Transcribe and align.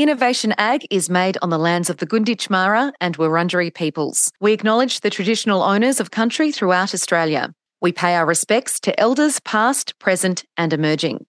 Innovation 0.00 0.54
Ag 0.56 0.86
is 0.88 1.10
made 1.10 1.36
on 1.42 1.50
the 1.50 1.58
lands 1.58 1.90
of 1.90 1.98
the 1.98 2.06
Gunditj 2.06 2.48
Mara 2.48 2.90
and 3.02 3.18
Wurundjeri 3.18 3.74
peoples. 3.74 4.32
We 4.40 4.54
acknowledge 4.54 5.00
the 5.00 5.10
traditional 5.10 5.62
owners 5.62 6.00
of 6.00 6.10
country 6.10 6.50
throughout 6.50 6.94
Australia. 6.94 7.52
We 7.82 7.92
pay 7.92 8.14
our 8.14 8.24
respects 8.24 8.80
to 8.80 8.98
elders 8.98 9.40
past, 9.40 9.98
present, 9.98 10.44
and 10.56 10.72
emerging. 10.72 11.26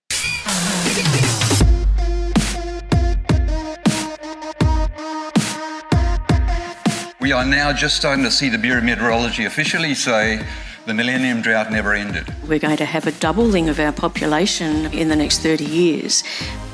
We 7.19 7.33
are 7.33 7.43
now 7.43 7.73
just 7.73 7.97
starting 7.97 8.23
to 8.23 8.31
see 8.31 8.47
the 8.47 8.57
Bureau 8.57 8.77
of 8.77 8.85
Meteorology 8.85 9.43
officially 9.43 9.93
say 9.95 10.45
the 10.85 10.93
millennium 10.93 11.41
drought 11.41 11.73
never 11.73 11.93
ended. 11.93 12.33
We're 12.47 12.59
going 12.59 12.77
to 12.77 12.85
have 12.85 13.05
a 13.05 13.11
doubling 13.11 13.67
of 13.67 13.81
our 13.81 13.91
population 13.91 14.85
in 14.93 15.09
the 15.09 15.15
next 15.17 15.39
30 15.39 15.65
years. 15.65 16.23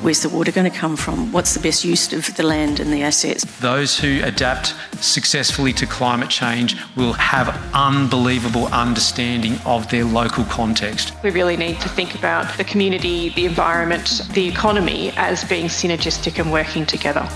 Where's 0.00 0.22
the 0.22 0.28
water 0.28 0.52
going 0.52 0.70
to 0.70 0.76
come 0.76 0.96
from? 0.96 1.32
What's 1.32 1.54
the 1.54 1.60
best 1.60 1.84
use 1.84 2.12
of 2.12 2.36
the 2.36 2.44
land 2.44 2.78
and 2.78 2.92
the 2.92 3.02
assets? 3.02 3.42
Those 3.58 3.98
who 3.98 4.20
adapt 4.22 4.76
successfully 5.00 5.72
to 5.72 5.86
climate 5.86 6.30
change 6.30 6.76
will 6.94 7.14
have 7.14 7.48
unbelievable 7.74 8.68
understanding 8.68 9.58
of 9.66 9.90
their 9.90 10.04
local 10.04 10.44
context. 10.44 11.14
We 11.24 11.30
really 11.30 11.56
need 11.56 11.80
to 11.80 11.88
think 11.88 12.14
about 12.14 12.56
the 12.56 12.62
community, 12.62 13.30
the 13.30 13.44
environment, 13.44 14.22
the 14.34 14.46
economy 14.46 15.10
as 15.16 15.42
being 15.42 15.66
synergistic 15.66 16.38
and 16.38 16.52
working 16.52 16.86
together. 16.86 17.26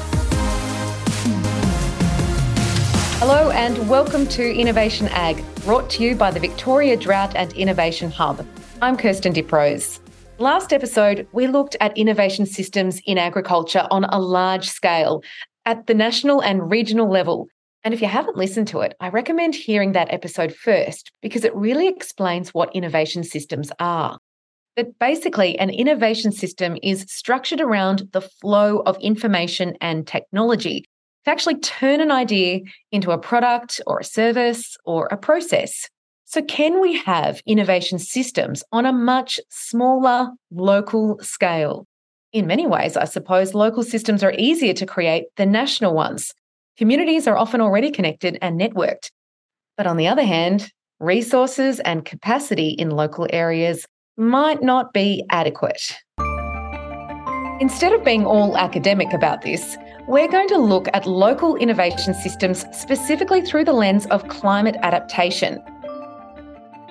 Hello 3.18 3.50
and 3.50 3.88
welcome 3.88 4.24
to 4.28 4.54
Innovation 4.54 5.08
Ag, 5.08 5.44
brought 5.64 5.90
to 5.90 6.04
you 6.04 6.14
by 6.14 6.30
the 6.30 6.38
Victoria 6.38 6.96
Drought 6.96 7.34
and 7.34 7.52
Innovation 7.54 8.12
Hub. 8.12 8.46
I'm 8.80 8.96
Kirsten 8.96 9.32
Diprose. 9.32 10.01
Last 10.42 10.72
episode, 10.72 11.28
we 11.30 11.46
looked 11.46 11.76
at 11.80 11.96
innovation 11.96 12.46
systems 12.46 13.00
in 13.06 13.16
agriculture 13.16 13.86
on 13.92 14.02
a 14.06 14.18
large 14.18 14.68
scale 14.68 15.22
at 15.66 15.86
the 15.86 15.94
national 15.94 16.42
and 16.42 16.68
regional 16.68 17.08
level. 17.08 17.46
And 17.84 17.94
if 17.94 18.02
you 18.02 18.08
haven't 18.08 18.36
listened 18.36 18.66
to 18.68 18.80
it, 18.80 18.96
I 18.98 19.10
recommend 19.10 19.54
hearing 19.54 19.92
that 19.92 20.12
episode 20.12 20.52
first 20.52 21.12
because 21.22 21.44
it 21.44 21.54
really 21.54 21.86
explains 21.86 22.52
what 22.52 22.74
innovation 22.74 23.22
systems 23.22 23.70
are. 23.78 24.18
But 24.74 24.98
basically, 24.98 25.56
an 25.60 25.70
innovation 25.70 26.32
system 26.32 26.76
is 26.82 27.06
structured 27.08 27.60
around 27.60 28.08
the 28.10 28.22
flow 28.22 28.78
of 28.80 28.98
information 28.98 29.76
and 29.80 30.08
technology 30.08 30.86
to 31.24 31.30
actually 31.30 31.60
turn 31.60 32.00
an 32.00 32.10
idea 32.10 32.62
into 32.90 33.12
a 33.12 33.18
product 33.18 33.80
or 33.86 34.00
a 34.00 34.04
service 34.04 34.76
or 34.84 35.06
a 35.12 35.16
process. 35.16 35.88
So, 36.32 36.40
can 36.40 36.80
we 36.80 36.96
have 37.02 37.42
innovation 37.44 37.98
systems 37.98 38.64
on 38.72 38.86
a 38.86 38.92
much 38.92 39.38
smaller 39.50 40.30
local 40.50 41.18
scale? 41.20 41.86
In 42.32 42.46
many 42.46 42.66
ways, 42.66 42.96
I 42.96 43.04
suppose 43.04 43.52
local 43.52 43.82
systems 43.82 44.22
are 44.22 44.32
easier 44.38 44.72
to 44.72 44.86
create 44.86 45.24
than 45.36 45.52
national 45.52 45.92
ones. 45.92 46.32
Communities 46.78 47.26
are 47.26 47.36
often 47.36 47.60
already 47.60 47.90
connected 47.90 48.38
and 48.40 48.58
networked. 48.58 49.10
But 49.76 49.86
on 49.86 49.98
the 49.98 50.08
other 50.08 50.24
hand, 50.24 50.72
resources 51.00 51.80
and 51.80 52.02
capacity 52.02 52.70
in 52.70 52.88
local 52.88 53.26
areas 53.30 53.84
might 54.16 54.62
not 54.62 54.94
be 54.94 55.26
adequate. 55.28 55.98
Instead 57.60 57.92
of 57.92 58.06
being 58.06 58.24
all 58.24 58.56
academic 58.56 59.12
about 59.12 59.42
this, 59.42 59.76
we're 60.08 60.28
going 60.28 60.48
to 60.48 60.56
look 60.56 60.88
at 60.94 61.06
local 61.06 61.56
innovation 61.56 62.14
systems 62.14 62.64
specifically 62.72 63.42
through 63.42 63.66
the 63.66 63.74
lens 63.74 64.06
of 64.06 64.26
climate 64.28 64.76
adaptation. 64.80 65.62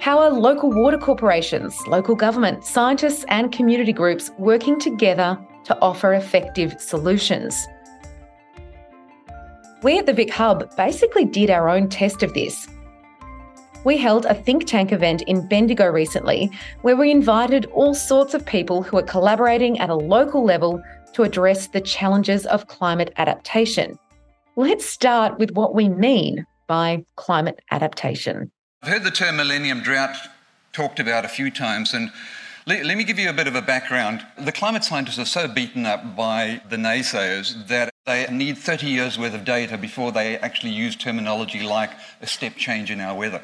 How 0.01 0.17
are 0.17 0.31
local 0.31 0.71
water 0.71 0.97
corporations, 0.97 1.79
local 1.85 2.15
government, 2.15 2.65
scientists, 2.65 3.23
and 3.27 3.51
community 3.51 3.93
groups 3.93 4.31
working 4.39 4.79
together 4.79 5.37
to 5.65 5.79
offer 5.79 6.15
effective 6.15 6.81
solutions? 6.81 7.55
We 9.83 9.99
at 9.99 10.07
the 10.07 10.13
Vic 10.13 10.31
Hub 10.31 10.75
basically 10.75 11.25
did 11.25 11.51
our 11.51 11.69
own 11.69 11.87
test 11.87 12.23
of 12.23 12.33
this. 12.33 12.67
We 13.83 13.95
held 13.95 14.25
a 14.25 14.33
think 14.33 14.65
tank 14.65 14.91
event 14.91 15.21
in 15.27 15.47
Bendigo 15.47 15.85
recently 15.85 16.49
where 16.81 16.95
we 16.95 17.11
invited 17.11 17.67
all 17.67 17.93
sorts 17.93 18.33
of 18.33 18.43
people 18.43 18.81
who 18.81 18.97
are 18.97 19.03
collaborating 19.03 19.77
at 19.77 19.91
a 19.91 19.95
local 19.95 20.43
level 20.43 20.81
to 21.13 21.21
address 21.21 21.67
the 21.67 21.79
challenges 21.79 22.47
of 22.47 22.65
climate 22.65 23.13
adaptation. 23.17 23.99
Let's 24.55 24.83
start 24.83 25.37
with 25.37 25.51
what 25.51 25.75
we 25.75 25.89
mean 25.89 26.47
by 26.65 27.05
climate 27.17 27.59
adaptation. 27.69 28.51
I've 28.83 28.93
heard 28.93 29.03
the 29.03 29.11
term 29.11 29.35
millennium 29.35 29.81
drought 29.81 30.15
talked 30.73 30.99
about 30.99 31.23
a 31.23 31.27
few 31.27 31.51
times, 31.51 31.93
and 31.93 32.11
let, 32.65 32.83
let, 32.83 32.97
me 32.97 33.03
give 33.03 33.19
you 33.19 33.29
a 33.29 33.33
bit 33.33 33.45
of 33.45 33.53
a 33.53 33.61
background. 33.61 34.25
The 34.39 34.51
climate 34.51 34.83
scientists 34.83 35.19
are 35.19 35.25
so 35.25 35.47
beaten 35.47 35.85
up 35.85 36.15
by 36.15 36.63
the 36.67 36.77
naysayers 36.77 37.67
that 37.67 37.93
they 38.07 38.25
need 38.31 38.57
30 38.57 38.87
years 38.87 39.19
worth 39.19 39.35
of 39.35 39.45
data 39.45 39.77
before 39.77 40.11
they 40.11 40.35
actually 40.39 40.71
use 40.71 40.95
terminology 40.95 41.61
like 41.61 41.91
a 42.21 42.25
step 42.27 42.55
change 42.55 42.89
in 42.89 42.99
our 42.99 43.15
weather. 43.15 43.43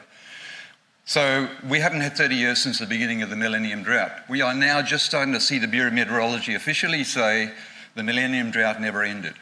So 1.05 1.47
we 1.69 1.81
haven't 1.81 2.01
had 2.01 2.17
30 2.17 2.33
years 2.33 2.59
since 2.59 2.79
the 2.79 2.87
beginning 2.87 3.21
of 3.21 3.29
the 3.29 3.35
millennium 3.35 3.83
drought. 3.83 4.13
We 4.27 4.41
are 4.41 4.55
now 4.55 4.81
just 4.81 5.05
starting 5.05 5.35
to 5.35 5.39
see 5.39 5.59
the 5.59 5.67
Bureau 5.67 5.89
of 5.89 5.93
Meteorology 5.93 6.55
officially 6.55 7.03
say 7.03 7.51
the 7.93 8.01
millennium 8.01 8.49
drought 8.49 8.81
never 8.81 9.03
ended. 9.03 9.35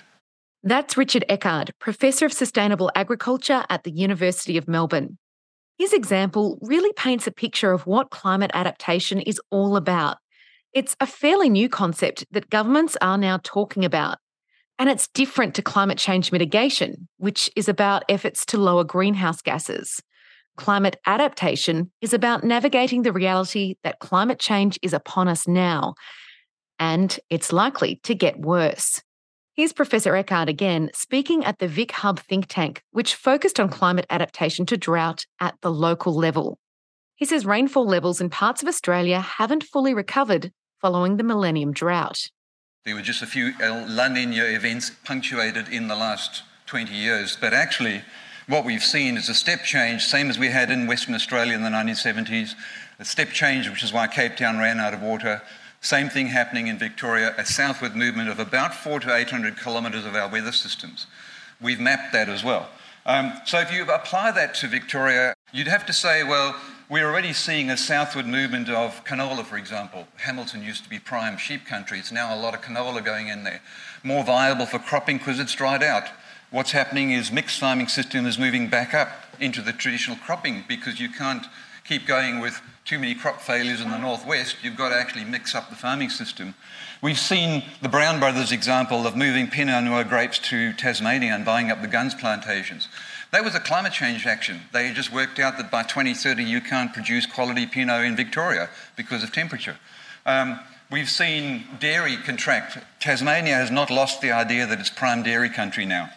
That's 0.61 0.97
Richard 0.97 1.23
Eckard, 1.29 1.69
Professor 1.79 2.25
of 2.25 2.33
Sustainable 2.33 2.91
Agriculture 2.95 3.63
at 3.69 3.85
the 3.85 3.91
University 3.91 4.57
of 4.57 4.67
Melbourne. 4.67 5.19
His 5.77 5.93
example 5.93 6.57
really 6.61 6.93
paints 6.93 7.27
a 7.27 7.31
picture 7.31 7.71
of 7.71 7.85
what 7.85 8.09
climate 8.09 8.51
adaptation 8.53 9.19
is 9.19 9.41
all 9.51 9.75
about. 9.75 10.17
It's 10.73 10.95
a 10.99 11.07
fairly 11.07 11.49
new 11.49 11.69
concept 11.69 12.25
that 12.31 12.49
governments 12.49 12.97
are 13.01 13.17
now 13.17 13.39
talking 13.43 13.85
about. 13.85 14.17
And 14.77 14.89
it's 14.89 15.07
different 15.09 15.55
to 15.55 15.61
climate 15.61 15.97
change 15.97 16.31
mitigation, 16.31 17.07
which 17.17 17.49
is 17.55 17.69
about 17.69 18.03
efforts 18.09 18.45
to 18.47 18.57
lower 18.57 18.83
greenhouse 18.83 19.41
gases. 19.41 20.01
Climate 20.57 20.97
adaptation 21.05 21.91
is 22.01 22.13
about 22.13 22.43
navigating 22.43 23.01
the 23.01 23.11
reality 23.11 23.75
that 23.83 23.99
climate 23.99 24.39
change 24.39 24.79
is 24.81 24.93
upon 24.93 25.27
us 25.27 25.47
now, 25.47 25.95
and 26.79 27.19
it's 27.29 27.51
likely 27.51 27.99
to 28.03 28.15
get 28.15 28.39
worse. 28.39 29.01
Here's 29.57 29.71
Professor 29.71 30.11
Eckard 30.11 30.49
again 30.49 30.89
speaking 30.93 31.45
at 31.45 31.59
the 31.59 31.69
Vic 31.69 31.93
Hub 31.93 32.19
think 32.19 32.47
tank, 32.49 32.81
which 32.91 33.15
focused 33.15 33.57
on 33.57 33.69
climate 33.69 34.05
adaptation 34.09 34.65
to 34.65 34.75
drought 34.75 35.25
at 35.39 35.55
the 35.61 35.71
local 35.71 36.13
level. 36.13 36.59
He 37.15 37.23
says 37.23 37.45
rainfall 37.45 37.87
levels 37.87 38.19
in 38.19 38.29
parts 38.29 38.61
of 38.61 38.67
Australia 38.67 39.21
haven't 39.21 39.63
fully 39.63 39.93
recovered 39.93 40.51
following 40.81 41.15
the 41.15 41.23
millennium 41.23 41.71
drought. 41.71 42.27
There 42.83 42.95
were 42.95 43.01
just 43.01 43.21
a 43.21 43.25
few 43.25 43.53
uh, 43.61 43.85
El 43.87 44.09
Nino 44.09 44.43
events 44.43 44.91
punctuated 45.05 45.69
in 45.69 45.87
the 45.87 45.95
last 45.95 46.43
20 46.65 46.93
years, 46.93 47.37
but 47.39 47.53
actually, 47.53 48.01
what 48.47 48.65
we've 48.65 48.83
seen 48.83 49.15
is 49.15 49.29
a 49.29 49.33
step 49.33 49.63
change, 49.63 50.03
same 50.03 50.29
as 50.29 50.37
we 50.37 50.49
had 50.49 50.69
in 50.69 50.85
Western 50.85 51.15
Australia 51.15 51.53
in 51.53 51.63
the 51.63 51.69
1970s, 51.69 52.55
a 52.99 53.05
step 53.05 53.29
change, 53.29 53.69
which 53.69 53.85
is 53.85 53.93
why 53.93 54.07
Cape 54.07 54.35
Town 54.35 54.57
ran 54.57 54.81
out 54.81 54.93
of 54.93 55.01
water. 55.01 55.41
Same 55.81 56.09
thing 56.09 56.27
happening 56.27 56.67
in 56.67 56.77
Victoria, 56.77 57.35
a 57.37 57.45
southward 57.45 57.95
movement 57.95 58.29
of 58.29 58.39
about 58.39 58.73
four 58.73 58.99
to 58.99 59.15
800 59.15 59.57
kilometres 59.57 60.05
of 60.05 60.15
our 60.15 60.29
weather 60.29 60.51
systems. 60.51 61.07
We've 61.61 61.79
mapped 61.79 62.13
that 62.13 62.27
as 62.27 62.43
well. 62.43 62.69
Um, 63.05 63.33
so 63.45 63.59
if 63.59 63.71
you 63.71 63.83
apply 63.83 64.31
that 64.31 64.55
to 64.55 64.67
Victoria, 64.67 65.35
you'd 65.53 65.67
have 65.67 65.85
to 65.85 65.93
say, 65.93 66.23
well, 66.23 66.55
we're 66.89 67.05
already 67.05 67.33
seeing 67.33 67.69
a 67.69 67.77
southward 67.77 68.27
movement 68.27 68.69
of 68.69 69.03
canola, 69.05 69.43
for 69.45 69.57
example. 69.57 70.07
Hamilton 70.17 70.63
used 70.63 70.83
to 70.83 70.89
be 70.89 70.99
prime 70.99 71.37
sheep 71.37 71.65
country. 71.65 71.99
It's 71.99 72.11
now 72.11 72.35
a 72.35 72.39
lot 72.39 72.53
of 72.53 72.61
canola 72.61 73.03
going 73.03 73.27
in 73.27 73.43
there. 73.43 73.61
More 74.03 74.23
viable 74.23 74.65
for 74.65 74.79
cropping 74.79 75.17
because 75.17 75.39
it's 75.39 75.53
dried 75.53 75.83
out 75.83 76.09
what's 76.55 76.71
happening 76.71 77.11
is 77.11 77.33
mixed 77.33 77.59
farming 77.59 77.87
system 77.87 78.25
is 78.25 78.39
moving 78.39 78.69
back 78.69 78.93
up 78.93 79.09
into 79.41 79.61
the 79.61 79.73
traditional 79.73 80.15
cropping 80.17 80.63
because 80.67 81.01
you 81.01 81.09
can't 81.09 81.45
keep 81.83 82.07
going 82.07 82.39
with 82.39 82.61
too 82.85 82.99
many 82.99 83.15
crop 83.15 83.41
failures 83.41 83.81
in 83.81 83.89
the 83.89 83.97
northwest. 83.97 84.57
You've 84.61 84.77
got 84.77 84.89
to 84.89 84.95
actually 84.95 85.25
mix 85.25 85.55
up 85.55 85.69
the 85.71 85.75
farming 85.75 86.11
system. 86.11 86.53
We've 87.01 87.19
seen 87.19 87.63
the 87.81 87.89
Brown 87.89 88.19
Brothers 88.19 88.51
example 88.51 89.07
of 89.07 89.17
moving 89.17 89.47
Pinot 89.47 89.83
Noir 89.83 90.03
grapes 90.03 90.37
to 90.49 90.71
Tasmania 90.73 91.33
and 91.33 91.43
buying 91.43 91.71
up 91.71 91.81
the 91.81 91.87
Gunns 91.87 92.13
plantations. 92.13 92.87
That 93.31 93.43
was 93.43 93.55
a 93.55 93.59
climate 93.59 93.91
change 93.91 94.27
action. 94.27 94.61
They 94.71 94.91
just 94.93 95.11
worked 95.11 95.39
out 95.39 95.57
that 95.57 95.71
by 95.71 95.81
2030 95.81 96.43
you 96.43 96.61
can't 96.61 96.93
produce 96.93 97.25
quality 97.25 97.65
Pinot 97.65 98.05
in 98.05 98.15
Victoria 98.15 98.69
because 98.95 99.23
of 99.23 99.31
temperature. 99.31 99.77
Um, 100.27 100.59
we've 100.91 101.09
seen 101.09 101.63
dairy 101.79 102.17
contract. 102.17 102.77
Tasmania 102.99 103.55
has 103.55 103.71
not 103.71 103.89
lost 103.89 104.21
the 104.21 104.31
idea 104.31 104.67
that 104.67 104.79
it's 104.79 104.91
prime 104.91 105.23
dairy 105.23 105.49
country 105.49 105.85
now. 105.85 106.11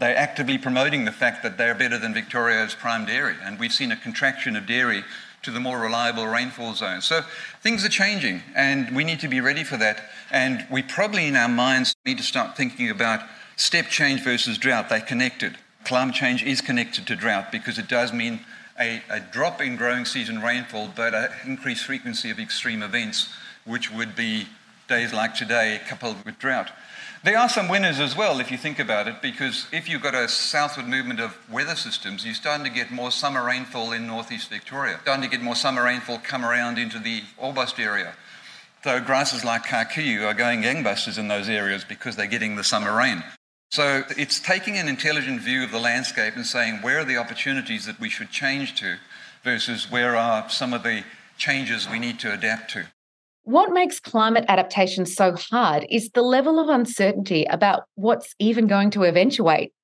They're 0.00 0.16
actively 0.16 0.56
promoting 0.56 1.04
the 1.04 1.12
fact 1.12 1.42
that 1.42 1.58
they're 1.58 1.74
better 1.74 1.98
than 1.98 2.14
Victoria's 2.14 2.74
prime 2.74 3.04
dairy, 3.04 3.36
and 3.42 3.58
we've 3.58 3.72
seen 3.72 3.92
a 3.92 3.96
contraction 3.96 4.56
of 4.56 4.66
dairy 4.66 5.04
to 5.44 5.50
the 5.50 5.60
more 5.60 5.78
reliable 5.78 6.26
rainfall 6.26 6.74
zones. 6.74 7.04
So 7.04 7.22
things 7.62 7.84
are 7.84 7.88
changing, 7.90 8.42
and 8.56 8.94
we 8.94 9.04
need 9.04 9.20
to 9.20 9.28
be 9.28 9.40
ready 9.40 9.64
for 9.64 9.76
that. 9.76 10.10
And 10.30 10.66
we 10.70 10.82
probably, 10.82 11.26
in 11.26 11.36
our 11.36 11.48
minds, 11.48 11.94
need 12.04 12.18
to 12.18 12.24
start 12.24 12.56
thinking 12.56 12.90
about 12.90 13.20
step 13.56 13.88
change 13.88 14.22
versus 14.22 14.58
drought. 14.58 14.88
They're 14.88 15.00
connected. 15.00 15.56
Climate 15.84 16.14
change 16.14 16.42
is 16.42 16.60
connected 16.60 17.06
to 17.06 17.16
drought 17.16 17.52
because 17.52 17.78
it 17.78 17.88
does 17.88 18.12
mean 18.12 18.40
a, 18.80 19.02
a 19.10 19.20
drop 19.20 19.60
in 19.60 19.76
growing 19.76 20.04
season 20.04 20.40
rainfall, 20.40 20.90
but 20.96 21.14
an 21.14 21.28
increased 21.46 21.84
frequency 21.84 22.30
of 22.30 22.38
extreme 22.38 22.82
events, 22.82 23.32
which 23.64 23.92
would 23.92 24.16
be 24.16 24.46
days 24.88 25.12
like 25.12 25.34
today 25.34 25.80
coupled 25.88 26.24
with 26.24 26.38
drought. 26.38 26.70
There 27.24 27.38
are 27.38 27.48
some 27.48 27.68
winners 27.68 28.00
as 28.00 28.14
well, 28.14 28.38
if 28.38 28.50
you 28.50 28.58
think 28.58 28.78
about 28.78 29.08
it, 29.08 29.22
because 29.22 29.66
if 29.72 29.88
you've 29.88 30.02
got 30.02 30.14
a 30.14 30.28
southward 30.28 30.86
movement 30.86 31.20
of 31.20 31.34
weather 31.50 31.74
systems, 31.74 32.22
you're 32.22 32.34
starting 32.34 32.66
to 32.66 32.70
get 32.70 32.90
more 32.90 33.10
summer 33.10 33.42
rainfall 33.42 33.92
in 33.92 34.06
northeast 34.06 34.50
Victoria. 34.50 34.98
Starting 35.00 35.24
to 35.24 35.30
get 35.30 35.42
more 35.42 35.56
summer 35.56 35.84
rainfall 35.84 36.18
come 36.18 36.44
around 36.44 36.78
into 36.78 36.98
the 36.98 37.22
Orbost 37.42 37.78
area. 37.78 38.12
So 38.82 39.00
grasses 39.00 39.42
like 39.42 39.64
kikuyu 39.64 40.26
are 40.26 40.34
going 40.34 40.60
gangbusters 40.60 41.16
in 41.16 41.28
those 41.28 41.48
areas 41.48 41.82
because 41.82 42.14
they're 42.14 42.26
getting 42.26 42.56
the 42.56 42.62
summer 42.62 42.94
rain. 42.94 43.24
So 43.70 44.04
it's 44.18 44.38
taking 44.38 44.76
an 44.76 44.86
intelligent 44.86 45.40
view 45.40 45.64
of 45.64 45.70
the 45.70 45.80
landscape 45.80 46.36
and 46.36 46.44
saying 46.44 46.82
where 46.82 46.98
are 46.98 47.06
the 47.06 47.16
opportunities 47.16 47.86
that 47.86 47.98
we 47.98 48.10
should 48.10 48.28
change 48.28 48.74
to 48.80 48.98
versus 49.42 49.90
where 49.90 50.14
are 50.14 50.50
some 50.50 50.74
of 50.74 50.82
the 50.82 51.02
changes 51.38 51.88
we 51.88 51.98
need 51.98 52.18
to 52.18 52.34
adapt 52.34 52.70
to. 52.72 52.84
What 53.44 53.74
makes 53.74 54.00
climate 54.00 54.46
adaptation 54.48 55.04
so 55.04 55.36
hard 55.36 55.86
is 55.90 56.08
the 56.08 56.22
level 56.22 56.58
of 56.58 56.70
uncertainty 56.70 57.44
about 57.44 57.82
what's 57.94 58.34
even 58.38 58.66
going 58.66 58.88
to 58.92 59.02
eventuate. 59.02 59.74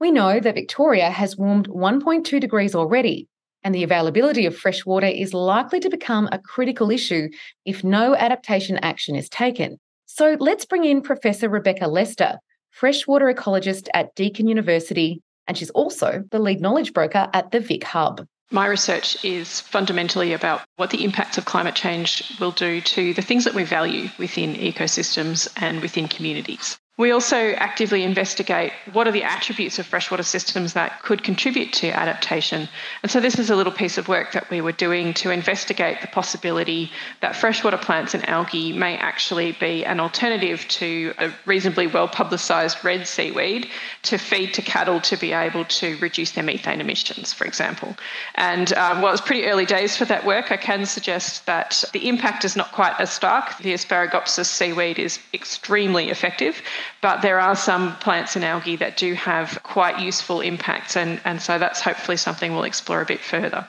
We 0.00 0.10
know 0.10 0.40
that 0.40 0.54
Victoria 0.54 1.10
has 1.10 1.36
warmed 1.36 1.68
1.2 1.68 2.40
degrees 2.40 2.74
already, 2.74 3.28
and 3.62 3.74
the 3.74 3.82
availability 3.82 4.46
of 4.46 4.56
fresh 4.56 4.86
water 4.86 5.08
is 5.08 5.34
likely 5.34 5.78
to 5.80 5.90
become 5.90 6.30
a 6.32 6.38
critical 6.38 6.90
issue 6.90 7.28
if 7.66 7.84
no 7.84 8.16
adaptation 8.16 8.78
action 8.78 9.14
is 9.14 9.28
taken. 9.28 9.78
So 10.06 10.38
let's 10.40 10.64
bring 10.64 10.84
in 10.84 11.02
Professor 11.02 11.50
Rebecca 11.50 11.88
Lester, 11.88 12.38
freshwater 12.70 13.26
ecologist 13.26 13.88
at 13.92 14.14
Deakin 14.14 14.48
University, 14.48 15.20
and 15.46 15.58
she's 15.58 15.70
also 15.70 16.24
the 16.30 16.38
lead 16.38 16.62
knowledge 16.62 16.94
broker 16.94 17.28
at 17.34 17.50
the 17.50 17.60
Vic 17.60 17.84
Hub. 17.84 18.26
My 18.50 18.66
research 18.66 19.24
is 19.24 19.60
fundamentally 19.60 20.32
about 20.32 20.62
what 20.76 20.90
the 20.90 21.04
impacts 21.04 21.36
of 21.36 21.44
climate 21.44 21.74
change 21.74 22.22
will 22.38 22.52
do 22.52 22.80
to 22.80 23.12
the 23.12 23.22
things 23.22 23.44
that 23.44 23.54
we 23.54 23.64
value 23.64 24.08
within 24.18 24.54
ecosystems 24.54 25.48
and 25.56 25.80
within 25.82 26.06
communities. 26.06 26.78
We 26.98 27.10
also 27.10 27.50
actively 27.52 28.04
investigate 28.04 28.72
what 28.94 29.06
are 29.06 29.12
the 29.12 29.22
attributes 29.22 29.78
of 29.78 29.84
freshwater 29.84 30.22
systems 30.22 30.72
that 30.72 31.02
could 31.02 31.22
contribute 31.22 31.74
to 31.74 31.90
adaptation. 31.90 32.70
And 33.02 33.12
so, 33.12 33.20
this 33.20 33.38
is 33.38 33.50
a 33.50 33.56
little 33.56 33.72
piece 33.72 33.98
of 33.98 34.08
work 34.08 34.32
that 34.32 34.48
we 34.48 34.62
were 34.62 34.72
doing 34.72 35.12
to 35.14 35.30
investigate 35.30 36.00
the 36.00 36.06
possibility 36.06 36.90
that 37.20 37.36
freshwater 37.36 37.76
plants 37.76 38.14
and 38.14 38.26
algae 38.26 38.72
may 38.72 38.96
actually 38.96 39.52
be 39.52 39.84
an 39.84 40.00
alternative 40.00 40.66
to 40.68 41.12
a 41.18 41.30
reasonably 41.44 41.86
well 41.86 42.08
publicised 42.08 42.82
red 42.82 43.06
seaweed 43.06 43.68
to 44.04 44.16
feed 44.16 44.54
to 44.54 44.62
cattle 44.62 44.98
to 45.02 45.18
be 45.18 45.32
able 45.34 45.66
to 45.66 45.98
reduce 45.98 46.30
their 46.30 46.44
methane 46.44 46.80
emissions, 46.80 47.30
for 47.30 47.44
example. 47.44 47.94
And 48.36 48.72
um, 48.72 49.02
while 49.02 49.12
it's 49.12 49.20
pretty 49.20 49.44
early 49.44 49.66
days 49.66 49.98
for 49.98 50.06
that 50.06 50.24
work, 50.24 50.50
I 50.50 50.56
can 50.56 50.86
suggest 50.86 51.44
that 51.44 51.84
the 51.92 52.08
impact 52.08 52.46
is 52.46 52.56
not 52.56 52.72
quite 52.72 52.98
as 52.98 53.12
stark. 53.12 53.58
The 53.58 53.74
Asparagopsis 53.74 54.46
seaweed 54.46 54.98
is 54.98 55.18
extremely 55.34 56.08
effective 56.08 56.62
but 57.02 57.22
there 57.22 57.40
are 57.40 57.56
some 57.56 57.96
plants 57.96 58.36
and 58.36 58.44
algae 58.44 58.76
that 58.76 58.96
do 58.96 59.14
have 59.14 59.62
quite 59.62 60.00
useful 60.00 60.40
impacts, 60.40 60.96
and, 60.96 61.20
and 61.24 61.40
so 61.40 61.58
that's 61.58 61.80
hopefully 61.80 62.16
something 62.16 62.52
we'll 62.52 62.64
explore 62.64 63.00
a 63.00 63.06
bit 63.06 63.20
further. 63.20 63.68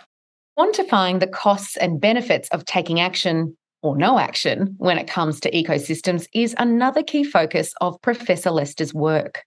Quantifying 0.57 1.19
the 1.19 1.27
costs 1.27 1.77
and 1.77 2.01
benefits 2.01 2.49
of 2.49 2.65
taking 2.65 2.99
action 2.99 3.55
or 3.83 3.95
no 3.95 4.17
action 4.17 4.75
when 4.77 4.97
it 4.97 5.07
comes 5.07 5.39
to 5.41 5.51
ecosystems 5.51 6.27
is 6.33 6.55
another 6.57 7.03
key 7.03 7.23
focus 7.23 7.73
of 7.79 8.01
Professor 8.01 8.49
Lester's 8.49 8.93
work. 8.93 9.43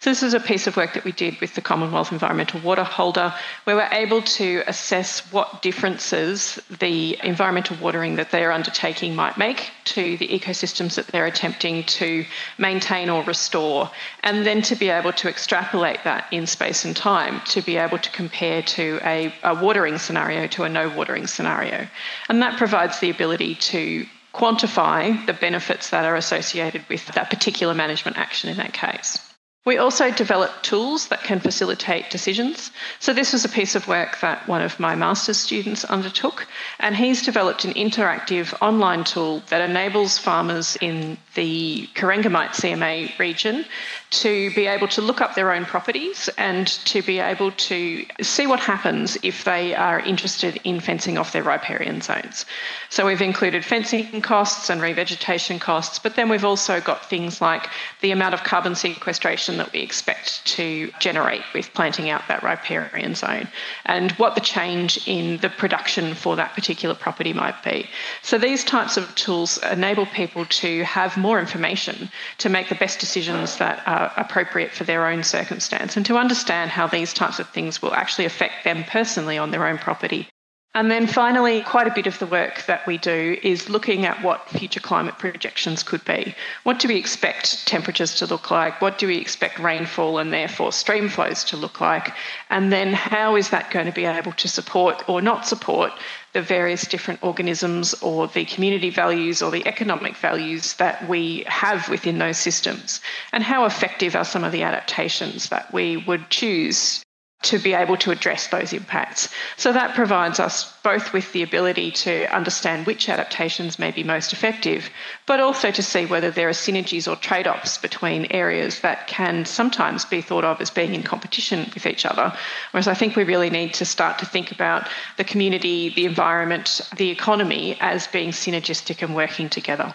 So 0.00 0.10
this 0.10 0.22
is 0.22 0.32
a 0.32 0.38
piece 0.38 0.68
of 0.68 0.76
work 0.76 0.94
that 0.94 1.02
we 1.02 1.10
did 1.10 1.40
with 1.40 1.56
the 1.56 1.60
Commonwealth 1.60 2.12
Environmental 2.12 2.60
Water 2.60 2.84
Holder, 2.84 3.34
where 3.64 3.74
we're 3.74 3.88
able 3.90 4.22
to 4.22 4.62
assess 4.68 5.32
what 5.32 5.60
differences 5.60 6.54
the 6.78 7.18
environmental 7.24 7.76
watering 7.78 8.14
that 8.14 8.30
they're 8.30 8.52
undertaking 8.52 9.16
might 9.16 9.36
make 9.36 9.72
to 9.86 10.16
the 10.18 10.28
ecosystems 10.28 10.94
that 10.94 11.08
they're 11.08 11.26
attempting 11.26 11.82
to 11.82 12.24
maintain 12.58 13.10
or 13.10 13.24
restore, 13.24 13.90
and 14.22 14.46
then 14.46 14.62
to 14.62 14.76
be 14.76 14.88
able 14.88 15.12
to 15.14 15.28
extrapolate 15.28 16.04
that 16.04 16.26
in 16.30 16.46
space 16.46 16.84
and 16.84 16.96
time 16.96 17.40
to 17.46 17.60
be 17.60 17.76
able 17.76 17.98
to 17.98 18.10
compare 18.12 18.62
to 18.62 19.00
a, 19.02 19.34
a 19.42 19.60
watering 19.60 19.98
scenario 19.98 20.46
to 20.46 20.62
a 20.62 20.68
no 20.68 20.88
watering 20.90 21.26
scenario. 21.26 21.88
And 22.28 22.40
that 22.40 22.56
provides 22.56 23.00
the 23.00 23.10
ability 23.10 23.56
to 23.56 24.06
quantify 24.32 25.26
the 25.26 25.32
benefits 25.32 25.90
that 25.90 26.04
are 26.04 26.14
associated 26.14 26.84
with 26.88 27.04
that 27.14 27.30
particular 27.30 27.74
management 27.74 28.16
action 28.16 28.48
in 28.48 28.58
that 28.58 28.72
case. 28.72 29.27
We 29.64 29.76
also 29.76 30.10
develop 30.10 30.50
tools 30.62 31.08
that 31.08 31.24
can 31.24 31.40
facilitate 31.40 32.08
decisions. 32.08 32.70
So, 33.00 33.12
this 33.12 33.34
was 33.34 33.44
a 33.44 33.50
piece 33.50 33.74
of 33.74 33.86
work 33.86 34.18
that 34.20 34.48
one 34.48 34.62
of 34.62 34.80
my 34.80 34.94
master's 34.94 35.36
students 35.36 35.84
undertook, 35.84 36.46
and 36.78 36.96
he's 36.96 37.22
developed 37.22 37.66
an 37.66 37.74
interactive 37.74 38.54
online 38.62 39.04
tool 39.04 39.42
that 39.50 39.68
enables 39.68 40.16
farmers 40.16 40.78
in 40.80 41.18
the 41.34 41.86
Corangamite 41.94 42.54
CMA 42.54 43.18
region 43.18 43.66
to 44.10 44.50
be 44.54 44.66
able 44.66 44.88
to 44.88 45.02
look 45.02 45.20
up 45.20 45.34
their 45.34 45.52
own 45.52 45.66
properties 45.66 46.30
and 46.38 46.66
to 46.86 47.02
be 47.02 47.18
able 47.18 47.52
to 47.52 48.06
see 48.22 48.46
what 48.46 48.60
happens 48.60 49.18
if 49.22 49.44
they 49.44 49.74
are 49.74 50.00
interested 50.00 50.58
in 50.64 50.80
fencing 50.80 51.18
off 51.18 51.32
their 51.32 51.42
riparian 51.42 52.00
zones. 52.00 52.46
So 52.88 53.04
we've 53.04 53.20
included 53.20 53.64
fencing 53.64 54.22
costs 54.22 54.70
and 54.70 54.80
revegetation 54.80 55.60
costs, 55.60 55.98
but 55.98 56.16
then 56.16 56.30
we've 56.30 56.44
also 56.44 56.80
got 56.80 57.08
things 57.10 57.42
like 57.42 57.68
the 58.00 58.12
amount 58.12 58.32
of 58.32 58.44
carbon 58.44 58.74
sequestration 58.74 59.47
that 59.56 59.72
we 59.72 59.80
expect 59.80 60.44
to 60.44 60.90
generate 61.00 61.42
with 61.54 61.72
planting 61.72 62.10
out 62.10 62.22
that 62.28 62.42
riparian 62.42 63.14
zone 63.14 63.48
and 63.86 64.12
what 64.12 64.34
the 64.34 64.40
change 64.40 65.06
in 65.08 65.38
the 65.38 65.48
production 65.48 66.14
for 66.14 66.36
that 66.36 66.54
particular 66.54 66.94
property 66.94 67.32
might 67.32 67.62
be. 67.64 67.88
So 68.22 68.38
these 68.38 68.64
types 68.64 68.96
of 68.96 69.14
tools 69.14 69.58
enable 69.58 70.06
people 70.06 70.44
to 70.44 70.84
have 70.84 71.16
more 71.16 71.40
information 71.40 72.10
to 72.38 72.48
make 72.48 72.68
the 72.68 72.74
best 72.74 73.00
decisions 73.00 73.56
that 73.58 73.82
are 73.86 74.12
appropriate 74.16 74.72
for 74.72 74.84
their 74.84 75.06
own 75.06 75.22
circumstance 75.22 75.96
and 75.96 76.06
to 76.06 76.18
understand 76.18 76.70
how 76.70 76.86
these 76.86 77.14
types 77.14 77.38
of 77.38 77.48
things 77.48 77.80
will 77.80 77.94
actually 77.94 78.26
affect 78.26 78.64
them 78.64 78.84
personally 78.84 79.38
on 79.38 79.50
their 79.50 79.66
own 79.66 79.78
property. 79.78 80.28
And 80.74 80.90
then 80.90 81.06
finally, 81.06 81.62
quite 81.62 81.88
a 81.88 81.94
bit 81.94 82.06
of 82.06 82.18
the 82.18 82.26
work 82.26 82.66
that 82.66 82.86
we 82.86 82.98
do 82.98 83.38
is 83.42 83.70
looking 83.70 84.04
at 84.04 84.22
what 84.22 84.48
future 84.50 84.80
climate 84.80 85.18
projections 85.18 85.82
could 85.82 86.04
be. 86.04 86.34
What 86.62 86.78
do 86.78 86.88
we 86.88 86.96
expect 86.96 87.66
temperatures 87.66 88.14
to 88.16 88.26
look 88.26 88.50
like? 88.50 88.80
What 88.82 88.98
do 88.98 89.06
we 89.06 89.16
expect 89.16 89.58
rainfall 89.58 90.18
and 90.18 90.30
therefore 90.30 90.72
stream 90.72 91.08
flows 91.08 91.42
to 91.44 91.56
look 91.56 91.80
like? 91.80 92.12
And 92.50 92.70
then 92.70 92.92
how 92.92 93.34
is 93.34 93.48
that 93.48 93.70
going 93.70 93.86
to 93.86 93.92
be 93.92 94.04
able 94.04 94.32
to 94.32 94.48
support 94.48 95.08
or 95.08 95.22
not 95.22 95.46
support 95.46 95.92
the 96.34 96.42
various 96.42 96.86
different 96.86 97.24
organisms 97.24 97.94
or 98.02 98.28
the 98.28 98.44
community 98.44 98.90
values 98.90 99.40
or 99.40 99.50
the 99.50 99.66
economic 99.66 100.16
values 100.16 100.74
that 100.74 101.08
we 101.08 101.44
have 101.46 101.88
within 101.88 102.18
those 102.18 102.36
systems? 102.36 103.00
And 103.32 103.42
how 103.42 103.64
effective 103.64 104.14
are 104.14 104.24
some 104.24 104.44
of 104.44 104.52
the 104.52 104.62
adaptations 104.62 105.48
that 105.48 105.72
we 105.72 105.96
would 105.96 106.28
choose 106.28 107.02
to 107.42 107.58
be 107.58 107.72
able 107.72 107.96
to 107.96 108.10
address 108.10 108.48
those 108.48 108.72
impacts. 108.72 109.28
So 109.56 109.72
that 109.72 109.94
provides 109.94 110.40
us 110.40 110.74
both 110.82 111.12
with 111.12 111.32
the 111.32 111.44
ability 111.44 111.92
to 111.92 112.34
understand 112.34 112.84
which 112.84 113.08
adaptations 113.08 113.78
may 113.78 113.92
be 113.92 114.02
most 114.02 114.32
effective, 114.32 114.90
but 115.24 115.38
also 115.38 115.70
to 115.70 115.82
see 115.82 116.04
whether 116.04 116.32
there 116.32 116.48
are 116.48 116.52
synergies 116.52 117.10
or 117.10 117.14
trade 117.14 117.46
offs 117.46 117.78
between 117.78 118.26
areas 118.32 118.80
that 118.80 119.06
can 119.06 119.44
sometimes 119.44 120.04
be 120.04 120.20
thought 120.20 120.44
of 120.44 120.60
as 120.60 120.70
being 120.70 120.94
in 120.94 121.04
competition 121.04 121.70
with 121.74 121.86
each 121.86 122.04
other. 122.04 122.32
Whereas 122.72 122.88
I 122.88 122.94
think 122.94 123.14
we 123.14 123.22
really 123.22 123.50
need 123.50 123.72
to 123.74 123.84
start 123.84 124.18
to 124.18 124.26
think 124.26 124.50
about 124.50 124.88
the 125.16 125.24
community, 125.24 125.90
the 125.90 126.06
environment, 126.06 126.80
the 126.96 127.10
economy 127.10 127.76
as 127.80 128.08
being 128.08 128.30
synergistic 128.30 129.02
and 129.02 129.14
working 129.14 129.48
together. 129.48 129.94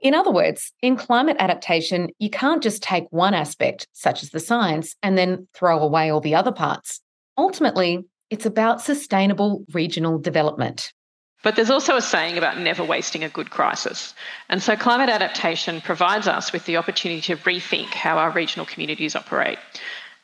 In 0.00 0.14
other 0.14 0.30
words, 0.30 0.72
in 0.82 0.96
climate 0.96 1.36
adaptation, 1.38 2.10
you 2.18 2.30
can't 2.30 2.62
just 2.62 2.82
take 2.82 3.06
one 3.10 3.34
aspect, 3.34 3.88
such 3.92 4.22
as 4.22 4.30
the 4.30 4.40
science, 4.40 4.94
and 5.02 5.16
then 5.16 5.48
throw 5.54 5.80
away 5.80 6.10
all 6.10 6.20
the 6.20 6.34
other 6.34 6.52
parts. 6.52 7.00
Ultimately, 7.38 8.04
it's 8.30 8.46
about 8.46 8.82
sustainable 8.82 9.64
regional 9.72 10.18
development. 10.18 10.92
But 11.42 11.54
there's 11.54 11.70
also 11.70 11.96
a 11.96 12.02
saying 12.02 12.38
about 12.38 12.58
never 12.58 12.82
wasting 12.82 13.22
a 13.22 13.28
good 13.28 13.50
crisis. 13.50 14.14
And 14.48 14.62
so 14.62 14.74
climate 14.74 15.08
adaptation 15.08 15.80
provides 15.80 16.26
us 16.26 16.52
with 16.52 16.64
the 16.66 16.76
opportunity 16.76 17.20
to 17.22 17.36
rethink 17.36 17.86
how 17.94 18.18
our 18.18 18.30
regional 18.30 18.66
communities 18.66 19.14
operate. 19.14 19.58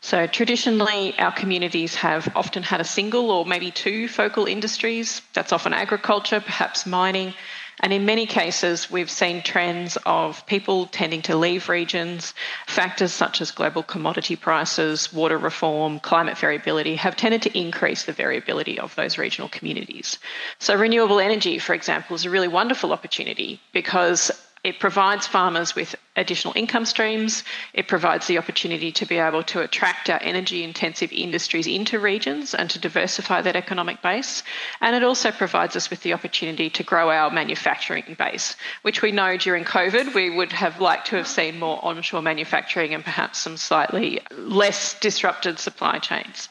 So 0.01 0.27
traditionally, 0.27 1.17
our 1.21 1.31
communities 1.31 1.95
have 1.95 2.29
often 2.35 2.65
had 2.65 2.81
a 2.81 2.85
single 2.85 3.31
or 3.31 3.47
maybe 3.47 3.71
two 3.71 4.09
focal 4.09 4.47
industries. 4.47 5.23
That's 5.33 5.53
often 5.53 5.73
agriculture, 5.73 6.41
perhaps 6.41 6.87
mining, 6.87 7.35
and 7.83 7.93
in 7.93 8.07
many 8.07 8.27
cases, 8.27 8.89
we've 8.91 9.11
seen 9.11 9.43
trends 9.43 9.99
of 10.07 10.47
people 10.47 10.87
tending 10.87 11.21
to 11.23 11.37
leave 11.37 11.69
regions. 11.69 12.33
Factors 12.69 13.13
such 13.13 13.41
as 13.41 13.51
global 13.51 13.83
commodity 13.83 14.37
prices, 14.37 15.13
water 15.13 15.37
reform, 15.37 15.99
climate 15.99 16.39
variability 16.39 16.95
have 16.95 17.17
tended 17.17 17.43
to 17.43 17.59
increase 17.59 18.05
the 18.05 18.13
variability 18.13 18.79
of 18.79 18.95
those 18.95 19.19
regional 19.19 19.49
communities. 19.49 20.19
So, 20.61 20.77
renewable 20.77 21.19
energy, 21.19 21.59
for 21.59 21.75
example, 21.75 22.15
is 22.15 22.25
a 22.25 22.31
really 22.31 22.49
wonderful 22.49 22.93
opportunity 22.93 23.61
because 23.73 24.31
It 24.65 24.79
provides 24.79 25.27
farmers 25.27 25.75
with 25.75 25.97
additional 26.15 26.55
income 26.57 26.85
streams. 26.85 27.43
It 27.75 27.89
provides 27.89 28.29
the 28.29 28.39
opportunity 28.39 28.93
to 28.93 29.05
be 29.05 29.19
able 29.19 29.43
to 29.45 29.61
attract 29.61 30.09
our 30.09 30.21
energy 30.23 30.63
intensive 30.63 31.11
industries 31.11 31.67
into 31.67 31.99
regions 31.99 32.55
and 32.55 32.71
to 32.71 32.79
diversify 32.79 33.41
that 33.43 33.57
economic 33.57 34.03
base. 34.03 34.45
And 34.81 34.95
it 34.95 35.03
also 35.03 35.33
provides 35.33 35.75
us 35.75 35.91
with 35.91 36.03
the 36.03 36.13
opportunity 36.13 36.71
to 36.71 36.85
grow 36.85 37.11
our 37.11 37.29
manufacturing 37.31 38.15
base, 38.17 38.55
which 38.83 39.03
we 39.03 39.11
know 39.11 39.37
during 39.37 39.65
COVID 39.65 40.15
we 40.15 40.31
would 40.31 40.53
have 40.53 40.81
liked 40.81 41.09
to 41.09 41.17
have 41.17 41.27
seen 41.27 41.59
more 41.59 41.85
onshore 41.85 42.23
manufacturing 42.23 42.95
and 42.95 43.03
perhaps 43.03 43.41
some 43.41 43.57
slightly 43.57 44.21
less 44.31 44.95
disrupted 45.01 45.59
supply 45.59 45.99
chains. 45.99 46.49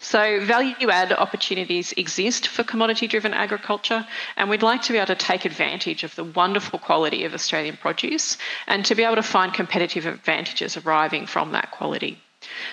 So, 0.00 0.40
value 0.44 0.90
add 0.90 1.12
opportunities 1.12 1.92
exist 1.96 2.46
for 2.46 2.62
commodity 2.62 3.08
driven 3.08 3.34
agriculture, 3.34 4.06
and 4.36 4.48
we'd 4.48 4.62
like 4.62 4.82
to 4.82 4.92
be 4.92 4.98
able 4.98 5.08
to 5.08 5.16
take 5.16 5.44
advantage 5.44 6.04
of 6.04 6.14
the 6.14 6.24
wonderful 6.24 6.78
quality 6.78 7.24
of 7.24 7.34
Australian 7.34 7.76
produce 7.76 8.38
and 8.68 8.84
to 8.86 8.94
be 8.94 9.02
able 9.02 9.16
to 9.16 9.22
find 9.22 9.52
competitive 9.52 10.06
advantages 10.06 10.76
arriving 10.76 11.26
from 11.26 11.52
that 11.52 11.72
quality. 11.72 12.18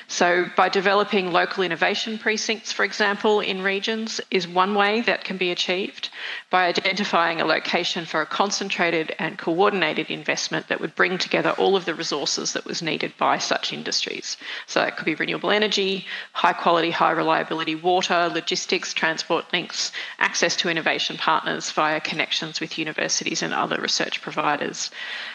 So, 0.08 0.46
by 0.56 0.70
developing 0.70 1.32
local 1.32 1.64
innovation 1.64 2.20
precincts, 2.20 2.72
for 2.72 2.86
example, 2.86 3.40
in 3.40 3.64
regions, 3.64 4.22
is 4.30 4.48
one 4.48 4.76
way 4.76 5.02
that 5.02 5.24
can 5.24 5.38
be 5.38 5.50
achieved. 5.50 6.10
By 6.52 6.68
identifying 6.68 7.42
a 7.42 7.46
location 7.46 8.06
for 8.06 8.22
a 8.22 8.26
concentrated 8.28 9.16
and 9.18 9.40
coordinated 9.40 10.12
investment 10.12 10.68
that 10.68 10.80
would 10.80 10.94
bring 10.94 11.18
together 11.18 11.56
all 11.58 11.76
of 11.76 11.86
the 11.86 11.96
resources 11.96 12.54
that 12.54 12.66
was 12.66 12.84
needed 12.84 13.14
by 13.18 13.40
such 13.40 13.74
industries. 13.74 14.38
So, 14.68 14.82
that 14.82 14.98
could 14.98 15.06
be 15.06 15.16
renewable 15.16 15.50
energy, 15.50 16.06
high 16.34 16.54
quality, 16.54 16.92
high 16.92 17.12
reliability 17.12 17.74
water, 17.74 18.30
logistics, 18.32 18.94
transport 18.94 19.52
links, 19.52 19.92
access 20.20 20.56
to 20.58 20.70
innovation 20.70 21.18
partners 21.18 21.72
via 21.72 22.00
connections 22.00 22.60
with 22.60 22.78
universities 22.78 23.42
and 23.42 23.54
other 23.54 23.82
research 23.82 24.22
providers. 24.22 24.92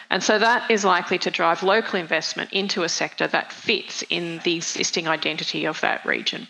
And 0.09 0.21
so 0.21 0.39
that 0.39 0.69
is 0.69 0.83
likely 0.83 1.17
to 1.19 1.31
drive 1.31 1.63
local 1.63 1.97
investment 1.97 2.51
into 2.51 2.83
a 2.83 2.89
sector 2.89 3.27
that 3.27 3.53
fits 3.53 4.03
in 4.09 4.20
the 4.43 4.55
existing 4.55 5.07
identity 5.07 5.65
of 5.65 5.81
that 5.81 6.05
region. 6.05 6.47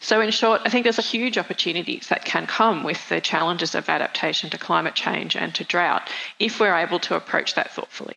So, 0.00 0.20
in 0.20 0.30
short, 0.30 0.62
I 0.64 0.70
think 0.70 0.84
there's 0.84 0.98
a 0.98 1.02
huge 1.02 1.36
opportunities 1.36 2.08
that 2.08 2.24
can 2.24 2.46
come 2.46 2.82
with 2.84 3.08
the 3.08 3.20
challenges 3.20 3.74
of 3.74 3.88
adaptation 3.88 4.48
to 4.50 4.58
climate 4.58 4.94
change 4.94 5.36
and 5.36 5.54
to 5.54 5.64
drought 5.64 6.08
if 6.38 6.58
we're 6.58 6.74
able 6.74 6.98
to 7.00 7.16
approach 7.16 7.54
that 7.54 7.70
thoughtfully. 7.70 8.14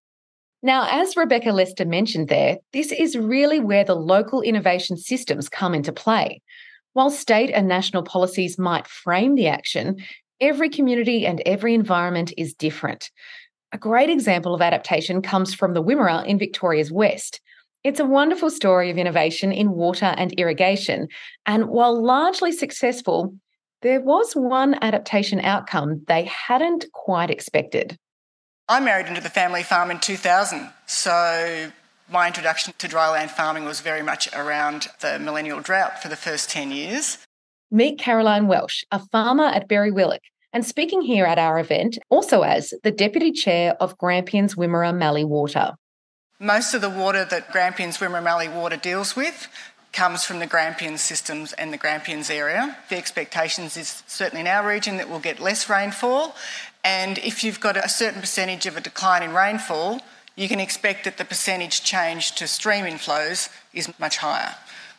Now, 0.62 0.88
as 0.90 1.18
Rebecca 1.18 1.52
Lester 1.52 1.84
mentioned 1.84 2.30
there, 2.30 2.58
this 2.72 2.94
is 2.94 3.18
really 3.18 3.60
where 3.60 3.84
the 3.84 3.96
local 3.96 4.42
innovation 4.42 4.96
systems 4.96 5.50
come 5.50 5.76
into 5.76 5.92
play. 5.92 6.42
While 6.94 7.10
state 7.10 7.50
and 7.50 7.68
national 7.68 8.04
policies 8.04 8.58
might 8.58 8.88
frame 8.88 9.36
the 9.36 9.48
action, 9.48 9.98
every 10.40 10.70
community 10.70 11.26
and 11.26 11.42
every 11.46 11.74
environment 11.74 12.32
is 12.38 12.54
different. 12.54 13.12
A 13.74 13.78
great 13.78 14.10
example 14.10 14.56
of 14.56 14.62
adaptation 14.62 15.22
comes 15.22 15.54
from 15.54 15.74
the 15.74 15.84
Wimmera 15.84 16.26
in 16.26 16.38
Victoria's 16.38 16.92
West. 16.92 17.42
It's 17.84 18.00
a 18.00 18.06
wonderful 18.06 18.50
story 18.50 18.90
of 18.90 18.98
innovation 18.98 19.52
in 19.52 19.72
water 19.72 20.14
and 20.18 20.32
irrigation. 20.34 21.10
And 21.46 21.68
while 21.68 22.02
largely 22.02 22.54
successful, 22.54 23.36
there 23.82 24.00
was 24.00 24.34
one 24.34 24.76
adaptation 24.82 25.42
outcome 25.42 26.04
they 26.08 26.24
hadn't 26.24 26.86
quite 26.94 27.30
expected. 27.30 27.98
I 28.70 28.80
married 28.80 29.08
into 29.08 29.20
the 29.20 29.30
family 29.30 29.64
farm 29.64 29.92
in 29.92 30.00
2000, 30.00 30.72
so 30.86 31.72
my 32.10 32.28
introduction 32.28 32.74
to 32.78 32.88
dryland 32.88 33.30
farming 33.32 33.66
was 33.66 33.82
very 33.82 34.02
much 34.02 34.30
around 34.34 34.88
the 35.02 35.20
millennial 35.20 35.60
drought 35.60 36.02
for 36.02 36.08
the 36.08 36.16
first 36.16 36.50
10 36.50 36.72
years. 36.72 37.18
Meet 37.70 38.00
Caroline 38.00 38.48
Welsh, 38.48 38.84
a 38.92 39.00
farmer 39.00 39.48
at 39.48 39.68
Berriwillock, 39.68 40.20
and 40.54 40.66
speaking 40.66 41.02
here 41.02 41.26
at 41.26 41.40
our 41.40 41.60
event, 41.60 41.98
also 42.10 42.44
as 42.44 42.74
the 42.84 42.92
Deputy 42.92 43.34
Chair 43.34 43.76
of 43.82 43.98
Grampians 43.98 44.56
Wimmera 44.56 44.96
Mallee 44.96 45.26
Water. 45.26 45.74
Most 46.44 46.74
of 46.74 46.82
the 46.82 46.90
water 46.90 47.24
that 47.24 47.54
Grampians 47.54 48.00
Wimmera 48.00 48.54
Water 48.54 48.76
deals 48.76 49.16
with 49.16 49.48
comes 49.94 50.26
from 50.26 50.40
the 50.40 50.46
Grampians 50.46 51.00
systems 51.00 51.54
and 51.54 51.72
the 51.72 51.78
Grampians 51.78 52.30
area. 52.30 52.76
The 52.90 52.98
expectations 52.98 53.78
is 53.78 54.04
certainly 54.08 54.42
in 54.42 54.48
our 54.48 54.68
region 54.68 54.98
that 54.98 55.10
we'll 55.10 55.20
get 55.22 55.40
less 55.40 55.70
rainfall, 55.70 56.36
and 56.84 57.18
if 57.20 57.46
you've 57.46 57.62
got 57.62 57.78
a 57.78 57.88
certain 57.88 58.20
percentage 58.20 58.66
of 58.66 58.76
a 58.76 58.82
decline 58.82 59.24
in 59.24 59.34
rainfall, 59.34 60.02
you 60.36 60.50
can 60.50 60.60
expect 60.60 61.06
that 61.06 61.18
the 61.18 61.24
percentage 61.24 61.82
change 61.82 62.34
to 62.34 62.46
stream 62.46 62.84
inflows 62.84 63.48
is 63.74 63.98
much 63.98 64.18
higher. 64.18 64.54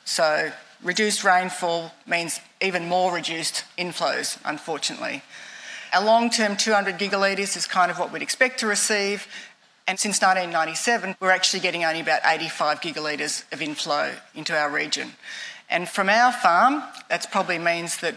So 0.06 0.50
reduced 0.82 1.24
rainfall 1.24 1.92
means 2.06 2.40
even 2.62 2.88
more 2.88 3.12
reduced 3.12 3.64
inflows, 3.76 4.38
unfortunately. 4.46 5.22
Our 5.92 6.04
long 6.04 6.30
term 6.30 6.56
200 6.56 6.98
gigalitres 6.98 7.54
is 7.54 7.66
kind 7.66 7.90
of 7.90 7.98
what 7.98 8.12
we'd 8.12 8.22
expect 8.22 8.60
to 8.60 8.66
receive. 8.66 9.28
And 9.86 10.00
since 10.00 10.20
1997, 10.22 11.16
we're 11.20 11.30
actually 11.30 11.60
getting 11.60 11.84
only 11.84 12.00
about 12.00 12.22
85 12.24 12.80
gigalitres 12.80 13.44
of 13.52 13.60
inflow 13.60 14.12
into 14.34 14.56
our 14.56 14.70
region. 14.70 15.12
And 15.68 15.88
from 15.88 16.08
our 16.08 16.32
farm, 16.32 16.82
that 17.10 17.30
probably 17.30 17.58
means 17.58 17.98
that 17.98 18.14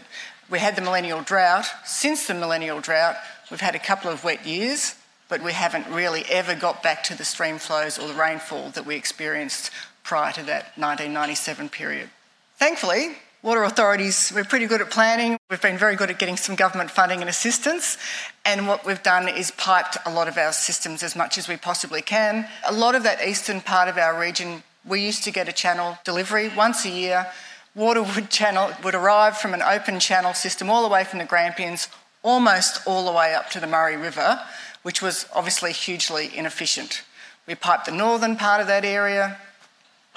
we 0.50 0.60
had 0.60 0.76
the 0.76 0.82
millennial 0.82 1.20
drought. 1.20 1.66
Since 1.84 2.26
the 2.26 2.34
millennial 2.34 2.80
drought, 2.80 3.16
we've 3.50 3.60
had 3.60 3.74
a 3.74 3.78
couple 3.78 4.10
of 4.10 4.24
wet 4.24 4.46
years, 4.46 4.94
but 5.28 5.42
we 5.42 5.52
haven't 5.52 5.86
really 5.88 6.24
ever 6.30 6.54
got 6.54 6.82
back 6.82 7.04
to 7.04 7.14
the 7.14 7.24
stream 7.24 7.58
flows 7.58 7.98
or 7.98 8.08
the 8.08 8.14
rainfall 8.14 8.70
that 8.70 8.86
we 8.86 8.96
experienced 8.96 9.70
prior 10.04 10.32
to 10.32 10.42
that 10.44 10.72
1997 10.76 11.68
period. 11.68 12.08
Thankfully, 12.56 13.16
Water 13.40 13.62
authorities, 13.62 14.32
we're 14.34 14.42
pretty 14.42 14.66
good 14.66 14.80
at 14.80 14.90
planning. 14.90 15.38
We've 15.48 15.62
been 15.62 15.78
very 15.78 15.94
good 15.94 16.10
at 16.10 16.18
getting 16.18 16.36
some 16.36 16.56
government 16.56 16.90
funding 16.90 17.20
and 17.20 17.30
assistance. 17.30 17.96
And 18.44 18.66
what 18.66 18.84
we've 18.84 19.02
done 19.04 19.28
is 19.28 19.52
piped 19.52 19.96
a 20.04 20.10
lot 20.12 20.26
of 20.26 20.36
our 20.36 20.52
systems 20.52 21.04
as 21.04 21.14
much 21.14 21.38
as 21.38 21.46
we 21.46 21.56
possibly 21.56 22.02
can. 22.02 22.48
A 22.66 22.72
lot 22.72 22.96
of 22.96 23.04
that 23.04 23.24
eastern 23.24 23.60
part 23.60 23.88
of 23.88 23.96
our 23.96 24.18
region, 24.18 24.64
we 24.84 25.02
used 25.02 25.22
to 25.22 25.30
get 25.30 25.48
a 25.48 25.52
channel 25.52 25.98
delivery 26.04 26.48
once 26.48 26.84
a 26.84 26.88
year. 26.88 27.28
Water 27.76 28.02
would 28.02 28.28
channel 28.30 28.72
would 28.82 28.96
arrive 28.96 29.38
from 29.38 29.54
an 29.54 29.62
open 29.62 30.00
channel 30.00 30.34
system 30.34 30.68
all 30.68 30.82
the 30.82 30.92
way 30.92 31.04
from 31.04 31.20
the 31.20 31.24
Grampians, 31.24 31.86
almost 32.24 32.84
all 32.88 33.04
the 33.04 33.12
way 33.12 33.34
up 33.36 33.50
to 33.50 33.60
the 33.60 33.68
Murray 33.68 33.96
River, 33.96 34.40
which 34.82 35.00
was 35.00 35.26
obviously 35.32 35.70
hugely 35.70 36.36
inefficient. 36.36 37.04
We 37.46 37.54
piped 37.54 37.86
the 37.86 37.92
northern 37.92 38.34
part 38.34 38.60
of 38.60 38.66
that 38.66 38.84
area 38.84 39.38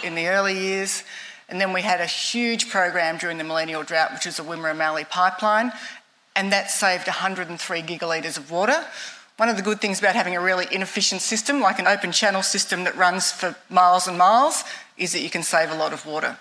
in 0.04 0.16
the 0.16 0.28
early 0.28 0.58
years. 0.58 1.04
And 1.52 1.60
then 1.60 1.74
we 1.74 1.82
had 1.82 2.00
a 2.00 2.06
huge 2.06 2.70
program 2.70 3.18
during 3.18 3.38
the 3.38 3.44
millennial 3.44 3.84
drought, 3.84 4.14
which 4.14 4.26
was 4.26 4.38
the 4.38 4.44
Wimmera 4.44 4.76
Mallee 4.76 5.04
pipeline, 5.04 5.74
and 6.34 6.52
that 6.54 6.72
saved 6.72 7.08
103 7.08 7.82
gigalitres 7.82 8.38
of 8.38 8.50
water. 8.50 8.86
One 9.36 9.50
of 9.50 9.58
the 9.58 9.62
good 9.62 9.82
things 9.82 10.00
about 10.00 10.16
having 10.16 10.34
a 10.34 10.40
really 10.40 10.66
inefficient 10.72 11.22
system, 11.22 11.60
like 11.60 11.78
an 11.78 11.88
open 11.88 12.14
channel 12.14 12.42
system 12.42 12.86
that 12.86 12.96
runs 12.96 13.34
for 13.34 13.58
miles 13.70 14.08
and 14.08 14.18
miles, 14.18 14.64
is 14.98 15.12
that 15.12 15.20
you 15.20 15.30
can 15.30 15.44
save 15.44 15.70
a 15.72 15.76
lot 15.76 15.92
of 15.92 16.06
water. 16.06 16.38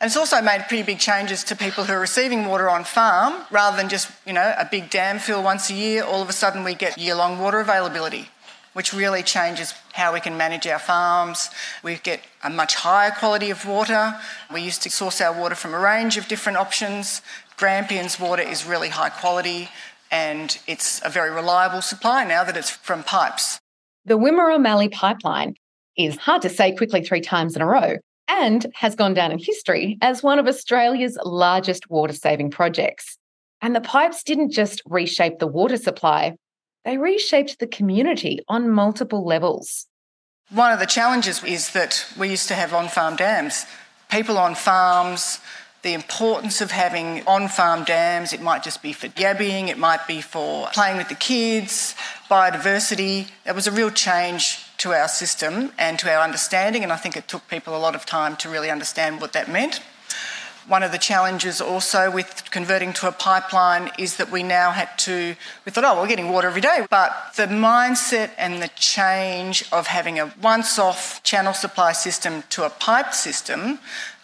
And 0.00 0.08
it's 0.08 0.16
also 0.16 0.40
made 0.40 0.64
pretty 0.66 0.82
big 0.82 0.98
changes 0.98 1.44
to 1.44 1.56
people 1.56 1.84
who 1.84 1.92
are 1.92 2.00
receiving 2.00 2.46
water 2.46 2.70
on 2.70 2.84
farm 2.84 3.44
rather 3.50 3.76
than 3.76 3.90
just, 3.90 4.10
you 4.26 4.32
know, 4.32 4.54
a 4.58 4.64
big 4.64 4.88
dam 4.88 5.18
fill 5.18 5.42
once 5.42 5.68
a 5.68 5.74
year. 5.74 6.04
All 6.04 6.22
of 6.22 6.30
a 6.30 6.32
sudden, 6.32 6.64
we 6.64 6.74
get 6.74 6.96
year 6.96 7.14
long 7.14 7.38
water 7.38 7.60
availability 7.60 8.30
which 8.74 8.92
really 8.92 9.22
changes 9.22 9.74
how 9.94 10.12
we 10.12 10.20
can 10.20 10.36
manage 10.36 10.66
our 10.66 10.78
farms. 10.78 11.50
We 11.82 11.96
get 11.96 12.20
a 12.42 12.50
much 12.50 12.74
higher 12.74 13.10
quality 13.10 13.50
of 13.50 13.66
water. 13.66 14.14
We 14.52 14.60
used 14.60 14.82
to 14.82 14.90
source 14.90 15.20
our 15.20 15.32
water 15.32 15.54
from 15.54 15.72
a 15.72 15.78
range 15.78 16.16
of 16.16 16.28
different 16.28 16.58
options. 16.58 17.22
Grampians 17.56 18.20
water 18.20 18.42
is 18.42 18.66
really 18.66 18.90
high 18.90 19.10
quality 19.10 19.70
and 20.10 20.58
it's 20.66 21.00
a 21.04 21.08
very 21.08 21.30
reliable 21.30 21.82
supply 21.82 22.24
now 22.24 22.44
that 22.44 22.56
it's 22.56 22.70
from 22.70 23.02
pipes. 23.02 23.58
The 24.04 24.18
Wimmera 24.18 24.60
Mallee 24.60 24.88
pipeline 24.88 25.54
is 25.96 26.16
hard 26.18 26.42
to 26.42 26.48
say 26.48 26.74
quickly 26.74 27.02
three 27.02 27.20
times 27.20 27.56
in 27.56 27.62
a 27.62 27.66
row 27.66 27.96
and 28.28 28.66
has 28.74 28.94
gone 28.94 29.14
down 29.14 29.32
in 29.32 29.38
history 29.38 29.98
as 30.02 30.22
one 30.22 30.38
of 30.38 30.46
Australia's 30.46 31.18
largest 31.24 31.90
water 31.90 32.12
saving 32.12 32.50
projects. 32.50 33.18
And 33.60 33.74
the 33.74 33.80
pipes 33.80 34.22
didn't 34.22 34.50
just 34.50 34.82
reshape 34.86 35.38
the 35.38 35.46
water 35.46 35.76
supply, 35.76 36.36
they 36.84 36.98
reshaped 36.98 37.58
the 37.58 37.66
community 37.66 38.40
on 38.48 38.70
multiple 38.70 39.24
levels. 39.24 39.86
One 40.50 40.72
of 40.72 40.78
the 40.78 40.86
challenges 40.86 41.42
is 41.42 41.70
that 41.70 42.06
we 42.18 42.28
used 42.28 42.48
to 42.48 42.54
have 42.54 42.74
on 42.74 42.88
farm 42.88 43.16
dams. 43.16 43.64
People 44.10 44.36
on 44.36 44.54
farms, 44.54 45.40
the 45.82 45.94
importance 45.94 46.60
of 46.60 46.70
having 46.70 47.26
on 47.26 47.48
farm 47.48 47.84
dams, 47.84 48.32
it 48.32 48.40
might 48.40 48.62
just 48.62 48.82
be 48.82 48.92
for 48.92 49.08
yabbying, 49.08 49.68
it 49.68 49.78
might 49.78 50.06
be 50.06 50.20
for 50.20 50.68
playing 50.68 50.96
with 50.96 51.08
the 51.08 51.14
kids, 51.14 51.94
biodiversity. 52.30 53.28
It 53.46 53.54
was 53.54 53.66
a 53.66 53.72
real 53.72 53.90
change 53.90 54.64
to 54.78 54.92
our 54.92 55.08
system 55.08 55.72
and 55.78 55.98
to 55.98 56.12
our 56.12 56.22
understanding, 56.22 56.82
and 56.82 56.92
I 56.92 56.96
think 56.96 57.16
it 57.16 57.28
took 57.28 57.48
people 57.48 57.76
a 57.76 57.78
lot 57.78 57.94
of 57.94 58.04
time 58.04 58.36
to 58.36 58.48
really 58.48 58.70
understand 58.70 59.20
what 59.20 59.32
that 59.32 59.48
meant. 59.48 59.80
One 60.66 60.82
of 60.82 60.92
the 60.92 60.98
challenges 60.98 61.60
also 61.60 62.10
with 62.10 62.50
converting 62.50 62.94
to 62.94 63.08
a 63.08 63.12
pipeline 63.12 63.90
is 63.98 64.16
that 64.16 64.30
we 64.30 64.42
now 64.42 64.70
had 64.70 64.96
to, 65.00 65.36
we 65.66 65.72
thought, 65.72 65.84
oh, 65.84 66.00
we're 66.00 66.08
getting 66.08 66.30
water 66.30 66.48
every 66.48 66.62
day. 66.62 66.86
But 66.88 67.34
the 67.36 67.46
mindset 67.46 68.30
and 68.38 68.62
the 68.62 68.70
change 68.76 69.66
of 69.72 69.88
having 69.88 70.18
a 70.18 70.32
once 70.42 70.78
off 70.78 71.22
channel 71.22 71.52
supply 71.52 71.92
system 71.92 72.44
to 72.50 72.64
a 72.64 72.70
pipe 72.70 73.12
system 73.12 73.78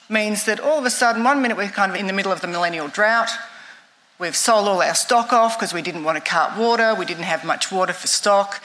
means 0.08 0.44
that 0.44 0.60
all 0.60 0.78
of 0.78 0.86
a 0.86 0.90
sudden, 0.90 1.24
one 1.24 1.42
minute 1.42 1.58
we're 1.58 1.68
kind 1.68 1.92
of 1.92 1.98
in 1.98 2.06
the 2.06 2.12
middle 2.14 2.32
of 2.32 2.40
the 2.40 2.48
millennial 2.48 2.88
drought. 2.88 3.30
We've 4.18 4.36
sold 4.36 4.66
all 4.66 4.80
our 4.82 4.94
stock 4.94 5.34
off 5.34 5.58
because 5.58 5.74
we 5.74 5.82
didn't 5.82 6.04
want 6.04 6.22
to 6.22 6.30
cart 6.30 6.58
water, 6.58 6.94
we 6.94 7.04
didn't 7.04 7.24
have 7.24 7.44
much 7.44 7.70
water 7.70 7.92
for 7.92 8.06
stock. 8.06 8.62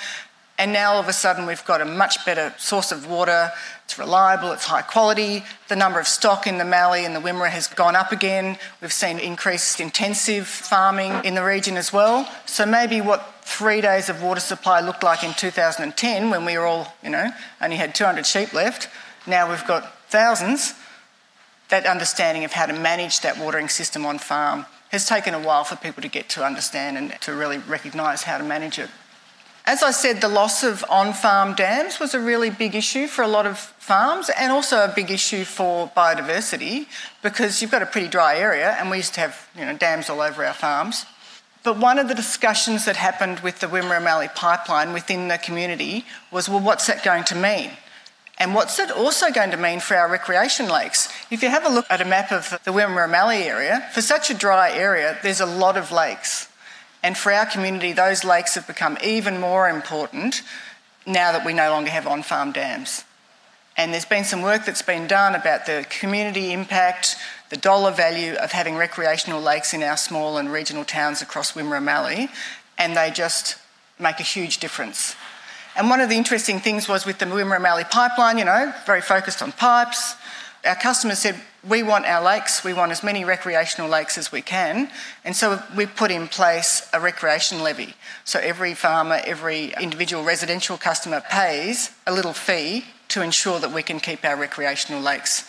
And 0.57 0.71
now 0.71 0.93
all 0.93 1.01
of 1.01 1.09
a 1.09 1.13
sudden 1.13 1.45
we've 1.45 1.65
got 1.65 1.81
a 1.81 1.85
much 1.85 2.25
better 2.25 2.53
source 2.57 2.91
of 2.91 3.09
water. 3.09 3.51
It's 3.83 3.99
reliable, 3.99 4.51
it's 4.51 4.65
high 4.65 4.81
quality. 4.81 5.43
The 5.67 5.75
number 5.75 5.99
of 5.99 6.07
stock 6.07 6.47
in 6.47 6.57
the 6.57 6.65
Mallee 6.65 7.03
and 7.03 7.15
the 7.15 7.19
Wimmera 7.19 7.49
has 7.49 7.67
gone 7.67 7.95
up 7.95 8.11
again. 8.11 8.57
We've 8.81 8.93
seen 8.93 9.19
increased 9.19 9.79
intensive 9.81 10.47
farming 10.47 11.25
in 11.25 11.35
the 11.35 11.43
region 11.43 11.75
as 11.75 11.91
well. 11.91 12.29
So 12.45 12.65
maybe 12.65 13.01
what 13.01 13.33
three 13.41 13.81
days 13.81 14.09
of 14.09 14.23
water 14.23 14.39
supply 14.39 14.79
looked 14.79 15.03
like 15.03 15.23
in 15.23 15.33
2010 15.33 16.29
when 16.29 16.45
we 16.45 16.57
were 16.57 16.65
all, 16.65 16.93
you 17.03 17.09
know, 17.09 17.31
only 17.61 17.75
had 17.75 17.93
200 17.93 18.25
sheep 18.25 18.53
left, 18.53 18.87
now 19.27 19.49
we've 19.49 19.65
got 19.67 20.09
thousands. 20.09 20.73
That 21.69 21.85
understanding 21.85 22.43
of 22.45 22.53
how 22.53 22.67
to 22.67 22.73
manage 22.73 23.21
that 23.21 23.39
watering 23.39 23.69
system 23.69 24.05
on 24.05 24.19
farm 24.19 24.67
has 24.89 25.07
taken 25.07 25.33
a 25.33 25.39
while 25.39 25.63
for 25.63 25.75
people 25.75 26.01
to 26.01 26.07
get 26.07 26.29
to 26.29 26.45
understand 26.45 26.97
and 26.97 27.19
to 27.21 27.33
really 27.33 27.57
recognise 27.57 28.23
how 28.23 28.37
to 28.37 28.43
manage 28.43 28.79
it. 28.79 28.89
As 29.67 29.81
I 29.81 29.89
said, 29.89 30.21
the 30.21 30.27
loss 30.27 30.63
of 30.63 30.85
on 30.89 31.11
farm 31.11 31.55
dams 31.55 31.99
was 31.99 32.13
a 32.13 32.19
really 32.19 32.51
big 32.51 32.75
issue 32.75 33.07
for 33.07 33.23
a 33.23 33.27
lot 33.27 33.47
of 33.47 33.57
farms 33.57 34.29
and 34.29 34.51
also 34.51 34.83
a 34.83 34.93
big 34.95 35.09
issue 35.09 35.43
for 35.43 35.89
biodiversity 35.97 36.85
because 37.23 37.61
you've 37.61 37.71
got 37.71 37.81
a 37.81 37.87
pretty 37.87 38.07
dry 38.07 38.37
area 38.37 38.75
and 38.79 38.91
we 38.91 38.97
used 38.97 39.15
to 39.15 39.21
have 39.21 39.49
you 39.57 39.65
know, 39.65 39.75
dams 39.75 40.07
all 40.07 40.21
over 40.21 40.45
our 40.45 40.53
farms. 40.53 41.07
But 41.63 41.79
one 41.79 41.97
of 41.97 42.07
the 42.07 42.13
discussions 42.13 42.85
that 42.85 42.95
happened 42.95 43.39
with 43.39 43.59
the 43.59 43.65
Wimmera 43.65 44.03
Mallee 44.03 44.27
pipeline 44.35 44.93
within 44.93 45.29
the 45.29 45.39
community 45.39 46.05
was 46.31 46.47
well, 46.47 46.59
what's 46.59 46.85
that 46.85 47.03
going 47.03 47.23
to 47.23 47.35
mean? 47.35 47.71
And 48.37 48.53
what's 48.53 48.77
it 48.77 48.91
also 48.91 49.31
going 49.31 49.49
to 49.49 49.57
mean 49.57 49.79
for 49.79 49.95
our 49.95 50.07
recreation 50.07 50.67
lakes? 50.67 51.09
If 51.31 51.41
you 51.41 51.49
have 51.49 51.65
a 51.65 51.69
look 51.69 51.87
at 51.89 52.01
a 52.01 52.05
map 52.05 52.31
of 52.31 52.51
the 52.65 52.71
Wimmera 52.71 53.09
Mallee 53.09 53.43
area, 53.43 53.89
for 53.93 54.01
such 54.01 54.29
a 54.29 54.35
dry 54.35 54.71
area, 54.71 55.17
there's 55.23 55.41
a 55.41 55.45
lot 55.47 55.75
of 55.75 55.91
lakes. 55.91 56.49
And 57.05 57.15
for 57.15 57.31
our 57.31 57.45
community, 57.45 57.93
those 57.93 58.23
lakes 58.23 58.55
have 58.55 58.65
become 58.65 58.97
even 59.03 59.39
more 59.39 59.69
important 59.69 60.41
now 61.05 61.31
that 61.33 61.45
we 61.45 61.53
no 61.53 61.69
longer 61.69 61.91
have 61.91 62.07
on 62.07 62.23
farm 62.23 62.51
dams. 62.51 63.03
And 63.77 63.93
there's 63.93 64.05
been 64.05 64.23
some 64.23 64.41
work 64.41 64.65
that's 64.65 64.81
been 64.81 65.05
done 65.05 65.35
about 65.35 65.67
the 65.67 65.85
community 65.87 66.51
impact, 66.51 67.15
the 67.51 67.57
dollar 67.57 67.91
value 67.91 68.33
of 68.33 68.53
having 68.53 68.75
recreational 68.75 69.39
lakes 69.39 69.71
in 69.71 69.83
our 69.83 69.97
small 69.97 70.39
and 70.39 70.51
regional 70.51 70.83
towns 70.83 71.21
across 71.21 71.51
Wimmera 71.51 71.83
Mallee, 71.83 72.27
and 72.75 72.97
they 72.97 73.11
just 73.11 73.57
make 73.99 74.19
a 74.19 74.23
huge 74.23 74.57
difference. 74.57 75.15
And 75.77 75.91
one 75.91 76.01
of 76.01 76.09
the 76.09 76.15
interesting 76.15 76.59
things 76.59 76.87
was 76.87 77.05
with 77.05 77.19
the 77.19 77.25
Wimmera 77.25 77.61
Mallee 77.61 77.83
pipeline, 77.83 78.39
you 78.39 78.45
know, 78.45 78.73
very 78.87 79.01
focused 79.01 79.43
on 79.43 79.51
pipes. 79.51 80.15
Our 80.65 80.73
customers 80.73 81.19
said, 81.19 81.39
we 81.67 81.81
want 81.83 82.05
our 82.05 82.23
lakes, 82.23 82.63
we 82.63 82.73
want 82.73 82.91
as 82.91 83.03
many 83.03 83.25
recreational 83.25 83.89
lakes 83.89 84.17
as 84.17 84.31
we 84.31 84.41
can. 84.41 84.89
And 85.23 85.35
so 85.35 85.61
we 85.75 85.85
put 85.85 86.11
in 86.11 86.27
place 86.27 86.87
a 86.93 86.99
recreation 86.99 87.63
levy. 87.63 87.95
So 88.23 88.39
every 88.39 88.73
farmer, 88.73 89.21
every 89.25 89.73
individual 89.81 90.23
residential 90.23 90.77
customer 90.77 91.21
pays 91.29 91.91
a 92.05 92.13
little 92.13 92.33
fee 92.33 92.85
to 93.09 93.21
ensure 93.21 93.59
that 93.59 93.73
we 93.73 93.83
can 93.83 93.99
keep 93.99 94.23
our 94.23 94.35
recreational 94.35 95.01
lakes 95.01 95.47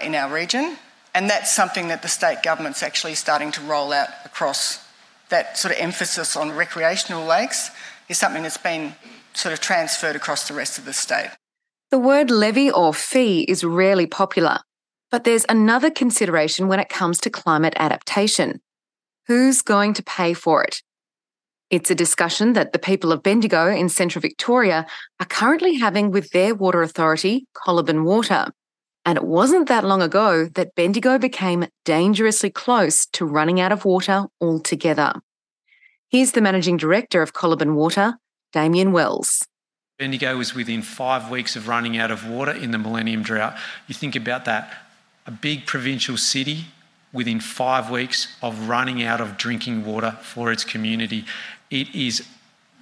in 0.00 0.14
our 0.14 0.32
region. 0.32 0.78
And 1.14 1.28
that's 1.28 1.54
something 1.54 1.88
that 1.88 2.02
the 2.02 2.08
state 2.08 2.42
government's 2.42 2.82
actually 2.82 3.14
starting 3.14 3.50
to 3.52 3.60
roll 3.60 3.92
out 3.92 4.08
across. 4.24 4.84
That 5.28 5.58
sort 5.58 5.74
of 5.74 5.80
emphasis 5.80 6.36
on 6.36 6.52
recreational 6.52 7.24
lakes 7.26 7.70
is 8.08 8.18
something 8.18 8.42
that's 8.42 8.56
been 8.56 8.94
sort 9.34 9.52
of 9.52 9.60
transferred 9.60 10.16
across 10.16 10.48
the 10.48 10.54
rest 10.54 10.78
of 10.78 10.84
the 10.84 10.92
state. 10.92 11.30
The 11.90 11.98
word 11.98 12.30
levy 12.30 12.70
or 12.70 12.92
fee 12.92 13.42
is 13.42 13.64
rarely 13.64 14.06
popular, 14.06 14.60
but 15.10 15.24
there's 15.24 15.46
another 15.48 15.90
consideration 15.90 16.68
when 16.68 16.80
it 16.80 16.88
comes 16.88 17.18
to 17.20 17.30
climate 17.30 17.74
adaptation. 17.76 18.60
Who's 19.26 19.62
going 19.62 19.94
to 19.94 20.02
pay 20.02 20.34
for 20.34 20.62
it? 20.64 20.82
It's 21.70 21.90
a 21.90 21.94
discussion 21.94 22.54
that 22.54 22.72
the 22.72 22.78
people 22.78 23.12
of 23.12 23.22
Bendigo 23.22 23.68
in 23.68 23.90
central 23.90 24.22
Victoria 24.22 24.86
are 25.20 25.26
currently 25.26 25.74
having 25.74 26.10
with 26.10 26.30
their 26.30 26.54
water 26.54 26.82
authority, 26.82 27.46
Coliban 27.54 28.04
Water. 28.04 28.46
And 29.04 29.18
it 29.18 29.24
wasn't 29.24 29.68
that 29.68 29.84
long 29.84 30.00
ago 30.00 30.46
that 30.54 30.74
Bendigo 30.74 31.18
became 31.18 31.66
dangerously 31.84 32.50
close 32.50 33.06
to 33.06 33.26
running 33.26 33.60
out 33.60 33.72
of 33.72 33.84
water 33.84 34.26
altogether. 34.40 35.14
Here's 36.08 36.32
the 36.32 36.40
managing 36.40 36.78
director 36.78 37.20
of 37.20 37.34
Coliban 37.34 37.74
Water, 37.74 38.14
Damian 38.54 38.92
Wells. 38.92 39.46
Bendigo 39.98 40.38
was 40.38 40.54
within 40.54 40.80
five 40.80 41.30
weeks 41.30 41.54
of 41.54 41.68
running 41.68 41.98
out 41.98 42.10
of 42.10 42.26
water 42.26 42.52
in 42.52 42.70
the 42.70 42.78
Millennium 42.78 43.22
Drought. 43.22 43.58
You 43.88 43.94
think 43.94 44.16
about 44.16 44.46
that 44.46 44.87
a 45.28 45.30
big 45.30 45.66
provincial 45.66 46.16
city 46.16 46.64
within 47.12 47.38
five 47.38 47.90
weeks 47.90 48.34
of 48.42 48.68
running 48.68 49.02
out 49.02 49.20
of 49.20 49.36
drinking 49.36 49.84
water 49.84 50.10
for 50.22 50.50
its 50.50 50.64
community. 50.64 51.24
It 51.70 51.94
is 51.94 52.26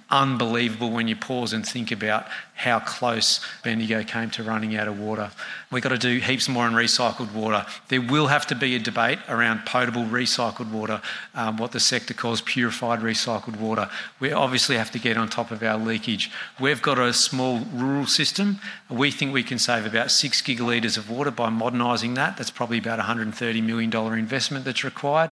unbelievable 0.09 0.89
when 0.89 1.07
you 1.07 1.15
pause 1.15 1.53
and 1.53 1.67
think 1.67 1.91
about 1.91 2.27
how 2.55 2.79
close 2.79 3.39
Bendigo 3.63 4.03
came 4.03 4.31
to 4.31 4.43
running 4.43 4.75
out 4.75 4.87
of 4.87 4.99
water. 4.99 5.29
We've 5.71 5.83
got 5.83 5.89
to 5.89 5.97
do 5.97 6.17
heaps 6.17 6.49
more 6.49 6.65
in 6.65 6.73
recycled 6.73 7.31
water. 7.33 7.65
There 7.89 8.01
will 8.01 8.27
have 8.27 8.47
to 8.47 8.55
be 8.55 8.75
a 8.75 8.79
debate 8.79 9.19
around 9.29 9.65
potable 9.65 10.05
recycled 10.05 10.71
water, 10.71 11.01
um, 11.35 11.57
what 11.57 11.71
the 11.71 11.79
sector 11.79 12.13
calls 12.13 12.41
purified 12.41 12.99
recycled 12.99 13.57
water. 13.57 13.89
We 14.19 14.31
obviously 14.31 14.77
have 14.77 14.91
to 14.91 14.99
get 14.99 15.17
on 15.17 15.29
top 15.29 15.51
of 15.51 15.61
our 15.61 15.77
leakage. 15.77 16.31
We've 16.59 16.81
got 16.81 16.97
a 16.97 17.13
small 17.13 17.59
rural 17.73 18.07
system. 18.07 18.59
We 18.89 19.11
think 19.11 19.33
we 19.33 19.43
can 19.43 19.59
save 19.59 19.85
about 19.85 20.09
six 20.09 20.41
gigalitres 20.41 20.97
of 20.97 21.11
water 21.11 21.31
by 21.31 21.49
modernising 21.49 22.15
that. 22.15 22.37
That's 22.37 22.51
probably 22.51 22.79
about 22.79 22.99
$130 22.99 23.63
million 23.63 23.95
investment 24.17 24.65
that's 24.65 24.83
required. 24.83 25.29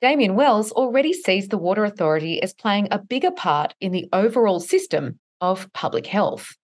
Damian 0.00 0.34
Wells 0.34 0.72
already 0.72 1.12
sees 1.12 1.48
the 1.48 1.58
Water 1.58 1.84
Authority 1.84 2.42
as 2.42 2.54
playing 2.54 2.88
a 2.90 2.98
bigger 2.98 3.30
part 3.30 3.74
in 3.82 3.92
the 3.92 4.08
overall 4.14 4.58
system 4.58 5.18
of 5.42 5.70
public 5.74 6.06
health. 6.06 6.56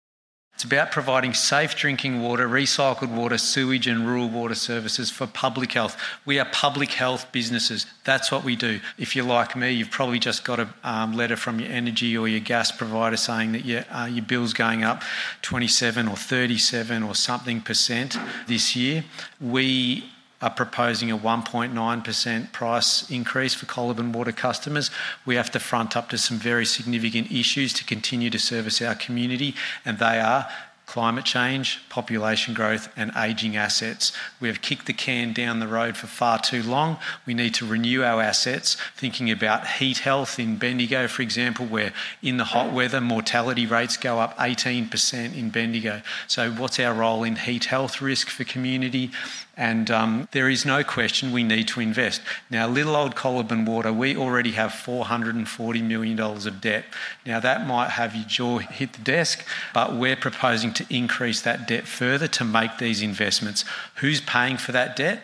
It's 0.54 0.62
about 0.62 0.92
providing 0.92 1.34
safe 1.34 1.74
drinking 1.74 2.22
water, 2.22 2.48
recycled 2.48 3.12
water, 3.12 3.36
sewage, 3.38 3.88
and 3.88 4.06
rural 4.06 4.28
water 4.28 4.54
services 4.54 5.10
for 5.10 5.26
public 5.26 5.72
health. 5.72 6.00
We 6.24 6.38
are 6.38 6.44
public 6.44 6.92
health 6.92 7.32
businesses. 7.32 7.86
That's 8.04 8.30
what 8.30 8.44
we 8.44 8.54
do. 8.54 8.78
If 8.96 9.16
you're 9.16 9.24
like 9.24 9.56
me, 9.56 9.72
you've 9.72 9.90
probably 9.90 10.20
just 10.20 10.44
got 10.44 10.60
a 10.60 10.68
um, 10.84 11.14
letter 11.14 11.34
from 11.34 11.58
your 11.58 11.72
energy 11.72 12.16
or 12.16 12.28
your 12.28 12.38
gas 12.38 12.70
provider 12.70 13.16
saying 13.16 13.50
that 13.50 13.64
your, 13.64 13.84
uh, 13.90 14.06
your 14.06 14.24
bill's 14.24 14.52
going 14.52 14.84
up 14.84 15.02
27 15.42 16.06
or 16.06 16.16
37 16.16 17.02
or 17.02 17.16
something 17.16 17.60
percent 17.60 18.16
this 18.46 18.76
year. 18.76 19.04
We 19.40 20.04
are 20.44 20.50
proposing 20.50 21.10
a 21.10 21.16
1.9% 21.16 22.52
price 22.52 23.10
increase 23.10 23.54
for 23.54 23.64
Coliban 23.64 24.12
Water 24.12 24.30
customers. 24.30 24.90
We 25.24 25.36
have 25.36 25.50
to 25.52 25.58
front 25.58 25.96
up 25.96 26.10
to 26.10 26.18
some 26.18 26.36
very 26.36 26.66
significant 26.66 27.32
issues 27.32 27.72
to 27.72 27.84
continue 27.84 28.28
to 28.28 28.38
service 28.38 28.82
our 28.82 28.94
community, 28.94 29.54
and 29.86 29.98
they 29.98 30.20
are 30.20 30.46
climate 30.86 31.24
change, 31.24 31.80
population 31.88 32.52
growth, 32.52 32.92
and 32.94 33.10
ageing 33.16 33.56
assets. 33.56 34.12
We 34.38 34.48
have 34.48 34.60
kicked 34.60 34.84
the 34.84 34.92
can 34.92 35.32
down 35.32 35.60
the 35.60 35.66
road 35.66 35.96
for 35.96 36.06
far 36.06 36.38
too 36.38 36.62
long. 36.62 36.98
We 37.24 37.32
need 37.32 37.54
to 37.54 37.66
renew 37.66 38.02
our 38.02 38.20
assets, 38.20 38.76
thinking 38.94 39.30
about 39.30 39.66
heat 39.66 39.98
health 39.98 40.38
in 40.38 40.56
Bendigo, 40.56 41.08
for 41.08 41.22
example, 41.22 41.64
where 41.64 41.94
in 42.22 42.36
the 42.36 42.44
hot 42.44 42.70
weather 42.70 43.00
mortality 43.00 43.64
rates 43.64 43.96
go 43.96 44.20
up 44.20 44.36
18% 44.36 45.34
in 45.34 45.48
Bendigo. 45.48 46.02
So, 46.26 46.50
what's 46.52 46.78
our 46.78 46.92
role 46.92 47.24
in 47.24 47.36
heat 47.36 47.64
health 47.64 48.02
risk 48.02 48.28
for 48.28 48.44
community? 48.44 49.10
And 49.56 49.90
um, 49.90 50.28
there 50.32 50.48
is 50.48 50.66
no 50.66 50.82
question 50.82 51.30
we 51.30 51.44
need 51.44 51.68
to 51.68 51.80
invest. 51.80 52.20
Now, 52.50 52.66
little 52.66 52.96
old 52.96 53.14
Coliban 53.14 53.64
Water, 53.64 53.92
we 53.92 54.16
already 54.16 54.52
have 54.52 54.72
$440 54.72 55.82
million 55.82 56.18
of 56.18 56.60
debt. 56.60 56.84
Now, 57.24 57.38
that 57.40 57.66
might 57.66 57.90
have 57.90 58.16
your 58.16 58.24
jaw 58.24 58.58
hit 58.58 58.94
the 58.94 59.02
desk, 59.02 59.46
but 59.72 59.94
we're 59.94 60.16
proposing 60.16 60.72
to 60.74 60.86
increase 60.90 61.40
that 61.42 61.68
debt 61.68 61.86
further 61.86 62.26
to 62.28 62.44
make 62.44 62.78
these 62.78 63.00
investments. 63.00 63.64
Who's 63.96 64.20
paying 64.20 64.56
for 64.56 64.72
that 64.72 64.96
debt? 64.96 65.22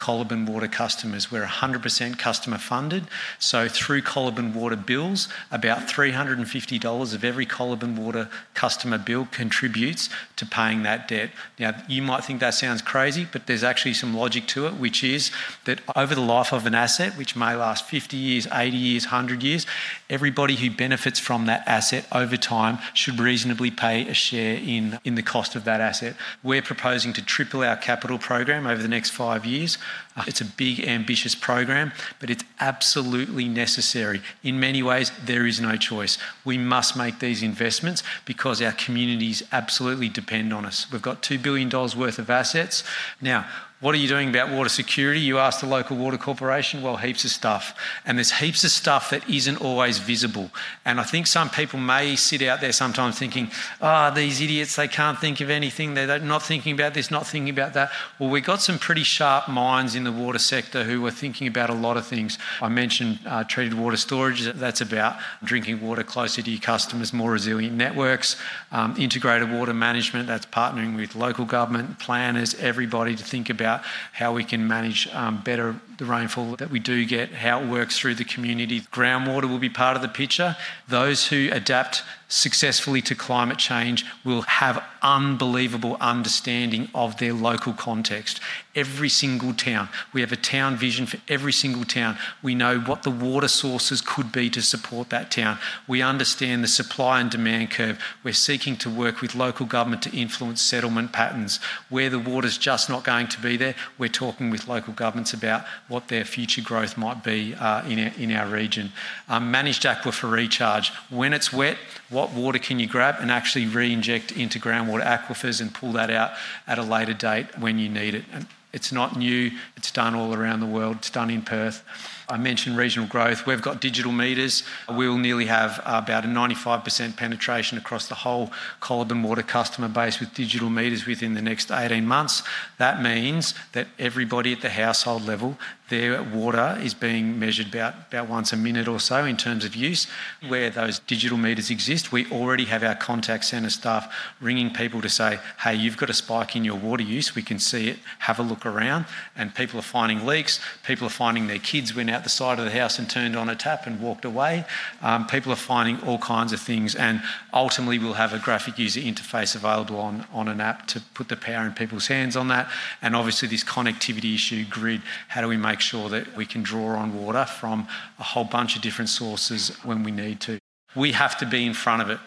Coliban 0.00 0.46
Water 0.46 0.66
customers. 0.66 1.30
We're 1.30 1.44
100% 1.44 2.18
customer 2.18 2.56
funded. 2.56 3.04
So 3.38 3.68
through 3.68 4.00
Coliban 4.00 4.54
Water 4.54 4.74
bills, 4.74 5.28
about 5.52 5.88
$350 5.88 7.14
of 7.14 7.22
every 7.22 7.44
Coliban 7.44 7.96
Water 7.96 8.30
customer 8.54 8.96
bill 8.96 9.28
contributes 9.30 10.08
to 10.36 10.46
paying 10.46 10.82
that 10.84 11.06
debt. 11.06 11.30
Now, 11.58 11.74
you 11.86 12.00
might 12.00 12.24
think 12.24 12.40
that 12.40 12.54
sounds 12.54 12.80
crazy, 12.80 13.28
but 13.30 13.46
there's 13.46 13.62
actually 13.62 13.92
some 13.92 14.14
logic 14.14 14.46
to 14.48 14.66
it, 14.66 14.74
which 14.74 15.04
is 15.04 15.30
that 15.66 15.80
over 15.94 16.14
the 16.14 16.20
life 16.22 16.52
of 16.52 16.64
an 16.64 16.74
asset, 16.74 17.18
which 17.18 17.36
may 17.36 17.54
last 17.54 17.84
50 17.84 18.16
years, 18.16 18.46
80 18.50 18.76
years, 18.76 19.04
100 19.04 19.42
years, 19.42 19.66
everybody 20.08 20.56
who 20.56 20.70
benefits 20.70 21.18
from 21.18 21.44
that 21.44 21.62
asset 21.68 22.06
over 22.10 22.38
time 22.38 22.78
should 22.94 23.20
reasonably 23.20 23.70
pay 23.70 24.08
a 24.08 24.14
share 24.14 24.56
in, 24.56 24.98
in 25.04 25.14
the 25.14 25.22
cost 25.22 25.54
of 25.54 25.64
that 25.64 25.82
asset. 25.82 26.16
We're 26.42 26.62
proposing 26.62 27.12
to 27.12 27.22
triple 27.22 27.62
our 27.62 27.76
capital 27.76 28.18
program 28.18 28.66
over 28.66 28.80
the 28.80 28.88
next 28.88 29.10
five 29.10 29.44
years. 29.44 29.76
Uh, 30.16 30.24
it's 30.26 30.40
a 30.40 30.44
big, 30.44 30.80
ambitious 30.80 31.34
program, 31.34 31.92
but 32.18 32.30
it's 32.30 32.44
absolutely 32.58 33.48
necessary. 33.48 34.20
In 34.42 34.58
many 34.58 34.82
ways, 34.82 35.12
there 35.24 35.46
is 35.46 35.60
no 35.60 35.76
choice. 35.76 36.18
We 36.44 36.58
must 36.58 36.96
make 36.96 37.20
these 37.20 37.42
investments 37.42 38.02
because 38.24 38.60
our 38.60 38.72
communities 38.72 39.42
absolutely 39.52 40.08
depend 40.08 40.52
on 40.52 40.64
us. 40.64 40.90
We've 40.90 41.02
got 41.02 41.22
$2 41.22 41.42
billion 41.42 41.70
worth 41.70 42.18
of 42.18 42.28
assets. 42.30 42.82
Now, 43.20 43.46
What 43.80 43.94
are 43.94 43.98
you 43.98 44.08
doing 44.08 44.28
about 44.28 44.50
water 44.50 44.68
security? 44.68 45.20
You 45.20 45.38
ask 45.38 45.60
the 45.60 45.66
local 45.66 45.96
water 45.96 46.18
corporation, 46.18 46.82
well, 46.82 46.98
heaps 46.98 47.24
of 47.24 47.30
stuff. 47.30 47.74
And 48.04 48.18
there's 48.18 48.32
heaps 48.32 48.62
of 48.62 48.70
stuff 48.70 49.08
that 49.08 49.26
isn't 49.26 49.56
always 49.56 49.98
visible. 49.98 50.50
And 50.84 51.00
I 51.00 51.02
think 51.02 51.26
some 51.26 51.48
people 51.48 51.80
may 51.80 52.14
sit 52.14 52.42
out 52.42 52.60
there 52.60 52.72
sometimes 52.72 53.18
thinking, 53.18 53.50
ah, 53.80 54.10
oh, 54.10 54.14
these 54.14 54.42
idiots, 54.42 54.76
they 54.76 54.86
can't 54.86 55.18
think 55.18 55.40
of 55.40 55.48
anything. 55.48 55.94
They're 55.94 56.18
not 56.18 56.42
thinking 56.42 56.74
about 56.74 56.92
this, 56.92 57.10
not 57.10 57.26
thinking 57.26 57.48
about 57.48 57.72
that. 57.72 57.90
Well, 58.18 58.28
we've 58.28 58.44
got 58.44 58.60
some 58.60 58.78
pretty 58.78 59.02
sharp 59.02 59.48
minds 59.48 59.94
in 59.94 60.04
the 60.04 60.12
water 60.12 60.38
sector 60.38 60.84
who 60.84 61.06
are 61.06 61.10
thinking 61.10 61.46
about 61.46 61.70
a 61.70 61.74
lot 61.74 61.96
of 61.96 62.06
things. 62.06 62.36
I 62.60 62.68
mentioned 62.68 63.20
uh, 63.24 63.44
treated 63.44 63.72
water 63.72 63.96
storage, 63.96 64.42
that's 64.42 64.82
about 64.82 65.16
drinking 65.42 65.80
water 65.80 66.02
closer 66.02 66.42
to 66.42 66.50
your 66.50 66.60
customers, 66.60 67.14
more 67.14 67.30
resilient 67.30 67.76
networks, 67.76 68.36
um, 68.72 68.94
integrated 68.98 69.50
water 69.50 69.72
management, 69.72 70.26
that's 70.26 70.44
partnering 70.44 70.96
with 70.96 71.14
local 71.14 71.46
government, 71.46 71.98
planners, 71.98 72.54
everybody 72.56 73.16
to 73.16 73.24
think 73.24 73.48
about 73.48 73.69
about 73.70 73.84
how 74.12 74.32
we 74.32 74.44
can 74.44 74.66
manage 74.66 75.08
um, 75.14 75.40
better 75.42 75.76
the 76.00 76.06
rainfall 76.06 76.56
that 76.56 76.70
we 76.70 76.78
do 76.78 77.04
get, 77.04 77.30
how 77.30 77.60
it 77.60 77.68
works 77.68 77.98
through 77.98 78.14
the 78.14 78.24
community. 78.24 78.80
Groundwater 78.80 79.48
will 79.48 79.58
be 79.58 79.68
part 79.68 79.96
of 79.96 80.02
the 80.02 80.08
picture. 80.08 80.56
Those 80.88 81.28
who 81.28 81.50
adapt 81.52 82.02
successfully 82.30 83.02
to 83.02 83.14
climate 83.14 83.58
change 83.58 84.04
will 84.24 84.42
have 84.42 84.82
unbelievable 85.02 85.96
understanding 86.00 86.88
of 86.94 87.18
their 87.18 87.32
local 87.32 87.72
context. 87.72 88.40
Every 88.74 89.08
single 89.08 89.52
town, 89.52 89.88
we 90.12 90.20
have 90.20 90.30
a 90.30 90.36
town 90.36 90.76
vision 90.76 91.06
for 91.06 91.18
every 91.28 91.52
single 91.52 91.84
town. 91.84 92.16
We 92.40 92.54
know 92.54 92.78
what 92.78 93.02
the 93.02 93.10
water 93.10 93.48
sources 93.48 94.00
could 94.00 94.30
be 94.30 94.48
to 94.50 94.62
support 94.62 95.10
that 95.10 95.32
town. 95.32 95.58
We 95.88 96.02
understand 96.02 96.62
the 96.62 96.68
supply 96.68 97.20
and 97.20 97.30
demand 97.30 97.72
curve. 97.72 97.98
We're 98.22 98.32
seeking 98.32 98.76
to 98.76 98.90
work 98.90 99.20
with 99.20 99.34
local 99.34 99.66
government 99.66 100.02
to 100.02 100.16
influence 100.16 100.62
settlement 100.62 101.12
patterns. 101.12 101.58
Where 101.88 102.10
the 102.10 102.20
water's 102.20 102.58
just 102.58 102.88
not 102.88 103.02
going 103.02 103.26
to 103.28 103.40
be 103.40 103.56
there, 103.56 103.74
we're 103.98 104.08
talking 104.08 104.50
with 104.50 104.68
local 104.68 104.92
governments 104.92 105.32
about 105.32 105.64
what 105.90 106.08
their 106.08 106.24
future 106.24 106.62
growth 106.62 106.96
might 106.96 107.22
be 107.22 107.54
uh, 107.54 107.84
in, 107.86 107.98
our, 107.98 108.12
in 108.16 108.32
our 108.32 108.46
region. 108.46 108.92
Um, 109.28 109.50
managed 109.50 109.82
aquifer 109.82 110.30
recharge. 110.30 110.90
When 111.10 111.32
it's 111.32 111.52
wet, 111.52 111.76
what 112.08 112.32
water 112.32 112.58
can 112.58 112.78
you 112.78 112.86
grab 112.86 113.16
and 113.18 113.30
actually 113.30 113.66
re 113.66 113.92
inject 113.92 114.32
into 114.32 114.58
groundwater 114.58 115.04
aquifers 115.04 115.60
and 115.60 115.74
pull 115.74 115.92
that 115.92 116.10
out 116.10 116.30
at 116.66 116.78
a 116.78 116.82
later 116.82 117.12
date 117.12 117.58
when 117.58 117.78
you 117.78 117.88
need 117.88 118.14
it? 118.14 118.24
And 118.32 118.46
it's 118.72 118.92
not 118.92 119.16
new, 119.16 119.50
it's 119.76 119.90
done 119.90 120.14
all 120.14 120.32
around 120.32 120.60
the 120.60 120.66
world, 120.66 120.98
it's 120.98 121.10
done 121.10 121.28
in 121.28 121.42
Perth. 121.42 121.84
I 122.28 122.36
mentioned 122.36 122.76
regional 122.76 123.08
growth. 123.08 123.44
We've 123.44 123.60
got 123.60 123.80
digital 123.80 124.12
meters. 124.12 124.62
We'll 124.88 125.18
nearly 125.18 125.46
have 125.46 125.80
about 125.84 126.24
a 126.24 126.28
95% 126.28 127.16
penetration 127.16 127.76
across 127.76 128.06
the 128.06 128.14
whole 128.14 128.52
Coliban 128.80 129.24
Water 129.24 129.42
customer 129.42 129.88
base 129.88 130.20
with 130.20 130.32
digital 130.32 130.70
meters 130.70 131.06
within 131.06 131.34
the 131.34 131.42
next 131.42 131.72
18 131.72 132.06
months. 132.06 132.44
That 132.78 133.02
means 133.02 133.54
that 133.72 133.88
everybody 133.98 134.52
at 134.52 134.60
the 134.60 134.70
household 134.70 135.26
level 135.26 135.58
their 135.90 136.22
water 136.22 136.78
is 136.80 136.94
being 136.94 137.38
measured 137.38 137.68
about, 137.68 137.94
about 138.08 138.28
once 138.28 138.52
a 138.52 138.56
minute 138.56 138.88
or 138.88 138.98
so 138.98 139.24
in 139.24 139.36
terms 139.36 139.64
of 139.64 139.76
use. 139.76 140.06
Where 140.48 140.70
those 140.70 141.00
digital 141.00 141.36
meters 141.36 141.68
exist, 141.68 142.10
we 142.10 142.30
already 142.30 142.64
have 142.64 142.82
our 142.82 142.94
contact 142.94 143.44
centre 143.44 143.70
staff 143.70 144.10
ringing 144.40 144.72
people 144.72 145.02
to 145.02 145.08
say, 145.10 145.38
hey, 145.62 145.74
you've 145.74 145.98
got 145.98 146.08
a 146.08 146.14
spike 146.14 146.56
in 146.56 146.64
your 146.64 146.78
water 146.78 147.02
use, 147.02 147.34
we 147.34 147.42
can 147.42 147.58
see 147.58 147.88
it, 147.88 147.98
have 148.20 148.38
a 148.38 148.42
look 148.42 148.64
around. 148.64 149.04
And 149.36 149.54
people 149.54 149.78
are 149.78 149.82
finding 149.82 150.24
leaks, 150.24 150.60
people 150.86 151.06
are 151.06 151.10
finding 151.10 151.48
their 151.48 151.58
kids 151.58 151.94
went 151.94 152.08
out 152.08 152.22
the 152.22 152.30
side 152.30 152.58
of 152.58 152.64
the 152.64 152.70
house 152.70 152.98
and 152.98 153.10
turned 153.10 153.36
on 153.36 153.48
a 153.48 153.56
tap 153.56 153.86
and 153.86 154.00
walked 154.00 154.24
away. 154.24 154.64
Um, 155.02 155.26
people 155.26 155.52
are 155.52 155.56
finding 155.56 156.00
all 156.02 156.18
kinds 156.18 156.52
of 156.52 156.60
things, 156.60 156.94
and 156.94 157.20
ultimately, 157.52 157.98
we'll 157.98 158.14
have 158.14 158.32
a 158.32 158.38
graphic 158.38 158.78
user 158.78 159.00
interface 159.00 159.54
available 159.56 159.98
on, 159.98 160.26
on 160.32 160.46
an 160.46 160.60
app 160.60 160.86
to 160.88 161.00
put 161.14 161.28
the 161.28 161.36
power 161.36 161.66
in 161.66 161.72
people's 161.72 162.06
hands 162.06 162.36
on 162.36 162.48
that. 162.48 162.70
And 163.02 163.16
obviously, 163.16 163.48
this 163.48 163.64
connectivity 163.64 164.34
issue, 164.34 164.64
grid, 164.64 165.02
how 165.28 165.40
do 165.40 165.48
we 165.48 165.56
make 165.56 165.79
make 165.80 165.86
sure 165.86 166.10
that 166.10 166.36
we 166.36 166.44
can 166.44 166.62
draw 166.62 166.94
on 166.94 167.24
water 167.24 167.46
from 167.46 167.88
a 168.18 168.22
whole 168.22 168.44
bunch 168.44 168.76
of 168.76 168.82
different 168.82 169.08
sources 169.08 169.70
when 169.82 170.02
we 170.02 170.10
need 170.10 170.38
to. 170.38 170.58
We 170.96 171.12
have 171.12 171.38
to 171.38 171.46
be 171.46 171.66
in 171.66 171.74
front 171.74 172.02
of 172.02 172.10
it. 172.10 172.18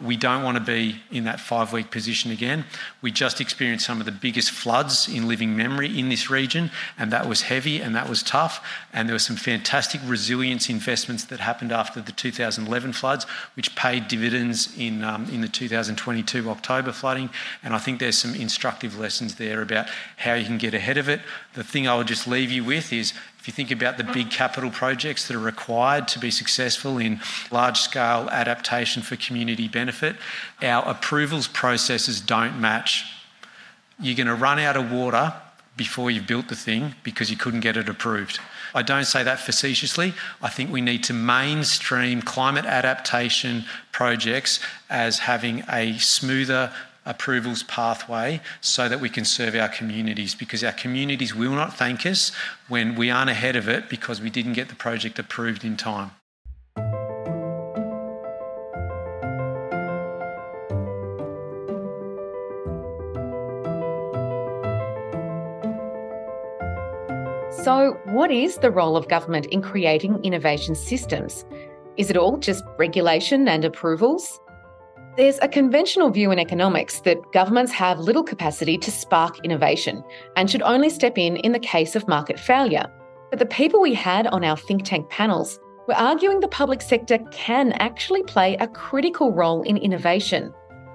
We 0.00 0.16
don't 0.16 0.42
want 0.42 0.58
to 0.58 0.62
be 0.62 1.00
in 1.10 1.24
that 1.24 1.40
five 1.40 1.72
week 1.72 1.90
position 1.90 2.30
again. 2.30 2.64
We 3.00 3.10
just 3.10 3.40
experienced 3.40 3.86
some 3.86 3.98
of 3.98 4.04
the 4.04 4.12
biggest 4.12 4.50
floods 4.50 5.08
in 5.08 5.26
living 5.26 5.56
memory 5.56 5.98
in 5.98 6.10
this 6.10 6.28
region, 6.28 6.70
and 6.98 7.10
that 7.12 7.26
was 7.26 7.42
heavy 7.42 7.80
and 7.80 7.94
that 7.94 8.08
was 8.08 8.22
tough. 8.22 8.66
And 8.92 9.08
there 9.08 9.14
were 9.14 9.18
some 9.18 9.36
fantastic 9.36 10.02
resilience 10.04 10.68
investments 10.68 11.24
that 11.24 11.40
happened 11.40 11.72
after 11.72 12.02
the 12.02 12.12
2011 12.12 12.92
floods, 12.92 13.24
which 13.54 13.74
paid 13.74 14.08
dividends 14.08 14.74
in, 14.78 15.02
um, 15.02 15.28
in 15.30 15.40
the 15.40 15.48
2022 15.48 16.50
October 16.50 16.92
flooding. 16.92 17.30
And 17.62 17.74
I 17.74 17.78
think 17.78 17.98
there's 17.98 18.18
some 18.18 18.34
instructive 18.34 18.98
lessons 18.98 19.36
there 19.36 19.62
about 19.62 19.88
how 20.18 20.34
you 20.34 20.44
can 20.44 20.58
get 20.58 20.74
ahead 20.74 20.98
of 20.98 21.08
it. 21.08 21.20
The 21.54 21.64
thing 21.64 21.88
I 21.88 21.96
would 21.96 22.08
just 22.08 22.26
leave 22.26 22.50
you 22.50 22.64
with 22.64 22.92
is 22.92 23.14
if 23.46 23.50
you 23.50 23.54
think 23.54 23.70
about 23.70 23.96
the 23.96 24.02
big 24.02 24.28
capital 24.28 24.70
projects 24.70 25.28
that 25.28 25.36
are 25.36 25.38
required 25.38 26.08
to 26.08 26.18
be 26.18 26.32
successful 26.32 26.98
in 26.98 27.20
large 27.52 27.78
scale 27.78 28.28
adaptation 28.32 29.04
for 29.04 29.14
community 29.14 29.68
benefit, 29.68 30.16
our 30.62 30.84
approvals 30.84 31.46
processes 31.46 32.20
don't 32.20 32.60
match. 32.60 33.04
You're 34.00 34.16
going 34.16 34.26
to 34.26 34.34
run 34.34 34.58
out 34.58 34.76
of 34.76 34.90
water 34.90 35.32
before 35.76 36.10
you've 36.10 36.26
built 36.26 36.48
the 36.48 36.56
thing 36.56 36.96
because 37.04 37.30
you 37.30 37.36
couldn't 37.36 37.60
get 37.60 37.76
it 37.76 37.88
approved. 37.88 38.40
I 38.74 38.82
don't 38.82 39.04
say 39.04 39.22
that 39.22 39.38
facetiously. 39.38 40.14
I 40.42 40.48
think 40.48 40.72
we 40.72 40.80
need 40.80 41.04
to 41.04 41.12
mainstream 41.12 42.22
climate 42.22 42.64
adaptation 42.64 43.64
projects 43.92 44.58
as 44.90 45.20
having 45.20 45.62
a 45.70 45.96
smoother 45.98 46.72
approvals 47.06 47.62
pathway 47.62 48.40
so 48.60 48.88
that 48.88 49.00
we 49.00 49.08
can 49.08 49.24
serve 49.24 49.54
our 49.54 49.68
communities 49.68 50.34
because 50.34 50.62
our 50.62 50.72
communities 50.72 51.34
will 51.34 51.52
not 51.52 51.72
thank 51.74 52.04
us 52.04 52.32
when 52.68 52.94
we 52.96 53.10
aren't 53.10 53.30
ahead 53.30 53.56
of 53.56 53.68
it 53.68 53.88
because 53.88 54.20
we 54.20 54.28
didn't 54.28 54.54
get 54.54 54.68
the 54.68 54.74
project 54.74 55.18
approved 55.18 55.64
in 55.64 55.76
time. 55.76 56.10
So, 67.66 67.98
what 68.04 68.30
is 68.30 68.58
the 68.58 68.70
role 68.70 68.96
of 68.96 69.08
government 69.08 69.46
in 69.46 69.60
creating 69.60 70.22
innovation 70.22 70.76
systems? 70.76 71.44
Is 71.96 72.10
it 72.10 72.16
all 72.16 72.36
just 72.36 72.62
regulation 72.78 73.48
and 73.48 73.64
approvals? 73.64 74.38
There's 75.16 75.38
a 75.40 75.48
conventional 75.48 76.10
view 76.10 76.30
in 76.30 76.38
economics 76.38 77.00
that 77.00 77.32
governments 77.32 77.72
have 77.72 77.98
little 77.98 78.22
capacity 78.22 78.76
to 78.76 78.90
spark 78.90 79.42
innovation 79.42 80.04
and 80.36 80.50
should 80.50 80.60
only 80.60 80.90
step 80.90 81.16
in 81.16 81.38
in 81.38 81.52
the 81.52 81.58
case 81.58 81.96
of 81.96 82.06
market 82.06 82.38
failure. 82.38 82.84
But 83.30 83.38
the 83.38 83.46
people 83.46 83.80
we 83.80 83.94
had 83.94 84.26
on 84.26 84.44
our 84.44 84.58
think 84.58 84.84
tank 84.84 85.08
panels 85.08 85.58
were 85.88 85.96
arguing 85.96 86.40
the 86.40 86.48
public 86.48 86.82
sector 86.82 87.16
can 87.30 87.72
actually 87.72 88.24
play 88.24 88.56
a 88.56 88.68
critical 88.68 89.32
role 89.32 89.62
in 89.62 89.78
innovation. 89.78 90.52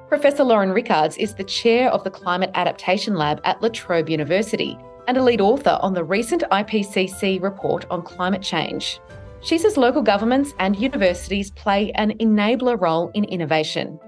Professor 0.07 0.43
Lauren 0.43 0.71
Rickards 0.71 1.17
is 1.17 1.33
the 1.33 1.43
chair 1.43 1.89
of 1.89 2.03
the 2.03 2.11
Climate 2.11 2.51
Adaptation 2.53 3.15
Lab 3.15 3.41
at 3.43 3.59
La 3.63 3.69
Trobe 3.69 4.07
University 4.07 4.77
and 5.07 5.17
a 5.17 5.23
lead 5.23 5.41
author 5.41 5.79
on 5.81 5.95
the 5.95 6.03
recent 6.03 6.43
IPCC 6.51 7.41
report 7.41 7.87
on 7.89 8.03
climate 8.03 8.43
change. 8.43 8.99
She 9.41 9.57
says 9.57 9.77
local 9.77 10.03
governments 10.03 10.53
and 10.59 10.77
universities 10.77 11.49
play 11.49 11.91
an 11.93 12.15
enabler 12.19 12.79
role 12.79 13.09
in 13.15 13.23
innovation. 13.23 13.99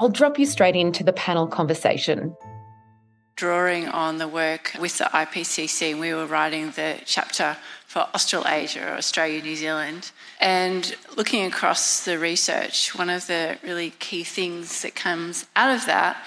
I'll 0.00 0.08
drop 0.08 0.38
you 0.38 0.46
straight 0.46 0.76
into 0.76 1.02
the 1.02 1.12
panel 1.12 1.48
conversation. 1.48 2.36
Drawing 3.34 3.88
on 3.88 4.18
the 4.18 4.28
work 4.28 4.72
with 4.78 4.98
the 4.98 5.04
IPCC, 5.04 5.98
we 5.98 6.14
were 6.14 6.26
writing 6.26 6.70
the 6.70 7.00
chapter 7.04 7.56
for 7.86 8.06
Australasia 8.14 8.92
or 8.92 8.96
Australia, 8.96 9.42
New 9.42 9.56
Zealand. 9.56 10.12
And 10.40 10.94
looking 11.16 11.44
across 11.44 12.04
the 12.04 12.16
research, 12.18 12.94
one 12.96 13.10
of 13.10 13.26
the 13.26 13.58
really 13.64 13.90
key 13.90 14.22
things 14.22 14.82
that 14.82 14.94
comes 14.94 15.46
out 15.56 15.74
of 15.74 15.86
that 15.86 16.24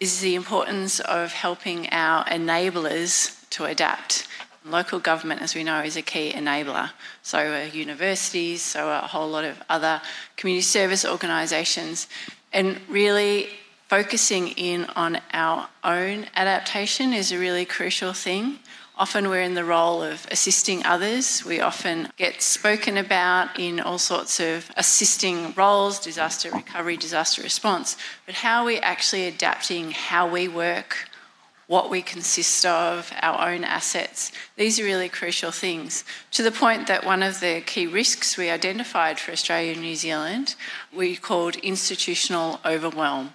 is 0.00 0.20
the 0.20 0.34
importance 0.34 0.98
of 1.00 1.32
helping 1.32 1.88
our 1.90 2.24
enablers 2.24 3.48
to 3.50 3.64
adapt. 3.64 4.26
Local 4.64 5.00
government, 5.00 5.42
as 5.42 5.54
we 5.54 5.64
know, 5.64 5.80
is 5.80 5.96
a 5.96 6.02
key 6.02 6.32
enabler. 6.32 6.90
So 7.22 7.38
are 7.38 7.64
universities, 7.64 8.62
so 8.62 8.88
are 8.88 9.02
a 9.02 9.06
whole 9.06 9.28
lot 9.28 9.44
of 9.44 9.62
other 9.68 10.00
community 10.36 10.62
service 10.62 11.04
organisations 11.04 12.06
and 12.52 12.80
really 12.88 13.48
focusing 13.88 14.48
in 14.48 14.86
on 14.96 15.20
our 15.32 15.68
own 15.84 16.26
adaptation 16.34 17.12
is 17.12 17.30
a 17.30 17.38
really 17.38 17.64
crucial 17.64 18.12
thing. 18.12 18.58
Often 18.96 19.30
we're 19.30 19.42
in 19.42 19.54
the 19.54 19.64
role 19.64 20.02
of 20.02 20.26
assisting 20.30 20.84
others. 20.84 21.44
We 21.44 21.60
often 21.60 22.08
get 22.16 22.42
spoken 22.42 22.96
about 22.98 23.58
in 23.58 23.80
all 23.80 23.98
sorts 23.98 24.38
of 24.38 24.70
assisting 24.76 25.52
roles, 25.54 25.98
disaster 25.98 26.50
recovery, 26.50 26.96
disaster 26.96 27.42
response. 27.42 27.96
But 28.26 28.36
how 28.36 28.60
are 28.60 28.66
we 28.66 28.78
actually 28.78 29.26
adapting 29.26 29.92
how 29.92 30.28
we 30.30 30.46
work, 30.46 31.08
what 31.72 31.88
we 31.88 32.02
consist 32.02 32.66
of, 32.66 33.10
our 33.22 33.48
own 33.48 33.64
assets. 33.64 34.30
These 34.56 34.78
are 34.78 34.84
really 34.84 35.08
crucial 35.08 35.50
things. 35.50 36.04
To 36.32 36.42
the 36.42 36.50
point 36.50 36.86
that 36.86 37.06
one 37.06 37.22
of 37.22 37.40
the 37.40 37.62
key 37.62 37.86
risks 37.86 38.36
we 38.36 38.50
identified 38.50 39.18
for 39.18 39.32
Australia 39.32 39.72
and 39.72 39.80
New 39.80 39.96
Zealand 39.96 40.54
we 40.94 41.16
called 41.16 41.56
institutional 41.56 42.60
overwhelm. 42.66 43.32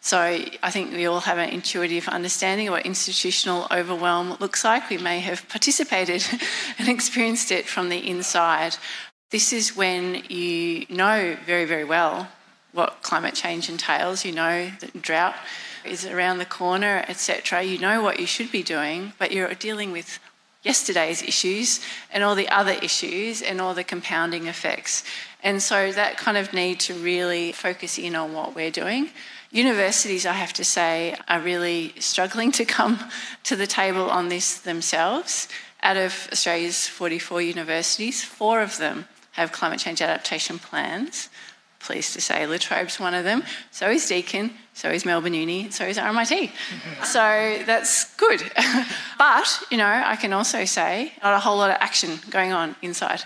So 0.00 0.20
I 0.20 0.70
think 0.70 0.92
we 0.92 1.06
all 1.06 1.18
have 1.30 1.38
an 1.38 1.48
intuitive 1.48 2.06
understanding 2.06 2.68
of 2.68 2.72
what 2.74 2.86
institutional 2.86 3.66
overwhelm 3.72 4.36
looks 4.38 4.62
like. 4.62 4.88
We 4.88 4.98
may 4.98 5.18
have 5.18 5.48
participated 5.48 6.24
and 6.78 6.88
experienced 6.88 7.50
it 7.50 7.66
from 7.66 7.88
the 7.88 7.98
inside. 8.08 8.76
This 9.32 9.52
is 9.52 9.74
when 9.74 10.22
you 10.28 10.86
know 10.88 11.36
very, 11.44 11.64
very 11.64 11.82
well 11.82 12.28
what 12.70 13.02
climate 13.02 13.34
change 13.34 13.68
entails. 13.68 14.24
You 14.24 14.30
know 14.30 14.70
that 14.78 15.02
drought 15.02 15.34
is 15.88 16.04
around 16.06 16.38
the 16.38 16.44
corner, 16.44 17.04
etc. 17.08 17.62
You 17.62 17.78
know 17.78 18.02
what 18.02 18.20
you 18.20 18.26
should 18.26 18.50
be 18.52 18.62
doing, 18.62 19.12
but 19.18 19.32
you're 19.32 19.52
dealing 19.54 19.92
with 19.92 20.18
yesterday's 20.62 21.22
issues 21.22 21.80
and 22.12 22.24
all 22.24 22.34
the 22.34 22.48
other 22.48 22.72
issues 22.82 23.40
and 23.40 23.60
all 23.60 23.72
the 23.72 23.84
compounding 23.84 24.46
effects. 24.46 25.04
And 25.42 25.62
so 25.62 25.92
that 25.92 26.16
kind 26.16 26.36
of 26.36 26.52
need 26.52 26.80
to 26.80 26.94
really 26.94 27.52
focus 27.52 27.98
in 27.98 28.16
on 28.16 28.32
what 28.32 28.54
we're 28.54 28.72
doing. 28.72 29.10
Universities, 29.52 30.26
I 30.26 30.32
have 30.32 30.52
to 30.54 30.64
say, 30.64 31.16
are 31.28 31.40
really 31.40 31.94
struggling 32.00 32.50
to 32.52 32.64
come 32.64 32.98
to 33.44 33.54
the 33.54 33.66
table 33.66 34.10
on 34.10 34.28
this 34.28 34.58
themselves. 34.58 35.48
Out 35.82 35.96
of 35.96 36.28
Australia's 36.32 36.86
44 36.88 37.42
universities, 37.42 38.24
four 38.24 38.60
of 38.60 38.78
them 38.78 39.06
have 39.32 39.52
climate 39.52 39.78
change 39.78 40.02
adaptation 40.02 40.58
plans. 40.58 41.28
Pleased 41.86 42.14
to 42.14 42.20
say 42.20 42.44
La 42.48 42.56
Trobe's 42.56 42.98
one 42.98 43.14
of 43.14 43.22
them. 43.22 43.44
So 43.70 43.88
is 43.88 44.08
Deakin, 44.08 44.50
so 44.74 44.90
is 44.90 45.04
Melbourne 45.04 45.34
Uni, 45.34 45.70
so 45.70 45.84
is 45.84 45.98
RMIT. 45.98 46.50
so 47.04 47.62
that's 47.64 48.12
good. 48.16 48.42
but, 49.18 49.62
you 49.70 49.76
know, 49.76 50.02
I 50.04 50.16
can 50.16 50.32
also 50.32 50.64
say 50.64 51.12
not 51.22 51.34
a 51.34 51.38
whole 51.38 51.56
lot 51.56 51.70
of 51.70 51.76
action 51.78 52.18
going 52.28 52.52
on 52.52 52.74
inside. 52.82 53.22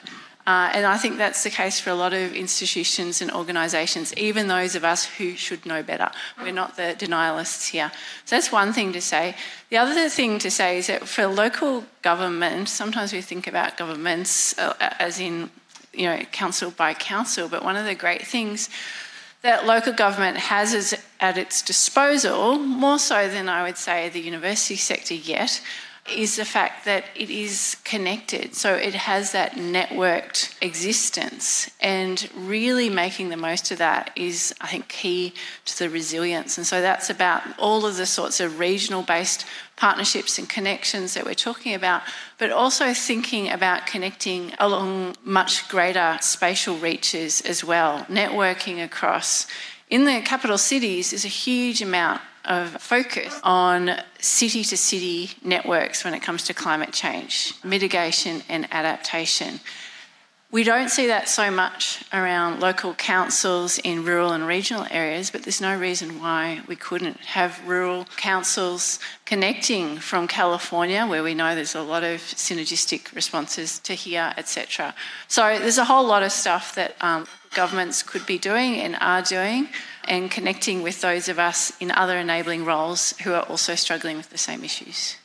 Uh, 0.46 0.70
and 0.74 0.84
I 0.84 0.98
think 0.98 1.16
that's 1.16 1.42
the 1.42 1.48
case 1.48 1.80
for 1.80 1.88
a 1.88 1.94
lot 1.94 2.12
of 2.12 2.34
institutions 2.34 3.22
and 3.22 3.30
organisations, 3.30 4.12
even 4.18 4.48
those 4.48 4.74
of 4.74 4.84
us 4.84 5.06
who 5.06 5.36
should 5.36 5.64
know 5.64 5.82
better. 5.82 6.10
We're 6.38 6.52
not 6.52 6.76
the 6.76 6.94
denialists 6.98 7.68
here. 7.68 7.90
So 8.26 8.36
that's 8.36 8.52
one 8.52 8.74
thing 8.74 8.92
to 8.92 9.00
say. 9.00 9.36
The 9.70 9.78
other 9.78 10.08
thing 10.10 10.38
to 10.40 10.50
say 10.50 10.78
is 10.78 10.88
that 10.88 11.08
for 11.08 11.26
local 11.26 11.84
government, 12.02 12.68
sometimes 12.68 13.12
we 13.12 13.22
think 13.22 13.46
about 13.46 13.78
governments 13.78 14.58
uh, 14.58 14.74
as 14.98 15.18
in, 15.18 15.50
you 15.92 16.04
know, 16.04 16.18
council 16.32 16.70
by 16.70 16.94
council, 16.94 17.48
but 17.48 17.64
one 17.64 17.76
of 17.76 17.84
the 17.84 17.94
great 17.94 18.26
things 18.26 18.68
that 19.42 19.66
local 19.66 19.92
government 19.92 20.36
has 20.36 20.74
is 20.74 20.94
at 21.18 21.38
its 21.38 21.62
disposal, 21.62 22.58
more 22.58 22.98
so 22.98 23.28
than 23.28 23.48
I 23.48 23.62
would 23.62 23.78
say 23.78 24.08
the 24.08 24.20
university 24.20 24.76
sector 24.76 25.14
yet, 25.14 25.62
is 26.10 26.36
the 26.36 26.44
fact 26.44 26.84
that 26.84 27.04
it 27.14 27.30
is 27.30 27.76
connected. 27.84 28.54
So 28.54 28.74
it 28.74 28.94
has 28.94 29.32
that 29.32 29.52
networked 29.52 30.54
existence. 30.62 31.70
And 31.80 32.28
really 32.36 32.88
making 32.88 33.28
the 33.28 33.36
most 33.36 33.70
of 33.70 33.78
that 33.78 34.10
is, 34.16 34.54
I 34.60 34.68
think, 34.68 34.88
key 34.88 35.32
to 35.64 35.78
the 35.78 35.90
resilience. 35.90 36.58
And 36.58 36.66
so 36.66 36.80
that's 36.80 37.10
about 37.10 37.42
all 37.58 37.86
of 37.86 37.96
the 37.96 38.06
sorts 38.06 38.40
of 38.40 38.58
regional 38.58 39.02
based 39.02 39.46
partnerships 39.76 40.38
and 40.38 40.48
connections 40.48 41.14
that 41.14 41.24
we're 41.24 41.34
talking 41.34 41.74
about, 41.74 42.02
but 42.38 42.50
also 42.50 42.92
thinking 42.92 43.50
about 43.50 43.86
connecting 43.86 44.52
along 44.58 45.16
much 45.24 45.68
greater 45.68 46.18
spatial 46.20 46.76
reaches 46.76 47.40
as 47.40 47.64
well, 47.64 48.04
networking 48.04 48.84
across. 48.84 49.46
In 49.88 50.04
the 50.04 50.20
capital 50.20 50.58
cities, 50.58 51.10
there's 51.10 51.24
a 51.24 51.28
huge 51.28 51.82
amount 51.82 52.20
of 52.44 52.70
focus 52.82 53.38
on 53.42 54.00
city 54.18 54.64
to 54.64 54.76
city 54.76 55.30
networks 55.42 56.04
when 56.04 56.14
it 56.14 56.20
comes 56.20 56.44
to 56.44 56.54
climate 56.54 56.92
change, 56.92 57.54
mitigation, 57.64 58.42
and 58.48 58.66
adaptation. 58.72 59.60
We 60.52 60.64
don't 60.64 60.88
see 60.88 61.06
that 61.06 61.28
so 61.28 61.48
much 61.48 62.02
around 62.12 62.58
local 62.58 62.92
councils 62.94 63.78
in 63.78 64.04
rural 64.04 64.32
and 64.32 64.44
regional 64.44 64.84
areas, 64.90 65.30
but 65.30 65.44
there's 65.44 65.60
no 65.60 65.78
reason 65.78 66.20
why 66.20 66.62
we 66.66 66.74
couldn't 66.74 67.18
have 67.20 67.64
rural 67.68 68.04
councils 68.16 68.98
connecting 69.26 69.98
from 69.98 70.26
California, 70.26 71.06
where 71.06 71.22
we 71.22 71.34
know 71.34 71.54
there's 71.54 71.76
a 71.76 71.82
lot 71.82 72.02
of 72.02 72.18
synergistic 72.18 73.14
responses 73.14 73.78
to 73.78 73.94
here, 73.94 74.34
etc. 74.36 74.92
So 75.28 75.56
there's 75.56 75.78
a 75.78 75.84
whole 75.84 76.04
lot 76.04 76.24
of 76.24 76.32
stuff 76.32 76.74
that 76.74 76.96
um, 77.00 77.28
governments 77.54 78.02
could 78.02 78.26
be 78.26 78.36
doing 78.36 78.74
and 78.74 78.96
are 79.00 79.22
doing 79.22 79.68
and 80.10 80.28
connecting 80.28 80.82
with 80.82 81.00
those 81.00 81.28
of 81.28 81.38
us 81.38 81.72
in 81.80 81.92
other 81.92 82.18
enabling 82.18 82.64
roles 82.64 83.16
who 83.22 83.32
are 83.32 83.44
also 83.44 83.76
struggling 83.76 84.16
with 84.16 84.28
the 84.28 84.36
same 84.36 84.64
issues. 84.64 85.16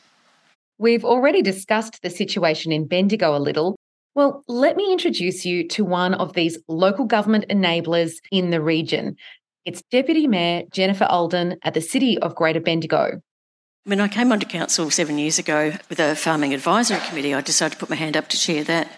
We've 0.78 1.04
already 1.04 1.42
discussed 1.42 2.00
the 2.02 2.08
situation 2.08 2.70
in 2.70 2.86
Bendigo 2.86 3.36
a 3.36 3.38
little. 3.38 3.76
Well, 4.14 4.44
let 4.46 4.76
me 4.76 4.92
introduce 4.92 5.44
you 5.44 5.66
to 5.68 5.84
one 5.84 6.14
of 6.14 6.34
these 6.34 6.58
local 6.68 7.04
government 7.04 7.46
enablers 7.50 8.12
in 8.30 8.50
the 8.50 8.62
region. 8.62 9.16
It's 9.64 9.82
Deputy 9.90 10.28
Mayor 10.28 10.62
Jennifer 10.70 11.04
Alden 11.04 11.56
at 11.64 11.74
the 11.74 11.80
City 11.80 12.16
of 12.18 12.36
Greater 12.36 12.60
Bendigo. 12.60 13.20
When 13.84 14.00
I 14.00 14.06
came 14.06 14.30
onto 14.30 14.46
council 14.46 14.90
seven 14.90 15.18
years 15.18 15.38
ago 15.38 15.72
with 15.88 15.98
a 15.98 16.14
farming 16.14 16.54
advisory 16.54 17.00
committee, 17.00 17.34
I 17.34 17.40
decided 17.40 17.74
to 17.74 17.78
put 17.80 17.90
my 17.90 17.96
hand 17.96 18.16
up 18.16 18.28
to 18.28 18.38
chair 18.38 18.62
that. 18.64 18.88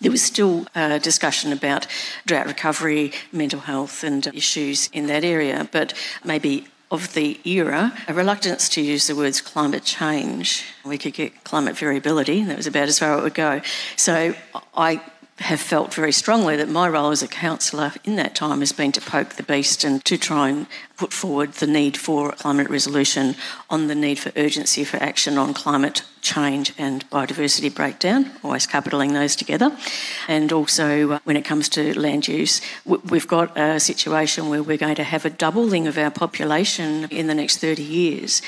There 0.00 0.10
was 0.10 0.22
still 0.22 0.66
a 0.74 0.98
discussion 0.98 1.52
about 1.52 1.86
drought 2.26 2.46
recovery, 2.46 3.12
mental 3.32 3.60
health, 3.60 4.04
and 4.04 4.26
issues 4.28 4.90
in 4.92 5.06
that 5.06 5.24
area, 5.24 5.68
but 5.72 5.94
maybe 6.24 6.68
of 6.90 7.14
the 7.14 7.40
era, 7.44 7.92
a 8.06 8.14
reluctance 8.14 8.68
to 8.68 8.80
use 8.80 9.08
the 9.08 9.16
words 9.16 9.40
climate 9.40 9.82
change. 9.82 10.64
We 10.84 10.98
could 10.98 11.14
get 11.14 11.42
climate 11.44 11.76
variability, 11.76 12.40
and 12.40 12.50
that 12.50 12.56
was 12.56 12.66
about 12.66 12.88
as 12.88 12.98
far 12.98 13.14
as 13.14 13.20
it 13.20 13.22
would 13.24 13.34
go. 13.34 13.60
So 13.96 14.34
I 14.76 15.00
have 15.38 15.60
felt 15.60 15.92
very 15.92 16.12
strongly 16.12 16.56
that 16.56 16.68
my 16.68 16.88
role 16.88 17.10
as 17.10 17.22
a 17.22 17.28
councillor 17.28 17.92
in 18.04 18.16
that 18.16 18.34
time 18.34 18.60
has 18.60 18.72
been 18.72 18.92
to 18.92 19.00
poke 19.02 19.34
the 19.34 19.42
beast 19.42 19.84
and 19.84 20.02
to 20.04 20.16
try 20.16 20.48
and 20.48 20.66
put 20.96 21.12
forward 21.12 21.52
the 21.54 21.66
need 21.66 21.96
for 21.96 22.32
climate 22.32 22.70
resolution, 22.70 23.34
on 23.68 23.86
the 23.86 23.94
need 23.94 24.18
for 24.18 24.32
urgency 24.34 24.82
for 24.82 24.96
action 24.96 25.36
on 25.36 25.52
climate 25.52 26.02
change 26.22 26.72
and 26.78 27.08
biodiversity 27.10 27.72
breakdown, 27.72 28.30
always 28.42 28.66
capitaling 28.66 29.12
those 29.12 29.36
together. 29.36 29.76
And 30.26 30.52
also, 30.52 31.12
uh, 31.12 31.18
when 31.24 31.36
it 31.36 31.44
comes 31.44 31.68
to 31.70 31.98
land 31.98 32.26
use, 32.26 32.62
we've 32.84 33.28
got 33.28 33.56
a 33.58 33.78
situation 33.78 34.48
where 34.48 34.62
we're 34.62 34.78
going 34.78 34.96
to 34.96 35.04
have 35.04 35.26
a 35.26 35.30
doubling 35.30 35.86
of 35.86 35.98
our 35.98 36.10
population 36.10 37.04
in 37.10 37.26
the 37.26 37.34
next 37.34 37.58
30 37.58 37.82
years. 37.82 38.40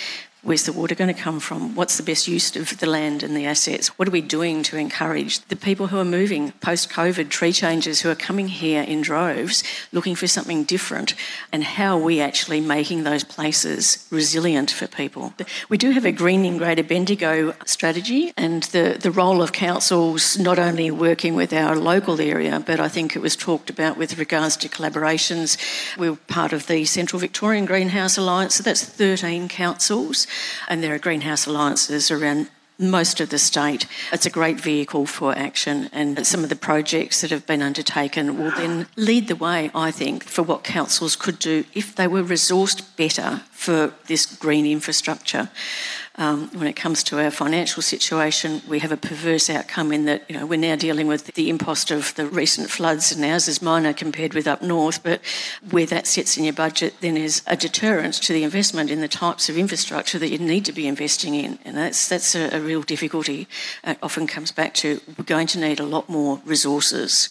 Where's 0.42 0.66
the 0.66 0.72
water 0.72 0.94
going 0.94 1.12
to 1.12 1.20
come 1.20 1.40
from? 1.40 1.74
What's 1.74 1.96
the 1.96 2.02
best 2.04 2.28
use 2.28 2.54
of 2.54 2.78
the 2.78 2.86
land 2.86 3.24
and 3.24 3.36
the 3.36 3.44
assets? 3.44 3.98
What 3.98 4.06
are 4.06 4.12
we 4.12 4.20
doing 4.20 4.62
to 4.64 4.76
encourage 4.76 5.40
the 5.40 5.56
people 5.56 5.88
who 5.88 5.98
are 5.98 6.04
moving 6.04 6.52
post 6.60 6.90
COVID, 6.90 7.28
tree 7.28 7.52
changers 7.52 8.02
who 8.02 8.08
are 8.08 8.14
coming 8.14 8.46
here 8.46 8.82
in 8.82 9.00
droves 9.00 9.64
looking 9.90 10.14
for 10.14 10.28
something 10.28 10.62
different? 10.62 11.16
And 11.50 11.64
how 11.64 11.98
are 11.98 12.02
we 12.04 12.20
actually 12.20 12.60
making 12.60 13.02
those 13.02 13.24
places 13.24 14.06
resilient 14.12 14.70
for 14.70 14.86
people? 14.86 15.34
We 15.68 15.76
do 15.76 15.90
have 15.90 16.04
a 16.04 16.12
Greening 16.12 16.56
Greater 16.56 16.84
Bendigo 16.84 17.54
strategy, 17.66 18.32
and 18.36 18.62
the, 18.64 18.96
the 19.00 19.10
role 19.10 19.42
of 19.42 19.50
councils 19.50 20.38
not 20.38 20.60
only 20.60 20.92
working 20.92 21.34
with 21.34 21.52
our 21.52 21.74
local 21.74 22.20
area, 22.20 22.62
but 22.64 22.78
I 22.78 22.86
think 22.86 23.16
it 23.16 23.22
was 23.22 23.34
talked 23.34 23.70
about 23.70 23.96
with 23.96 24.16
regards 24.16 24.56
to 24.58 24.68
collaborations. 24.68 25.58
We're 25.98 26.14
part 26.14 26.52
of 26.52 26.68
the 26.68 26.84
Central 26.84 27.18
Victorian 27.18 27.64
Greenhouse 27.64 28.16
Alliance, 28.16 28.54
so 28.54 28.62
that's 28.62 28.84
13 28.84 29.48
councils 29.48 30.27
and 30.68 30.82
there 30.82 30.94
are 30.94 30.98
greenhouse 30.98 31.46
alliances 31.46 32.10
around 32.10 32.48
most 32.78 33.20
of 33.20 33.30
the 33.30 33.38
state. 33.38 33.86
It's 34.12 34.26
a 34.26 34.30
great 34.30 34.60
vehicle 34.60 35.06
for 35.06 35.36
action, 35.36 35.88
and 35.92 36.24
some 36.26 36.44
of 36.44 36.48
the 36.48 36.56
projects 36.56 37.20
that 37.20 37.30
have 37.30 37.46
been 37.46 37.62
undertaken 37.62 38.38
will 38.38 38.52
then 38.52 38.86
lead 38.96 39.26
the 39.26 39.36
way, 39.36 39.70
I 39.74 39.90
think, 39.90 40.24
for 40.24 40.42
what 40.42 40.62
councils 40.62 41.16
could 41.16 41.38
do 41.38 41.64
if 41.74 41.94
they 41.94 42.06
were 42.06 42.22
resourced 42.22 42.96
better 42.96 43.42
for 43.50 43.94
this 44.06 44.26
green 44.26 44.64
infrastructure. 44.64 45.50
Um, 46.18 46.50
when 46.52 46.66
it 46.66 46.74
comes 46.74 47.04
to 47.04 47.22
our 47.22 47.30
financial 47.30 47.80
situation, 47.80 48.60
we 48.66 48.80
have 48.80 48.90
a 48.90 48.96
perverse 48.96 49.48
outcome 49.48 49.92
in 49.92 50.04
that 50.06 50.28
you 50.28 50.36
know 50.36 50.46
we're 50.46 50.58
now 50.58 50.74
dealing 50.74 51.06
with 51.06 51.26
the 51.34 51.48
impost 51.48 51.92
of 51.92 52.12
the 52.16 52.26
recent 52.26 52.70
floods, 52.70 53.12
and 53.12 53.24
ours 53.24 53.46
is 53.46 53.62
minor 53.62 53.92
compared 53.92 54.34
with 54.34 54.48
up 54.48 54.60
north. 54.60 55.00
But 55.04 55.20
where 55.70 55.86
that 55.86 56.08
sits 56.08 56.36
in 56.36 56.42
your 56.42 56.54
budget, 56.54 56.94
then 57.00 57.16
is 57.16 57.42
a 57.46 57.56
deterrent 57.56 58.14
to 58.14 58.32
the 58.32 58.42
investment 58.42 58.90
in 58.90 59.00
the 59.00 59.06
types 59.06 59.48
of 59.48 59.56
infrastructure 59.56 60.18
that 60.18 60.30
you 60.30 60.38
need 60.38 60.64
to 60.64 60.72
be 60.72 60.88
investing 60.88 61.36
in, 61.36 61.60
and 61.64 61.76
that's 61.76 62.08
that's 62.08 62.34
a, 62.34 62.56
a 62.56 62.60
real 62.60 62.82
difficulty. 62.82 63.46
It 63.84 63.98
often 64.02 64.26
comes 64.26 64.50
back 64.50 64.74
to 64.74 65.00
we're 65.16 65.24
going 65.24 65.46
to 65.48 65.60
need 65.60 65.78
a 65.78 65.86
lot 65.86 66.08
more 66.08 66.40
resources. 66.44 67.30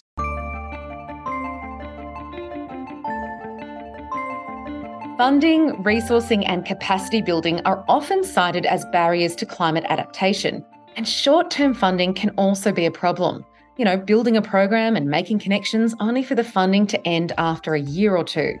Funding, 5.18 5.70
resourcing, 5.82 6.44
and 6.46 6.64
capacity 6.64 7.20
building 7.20 7.60
are 7.64 7.84
often 7.88 8.22
cited 8.22 8.64
as 8.64 8.84
barriers 8.92 9.34
to 9.34 9.44
climate 9.44 9.82
adaptation. 9.88 10.64
And 10.94 11.08
short 11.08 11.50
term 11.50 11.74
funding 11.74 12.14
can 12.14 12.30
also 12.36 12.70
be 12.70 12.86
a 12.86 12.92
problem. 12.92 13.44
You 13.78 13.84
know, 13.84 13.96
building 13.96 14.36
a 14.36 14.42
program 14.42 14.94
and 14.94 15.10
making 15.10 15.40
connections 15.40 15.92
only 15.98 16.22
for 16.22 16.36
the 16.36 16.44
funding 16.44 16.86
to 16.86 17.04
end 17.04 17.32
after 17.36 17.74
a 17.74 17.80
year 17.80 18.16
or 18.16 18.22
two. 18.22 18.60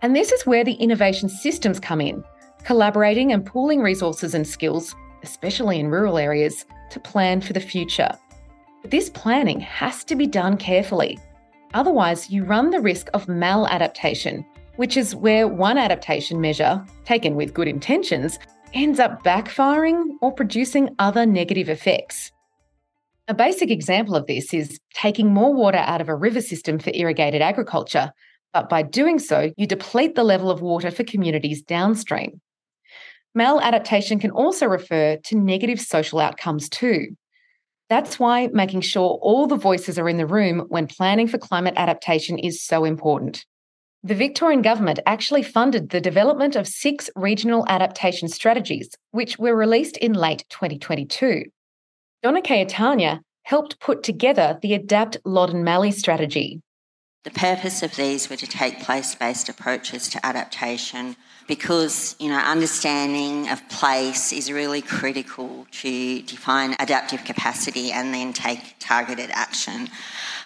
And 0.00 0.14
this 0.14 0.30
is 0.30 0.46
where 0.46 0.62
the 0.62 0.74
innovation 0.74 1.28
systems 1.28 1.80
come 1.80 2.00
in, 2.00 2.22
collaborating 2.62 3.32
and 3.32 3.44
pooling 3.44 3.80
resources 3.80 4.34
and 4.34 4.46
skills, 4.46 4.94
especially 5.24 5.80
in 5.80 5.88
rural 5.88 6.16
areas, 6.16 6.64
to 6.90 7.00
plan 7.00 7.40
for 7.40 7.54
the 7.54 7.60
future. 7.60 8.16
But 8.82 8.92
this 8.92 9.10
planning 9.10 9.58
has 9.58 10.04
to 10.04 10.14
be 10.14 10.28
done 10.28 10.58
carefully. 10.58 11.18
Otherwise, 11.74 12.30
you 12.30 12.44
run 12.44 12.70
the 12.70 12.80
risk 12.80 13.08
of 13.14 13.26
maladaptation 13.26 14.44
which 14.78 14.96
is 14.96 15.12
where 15.12 15.48
one 15.48 15.76
adaptation 15.76 16.40
measure, 16.40 16.80
taken 17.04 17.34
with 17.34 17.52
good 17.52 17.66
intentions, 17.66 18.38
ends 18.72 19.00
up 19.00 19.24
backfiring 19.24 20.04
or 20.22 20.32
producing 20.32 20.88
other 21.00 21.26
negative 21.26 21.68
effects. 21.68 22.30
A 23.26 23.34
basic 23.34 23.72
example 23.72 24.14
of 24.14 24.28
this 24.28 24.54
is 24.54 24.78
taking 24.94 25.34
more 25.34 25.52
water 25.52 25.78
out 25.78 26.00
of 26.00 26.08
a 26.08 26.14
river 26.14 26.40
system 26.40 26.78
for 26.78 26.92
irrigated 26.94 27.42
agriculture, 27.42 28.12
but 28.54 28.68
by 28.68 28.82
doing 28.82 29.18
so, 29.18 29.50
you 29.56 29.66
deplete 29.66 30.14
the 30.14 30.22
level 30.22 30.48
of 30.48 30.62
water 30.62 30.92
for 30.92 31.02
communities 31.02 31.60
downstream. 31.60 32.40
Maladaptation 33.36 34.20
can 34.20 34.30
also 34.30 34.66
refer 34.66 35.16
to 35.24 35.36
negative 35.36 35.80
social 35.80 36.20
outcomes 36.20 36.68
too. 36.68 37.16
That's 37.90 38.20
why 38.20 38.46
making 38.52 38.82
sure 38.82 39.18
all 39.22 39.48
the 39.48 39.56
voices 39.56 39.98
are 39.98 40.08
in 40.08 40.18
the 40.18 40.26
room 40.26 40.66
when 40.68 40.86
planning 40.86 41.26
for 41.26 41.38
climate 41.38 41.74
adaptation 41.76 42.38
is 42.38 42.62
so 42.62 42.84
important. 42.84 43.44
The 44.04 44.14
Victorian 44.14 44.62
Government 44.62 45.00
actually 45.06 45.42
funded 45.42 45.90
the 45.90 46.00
development 46.00 46.54
of 46.54 46.68
six 46.68 47.10
regional 47.16 47.64
adaptation 47.68 48.28
strategies, 48.28 48.90
which 49.10 49.38
were 49.40 49.56
released 49.56 49.96
in 49.96 50.12
late 50.12 50.44
2022. 50.50 51.46
Donna 52.22 52.40
Cayetania 52.40 53.20
helped 53.42 53.80
put 53.80 54.04
together 54.04 54.56
the 54.62 54.74
Adapt 54.74 55.16
Loddon 55.24 55.64
Mallee 55.64 55.90
strategy. 55.90 56.62
The 57.24 57.30
purpose 57.32 57.82
of 57.82 57.96
these 57.96 58.30
were 58.30 58.36
to 58.36 58.46
take 58.46 58.80
place 58.80 59.16
based 59.16 59.48
approaches 59.48 60.08
to 60.10 60.24
adaptation 60.24 61.16
because 61.48 62.14
you 62.20 62.28
know 62.28 62.38
understanding 62.38 63.48
of 63.48 63.68
place 63.68 64.32
is 64.32 64.52
really 64.52 64.80
critical 64.80 65.66
to 65.72 66.22
define 66.22 66.76
adaptive 66.78 67.24
capacity 67.24 67.90
and 67.90 68.14
then 68.14 68.32
take 68.32 68.76
targeted 68.78 69.30
action. 69.32 69.88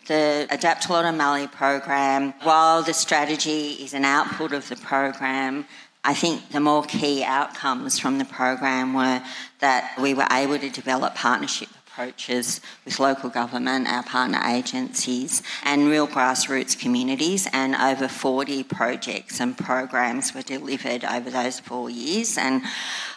The 0.07 0.49
Adapt 0.51 0.91
Loddon 0.91 1.17
Mallee 1.17 1.47
program, 1.47 2.35
while 2.43 2.83
the 2.83 2.93
strategy 2.93 3.73
is 3.75 3.95
an 3.95 4.05
output 4.05 4.53
of 4.53 4.69
the 4.69 4.75
program, 4.75 5.65
I 6.03 6.15
think 6.15 6.51
the 6.51 6.59
more 6.59 6.83
key 6.83 7.23
outcomes 7.23 8.01
from 8.01 8.19
the 8.19 8.25
program 8.25 8.95
were 8.95 9.23
that 9.61 9.97
we 10.01 10.15
were 10.15 10.27
able 10.33 10.59
to 10.59 10.69
develop 10.69 11.15
partnership 11.15 11.69
approaches 11.87 12.61
with 12.85 12.99
local 12.99 13.31
government, 13.31 13.87
our 13.87 14.03
partner 14.03 14.41
agencies, 14.45 15.43
and 15.63 15.87
real 15.89 16.09
grassroots 16.09 16.77
communities. 16.77 17.47
And 17.53 17.77
over 17.77 18.09
40 18.09 18.65
projects 18.65 19.39
and 19.39 19.57
programs 19.57 20.35
were 20.35 20.43
delivered 20.43 21.05
over 21.05 21.31
those 21.31 21.61
four 21.61 21.91
years. 21.91 22.37
And 22.37 22.63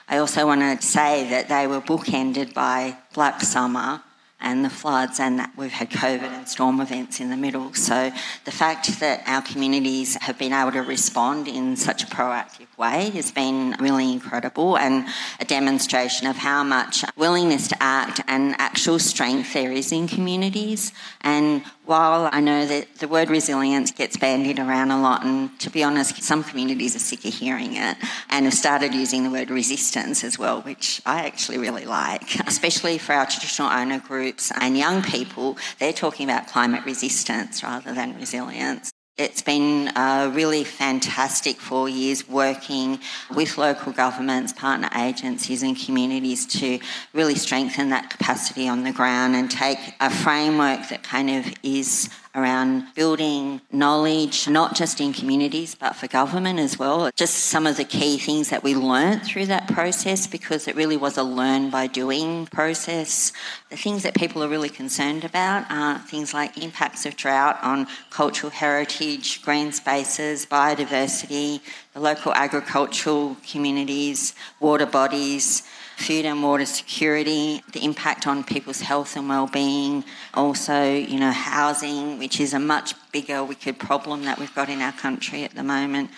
I 0.07 0.17
also 0.17 0.45
want 0.45 0.61
to 0.61 0.85
say 0.85 1.27
that 1.29 1.49
they 1.49 1.65
were 1.65 1.81
bookended 1.81 2.53
by 2.53 2.97
Black 3.13 3.41
Summer 3.41 4.03
and 4.45 4.63
the 4.63 4.69
floods, 4.69 5.19
and 5.19 5.39
that 5.39 5.51
we've 5.58 5.71
had 5.71 5.89
COVID 5.89 6.21
and 6.21 6.47
storm 6.47 6.79
events 6.79 7.19
in 7.19 7.29
the 7.29 7.36
middle. 7.36 7.73
So 7.73 8.12
the 8.45 8.51
fact 8.51 8.99
that 9.01 9.23
our 9.25 9.41
communities 9.41 10.15
have 10.21 10.38
been 10.38 10.53
able 10.53 10.71
to 10.71 10.84
respond 10.84 11.47
in 11.47 11.75
such 11.75 12.03
a 12.03 12.05
proactive 12.05 12.67
way 12.77 13.10
has 13.10 13.31
been 13.31 13.75
really 13.79 14.13
incredible 14.13 14.77
and 14.77 15.08
a 15.39 15.45
demonstration 15.45 16.27
of 16.27 16.38
how 16.38 16.63
much 16.63 17.03
willingness 17.17 17.67
to 17.69 17.77
act 17.81 18.21
and 18.27 18.55
actual 18.60 18.99
strength 18.99 19.53
there 19.53 19.71
is 19.71 19.91
in 19.91 20.08
communities. 20.08 20.93
And 21.21 21.63
while 21.85 22.29
I 22.31 22.39
know 22.39 22.65
that 22.65 22.95
the 22.95 23.07
word 23.07 23.29
resilience 23.29 23.91
gets 23.91 24.17
bandied 24.17 24.59
around 24.59 24.91
a 24.91 24.99
lot, 24.99 25.23
and 25.25 25.57
to 25.59 25.69
be 25.69 25.83
honest, 25.83 26.21
some 26.23 26.43
communities 26.43 26.95
are 26.95 26.99
sick 26.99 27.25
of 27.25 27.33
hearing 27.33 27.75
it 27.75 27.97
and 28.29 28.45
have 28.45 28.53
started 28.53 28.93
using 28.93 29.23
the 29.23 29.29
word 29.29 29.49
resistance 29.49 30.23
as 30.23 30.39
well, 30.39 30.61
which 30.61 31.01
I 31.05 31.25
actually 31.25 31.57
really 31.57 31.85
like, 31.85 32.35
especially 32.47 32.97
for 32.97 33.13
our 33.13 33.25
traditional 33.25 33.69
owner 33.69 33.99
groups 33.99 34.51
and 34.59 34.77
young 34.77 35.03
people. 35.03 35.57
They're 35.79 35.93
talking 35.93 36.29
about 36.29 36.47
climate 36.47 36.85
resistance 36.85 37.63
rather 37.63 37.93
than 37.93 38.15
resilience. 38.15 38.94
It's 39.17 39.41
been 39.41 39.95
a 39.95 40.30
really 40.30 40.65
fantastic 40.65 41.56
four 41.56 41.88
years 41.88 42.28
working 42.28 42.99
with 43.34 43.58
local 43.58 43.93
governments, 43.93 44.51
partner 44.51 44.89
agencies, 44.93 45.63
and 45.63 45.80
communities 45.80 46.45
to 46.60 46.80
really 47.13 47.36
strengthen 47.36 47.91
that 47.91 48.10
capacity 48.10 48.67
on 48.67 48.84
the 48.84 48.91
ground 48.91 49.38
and 49.38 49.49
take 49.49 49.80
a 50.01 50.10
framework 50.10 50.89
that 50.89 51.04
kind 51.04 51.30
of 51.30 51.45
is 51.63 52.10
around 52.35 52.83
building 52.95 53.61
knowledge, 53.71 54.47
not 54.47 54.75
just 54.75 54.99
in 54.99 55.13
communities, 55.13 55.73
but 55.73 55.95
for 55.95 56.07
government 56.07 56.59
as 56.59 56.77
well. 56.77 57.09
Just 57.15 57.35
some 57.45 57.65
of 57.65 57.77
the 57.77 57.85
key 57.85 58.17
things 58.17 58.49
that 58.49 58.63
we 58.63 58.75
learnt 58.75 59.23
through 59.23 59.45
that 59.45 59.67
process 59.67 60.27
because 60.27 60.67
it 60.67 60.75
really 60.75 60.97
was 60.97 61.17
a 61.17 61.23
learn 61.23 61.69
by 61.69 61.87
doing 61.87 62.45
process. 62.47 63.31
The 63.69 63.77
things 63.77 64.03
that 64.03 64.15
people 64.15 64.43
are 64.43 64.49
really 64.49 64.69
concerned 64.69 65.23
about 65.23 65.65
are 65.71 65.99
things 65.99 66.33
like 66.33 66.57
impacts 66.57 67.05
of 67.05 67.15
drought 67.15 67.57
on 67.63 67.87
cultural 68.09 68.51
heritage, 68.51 69.41
green 69.41 69.71
spaces, 69.71 70.45
biodiversity, 70.45 71.61
the 71.93 71.99
local 72.01 72.33
agricultural 72.33 73.37
communities, 73.49 74.35
water 74.59 74.85
bodies 74.85 75.63
food 75.97 76.25
and 76.25 76.43
water 76.43 76.65
security, 76.65 77.62
the 77.71 77.84
impact 77.84 78.27
on 78.27 78.43
people's 78.43 78.81
health 78.81 79.15
and 79.15 79.29
well-being, 79.29 80.03
also, 80.34 80.93
you 80.93 81.19
know, 81.19 81.31
housing, 81.31 82.19
which 82.19 82.39
is 82.39 82.53
a 82.53 82.60
much 82.60 82.93
bigger 83.15 83.45
wicked 83.45 83.80
problem 83.80 84.25
that 84.25 84.38
we've 84.38 84.54
got 84.54 84.67
in 84.67 84.82
our 84.82 84.91
country 84.91 85.45
at 85.45 85.56
the 85.56 85.63
moment. 85.63 86.10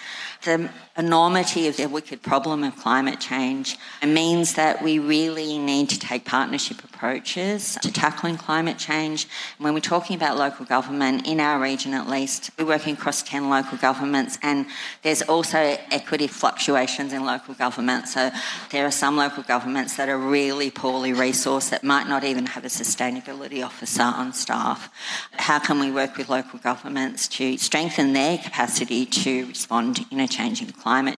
The 0.44 0.68
enormity 0.98 1.68
of 1.68 1.78
the 1.78 1.88
wicked 1.88 2.24
problem 2.24 2.64
of 2.64 2.76
climate 2.76 3.20
change 3.20 3.78
means 4.04 4.56
that 4.56 4.82
we 4.82 4.98
really 4.98 5.60
need 5.60 5.90
to 5.90 6.00
take 6.00 6.26
partnership 6.26 6.84
approaches 6.84 7.78
to 7.84 7.92
tackling 7.92 8.38
climate 8.38 8.80
change. 8.80 9.28
When 9.60 9.76
we're 9.76 9.80
talking 9.80 10.16
about 10.16 10.38
local 10.38 10.66
government, 10.66 11.28
in 11.28 11.40
our 11.40 11.60
region 11.60 11.94
at 11.94 12.10
least, 12.10 12.50
we're 12.58 12.66
working 12.66 12.96
across 12.96 13.22
10 13.22 13.48
local 13.48 13.78
governments, 13.78 14.40
and 14.42 14.66
there's 15.04 15.22
also 15.22 15.78
equity 15.92 16.26
fluctuations 16.26 17.14
in 17.14 17.24
local 17.26 17.54
government. 17.54 18.08
So 18.08 18.32
there 18.72 18.88
are 18.88 18.92
some 18.92 19.18
local 19.18 19.44
governments 19.44 19.98
that 19.98 20.10
are 20.10 20.18
really 20.18 20.72
poorly 20.72 21.14
resourced 21.14 21.70
that 21.70 21.84
might 21.84 22.08
not 22.08 22.24
even 22.24 22.48
have 22.48 22.66
a 22.66 22.70
sustainability 22.70 23.64
officer 23.64 24.02
on 24.02 24.34
staff. 24.34 24.90
How 25.34 25.60
can 25.60 25.80
we 25.80 25.92
work 25.92 26.18
with 26.18 26.28
local 26.28 26.58
governments 26.88 27.28
to 27.28 27.58
strengthen 27.58 28.14
their 28.14 28.38
capacity 28.38 29.06
to 29.06 29.46
respond 29.48 30.06
in 30.10 30.22
a 30.22 30.28
changing 30.28 30.72
climate? 30.72 31.16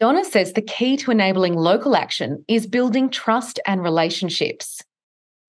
Donna 0.00 0.24
says 0.24 0.54
the 0.54 0.62
key 0.62 0.96
to 0.96 1.10
enabling 1.10 1.54
local 1.54 1.94
action 1.94 2.42
is 2.48 2.66
building 2.66 3.10
trust 3.10 3.60
and 3.66 3.82
relationships. 3.82 4.82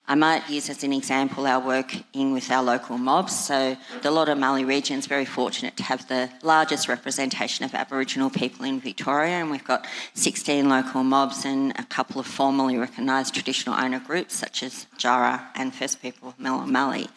I 0.10 0.16
might 0.16 0.50
use 0.50 0.72
as 0.72 0.84
an 0.84 0.92
example 0.92 1.46
our 1.46 1.60
work 1.60 1.94
in 2.14 2.34
with 2.34 2.50
our 2.50 2.64
local 2.64 2.98
mobs. 2.98 3.40
So, 3.40 3.78
the 4.02 4.10
Loddon 4.10 4.40
Mallee 4.40 4.66
region 4.66 4.98
is 4.98 5.06
very 5.06 5.24
fortunate 5.24 5.78
to 5.78 5.84
have 5.84 6.08
the 6.08 6.32
largest 6.42 6.88
representation 6.88 7.64
of 7.64 7.76
Aboriginal 7.76 8.32
people 8.32 8.66
in 8.66 8.80
Victoria, 8.80 9.34
and 9.34 9.52
we've 9.52 9.64
got 9.64 9.86
16 10.16 10.68
local 10.68 11.04
mobs 11.04 11.46
and 11.46 11.74
a 11.78 11.84
couple 11.84 12.20
of 12.20 12.26
formally 12.26 12.76
recognised 12.76 13.36
traditional 13.36 13.76
owner 13.76 14.00
groups 14.00 14.34
such 14.34 14.64
as 14.64 14.88
Djara 14.98 15.44
and 15.54 15.76
First 15.76 16.02
People 16.02 16.30
of 16.30 16.40
Mallee. 16.40 17.08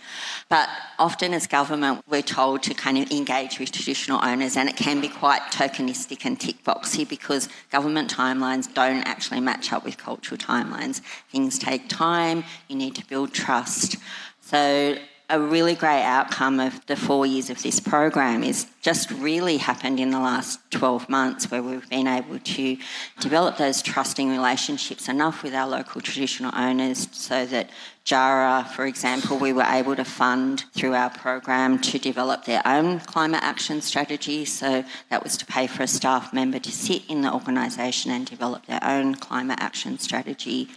But 0.50 0.68
often, 0.98 1.32
as 1.32 1.46
government, 1.46 2.04
we're 2.06 2.20
told 2.20 2.62
to 2.64 2.74
kind 2.74 2.98
of 2.98 3.10
engage 3.10 3.58
with 3.58 3.72
traditional 3.72 4.22
owners, 4.22 4.54
and 4.54 4.68
it 4.68 4.76
can 4.76 5.00
be 5.00 5.08
quite 5.08 5.40
tokenistic 5.50 6.26
and 6.26 6.38
tick 6.38 6.62
boxy 6.62 7.08
because 7.08 7.48
government 7.70 8.12
timelines 8.14 8.72
don't 8.74 9.02
actually 9.04 9.40
match 9.40 9.72
up 9.72 9.82
with 9.82 9.96
cultural 9.96 10.36
timelines. 10.36 11.00
Things 11.30 11.58
take 11.58 11.88
time. 11.88 12.44
You 12.68 12.81
need 12.82 12.94
to 12.96 13.06
build 13.06 13.32
trust. 13.32 13.96
So, 14.40 14.96
a 15.30 15.40
really 15.40 15.74
great 15.74 16.02
outcome 16.02 16.60
of 16.60 16.84
the 16.86 16.96
four 16.96 17.24
years 17.24 17.48
of 17.48 17.62
this 17.62 17.80
program 17.80 18.44
is 18.44 18.66
just 18.82 19.10
really 19.12 19.56
happened 19.56 19.98
in 19.98 20.10
the 20.10 20.20
last 20.20 20.60
12 20.72 21.08
months 21.08 21.50
where 21.50 21.62
we've 21.62 21.88
been 21.88 22.06
able 22.06 22.38
to 22.38 22.76
develop 23.18 23.56
those 23.56 23.80
trusting 23.80 24.28
relationships 24.28 25.08
enough 25.08 25.42
with 25.42 25.54
our 25.54 25.66
local 25.66 26.02
traditional 26.02 26.52
owners 26.54 27.08
so 27.12 27.46
that 27.46 27.70
Djara, 28.04 28.66
for 28.68 28.84
example, 28.84 29.38
we 29.38 29.54
were 29.54 29.62
able 29.62 29.96
to 29.96 30.04
fund 30.04 30.64
through 30.74 30.92
our 30.92 31.08
program 31.08 31.78
to 31.78 31.98
develop 31.98 32.44
their 32.44 32.60
own 32.66 33.00
climate 33.00 33.42
action 33.42 33.80
strategy. 33.80 34.44
So 34.44 34.84
that 35.08 35.22
was 35.22 35.38
to 35.38 35.46
pay 35.46 35.66
for 35.66 35.84
a 35.84 35.88
staff 35.88 36.34
member 36.34 36.58
to 36.58 36.70
sit 36.70 37.08
in 37.08 37.22
the 37.22 37.32
organisation 37.32 38.10
and 38.10 38.26
develop 38.26 38.66
their 38.66 38.84
own 38.84 39.14
climate 39.14 39.60
action 39.62 39.98
strategy. 39.98 40.68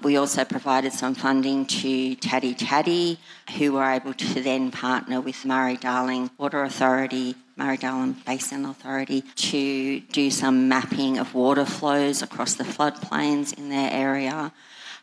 We 0.00 0.16
also 0.16 0.44
provided 0.44 0.92
some 0.92 1.16
funding 1.16 1.66
to 1.66 2.14
Tati 2.14 2.54
Tati, 2.54 3.18
who 3.56 3.72
were 3.72 3.90
able 3.90 4.14
to 4.14 4.40
then 4.40 4.70
partner 4.70 5.20
with 5.20 5.44
Murray 5.44 5.76
Darling 5.76 6.30
Water 6.38 6.62
Authority, 6.62 7.34
Murray 7.56 7.78
Darling 7.78 8.16
Basin 8.24 8.64
Authority, 8.64 9.22
to 9.22 9.98
do 10.00 10.30
some 10.30 10.68
mapping 10.68 11.18
of 11.18 11.34
water 11.34 11.64
flows 11.64 12.22
across 12.22 12.54
the 12.54 12.62
floodplains 12.62 13.52
in 13.58 13.70
their 13.70 13.90
area. 13.90 14.52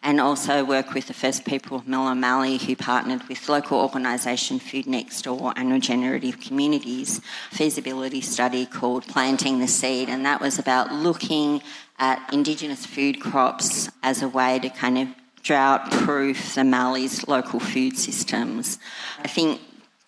And 0.08 0.22
also 0.22 0.64
work 0.64 0.94
with 0.94 1.08
the 1.08 1.16
First 1.16 1.46
People 1.46 1.78
of 1.78 1.86
Millewa-Mallee, 1.86 2.60
who 2.60 2.76
partnered 2.76 3.28
with 3.28 3.50
local 3.50 3.80
organisation 3.80 4.60
Food 4.60 4.86
Next 4.86 5.24
Door 5.24 5.54
and 5.56 5.72
Regenerative 5.72 6.40
Communities, 6.40 7.22
feasibility 7.50 8.22
study 8.22 8.68
called 8.68 9.08
Planting 9.08 9.60
the 9.60 9.68
Seed, 9.68 10.08
and 10.08 10.24
that 10.24 10.40
was 10.40 10.60
about 10.60 10.94
looking 10.94 11.64
at 11.98 12.22
Indigenous 12.32 12.86
food 12.86 13.20
crops 13.20 13.90
as 14.04 14.22
a 14.22 14.30
way 14.30 14.60
to 14.60 14.70
kind 14.70 15.00
of 15.00 15.08
drought 15.42 15.90
proof 15.92 16.54
the 16.54 16.64
Mallee's 16.64 17.28
local 17.28 17.60
food 17.60 17.98
systems. 17.98 18.78
I 19.24 19.28
think 19.28 19.60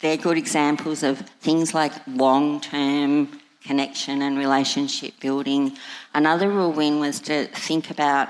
they're 0.01 0.15
good 0.15 0.37
examples 0.37 1.01
of 1.01 1.21
things 1.41 1.73
like 1.73 1.93
long 2.05 2.61
term 2.61 3.39
connection 3.67 4.21
and 4.21 4.37
relationship 4.37 5.19
building. 5.19 5.77
Another 6.13 6.49
real 6.49 6.71
win 6.71 6.99
was 6.99 7.19
to 7.19 7.47
think 7.47 7.91
about 7.91 8.29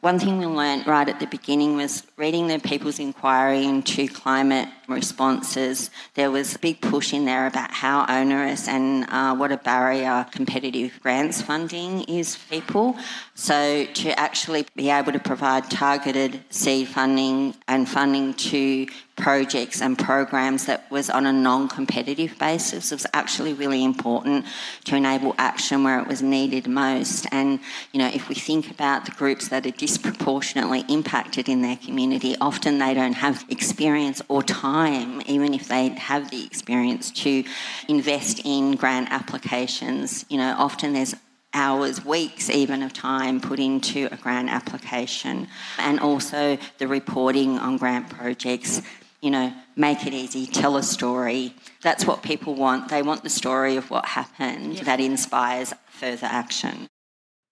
one 0.00 0.18
thing 0.18 0.38
we 0.38 0.46
learned 0.46 0.86
right 0.86 1.08
at 1.08 1.20
the 1.20 1.26
beginning 1.26 1.76
was 1.76 2.04
reading 2.16 2.46
the 2.46 2.58
People's 2.58 2.98
Inquiry 2.98 3.64
into 3.64 4.08
climate 4.08 4.68
responses. 4.88 5.90
There 6.14 6.30
was 6.30 6.54
a 6.54 6.58
big 6.58 6.80
push 6.80 7.12
in 7.12 7.24
there 7.24 7.46
about 7.46 7.70
how 7.70 8.06
onerous 8.08 8.68
and 8.68 9.06
uh, 9.08 9.34
what 9.36 9.52
a 9.52 9.56
barrier 9.56 10.26
competitive 10.30 10.98
grants 11.02 11.42
funding 11.42 12.02
is 12.04 12.36
for 12.36 12.50
people. 12.50 12.96
So, 13.34 13.84
to 13.84 14.18
actually 14.18 14.66
be 14.74 14.90
able 14.90 15.12
to 15.12 15.18
provide 15.18 15.70
targeted 15.70 16.42
seed 16.50 16.88
funding 16.88 17.54
and 17.68 17.88
funding 17.88 18.34
to 18.34 18.86
projects 19.20 19.82
and 19.82 19.98
programs 19.98 20.66
that 20.66 20.90
was 20.90 21.10
on 21.10 21.26
a 21.26 21.32
non-competitive 21.32 22.38
basis. 22.38 22.90
Was 22.90 23.06
actually 23.12 23.52
really 23.52 23.84
important 23.84 24.46
to 24.84 24.96
enable 24.96 25.34
action 25.38 25.84
where 25.84 26.00
it 26.00 26.08
was 26.08 26.22
needed 26.22 26.66
most. 26.66 27.26
And 27.30 27.60
you 27.92 27.98
know 27.98 28.08
if 28.08 28.28
we 28.28 28.34
think 28.34 28.70
about 28.70 29.04
the 29.04 29.12
groups 29.12 29.48
that 29.48 29.66
are 29.66 29.70
disproportionately 29.70 30.84
impacted 30.88 31.48
in 31.48 31.62
their 31.62 31.76
community 31.76 32.34
often 32.40 32.78
they 32.78 32.94
don't 32.94 33.12
have 33.12 33.44
experience 33.48 34.22
or 34.28 34.42
time 34.42 35.22
even 35.26 35.54
if 35.54 35.68
they 35.68 35.88
have 35.90 36.30
the 36.30 36.44
experience 36.44 37.10
to 37.10 37.44
invest 37.88 38.40
in 38.44 38.76
grant 38.76 39.10
applications. 39.10 40.24
You 40.28 40.38
know 40.38 40.54
often 40.58 40.94
there's 40.94 41.14
hours, 41.52 42.04
weeks 42.04 42.48
even 42.48 42.82
of 42.82 42.92
time 42.92 43.40
put 43.40 43.58
into 43.58 44.08
a 44.12 44.16
grant 44.16 44.48
application, 44.48 45.48
and 45.78 45.98
also 46.00 46.56
the 46.78 46.86
reporting 46.86 47.58
on 47.58 47.76
grant 47.76 48.08
projects. 48.08 48.82
You 49.20 49.30
know, 49.30 49.52
make 49.76 50.06
it 50.06 50.14
easy, 50.14 50.46
tell 50.46 50.76
a 50.76 50.82
story. 50.82 51.54
That's 51.82 52.06
what 52.06 52.22
people 52.22 52.54
want. 52.54 52.88
They 52.88 53.02
want 53.02 53.22
the 53.22 53.30
story 53.30 53.76
of 53.76 53.90
what 53.90 54.06
happened 54.06 54.78
that 54.78 54.98
inspires 54.98 55.74
further 55.90 56.26
action. 56.26 56.86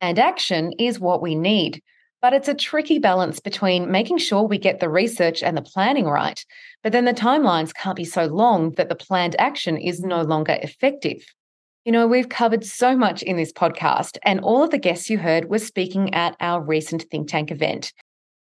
And 0.00 0.18
action 0.18 0.72
is 0.78 0.98
what 0.98 1.20
we 1.20 1.34
need. 1.34 1.82
But 2.20 2.32
it's 2.32 2.48
a 2.48 2.54
tricky 2.54 2.98
balance 2.98 3.38
between 3.38 3.92
making 3.92 4.18
sure 4.18 4.42
we 4.42 4.58
get 4.58 4.80
the 4.80 4.88
research 4.88 5.42
and 5.42 5.56
the 5.56 5.62
planning 5.62 6.06
right, 6.06 6.44
but 6.82 6.90
then 6.92 7.04
the 7.04 7.12
timelines 7.12 7.72
can't 7.72 7.94
be 7.96 8.04
so 8.04 8.24
long 8.26 8.72
that 8.72 8.88
the 8.88 8.96
planned 8.96 9.36
action 9.38 9.76
is 9.76 10.00
no 10.00 10.22
longer 10.22 10.58
effective. 10.60 11.22
You 11.84 11.92
know, 11.92 12.08
we've 12.08 12.28
covered 12.28 12.64
so 12.64 12.96
much 12.96 13.22
in 13.22 13.36
this 13.36 13.52
podcast, 13.52 14.18
and 14.24 14.40
all 14.40 14.64
of 14.64 14.70
the 14.70 14.78
guests 14.78 15.08
you 15.08 15.18
heard 15.18 15.48
were 15.48 15.60
speaking 15.60 16.12
at 16.12 16.36
our 16.40 16.60
recent 16.60 17.04
think 17.08 17.28
tank 17.28 17.52
event. 17.52 17.92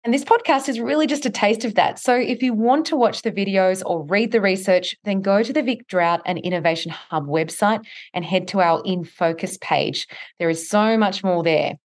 And 0.04 0.12
this 0.12 0.24
podcast 0.24 0.68
is 0.68 0.80
really 0.80 1.06
just 1.06 1.24
a 1.24 1.30
taste 1.30 1.64
of 1.64 1.76
that. 1.76 1.98
So 1.98 2.14
if 2.14 2.42
you 2.42 2.52
want 2.52 2.84
to 2.86 2.96
watch 2.96 3.22
the 3.22 3.32
videos 3.32 3.82
or 3.86 4.04
read 4.04 4.32
the 4.32 4.40
research, 4.40 4.94
then 5.04 5.22
go 5.22 5.42
to 5.42 5.50
the 5.50 5.62
Vic 5.62 5.88
Drought 5.88 6.20
and 6.26 6.38
Innovation 6.38 6.92
Hub 6.92 7.26
website 7.26 7.86
and 8.12 8.22
head 8.22 8.46
to 8.48 8.60
our 8.60 8.82
In 8.84 9.04
Focus 9.04 9.56
page. 9.62 10.06
There 10.38 10.50
is 10.50 10.68
so 10.68 10.98
much 10.98 11.24
more 11.24 11.42
there. 11.42 11.76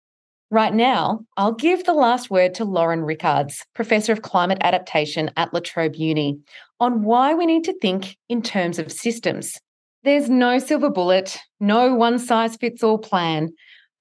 Right 0.52 0.74
now, 0.74 1.22
I'll 1.38 1.54
give 1.54 1.86
the 1.86 1.94
last 1.94 2.30
word 2.30 2.56
to 2.56 2.66
Lauren 2.66 3.04
Rickards, 3.04 3.64
Professor 3.74 4.12
of 4.12 4.22
Climate 4.22 4.58
Adaptation 4.62 5.32
at 5.38 5.54
La 5.54 5.62
Trobe 5.62 5.96
Uni, 5.96 6.40
on 6.82 7.04
why 7.04 7.34
we 7.34 7.46
need 7.46 7.64
to 7.66 7.80
think 7.80 8.18
in 8.28 8.42
terms 8.42 8.80
of 8.80 8.92
systems. 8.92 9.58
There's 10.04 10.30
no 10.30 10.60
silver 10.60 10.90
bullet, 10.90 11.38
no 11.62 11.96
one 11.96 12.20
size 12.20 12.58
fits 12.58 12.84
all 12.84 12.98
plan, 12.98 13.54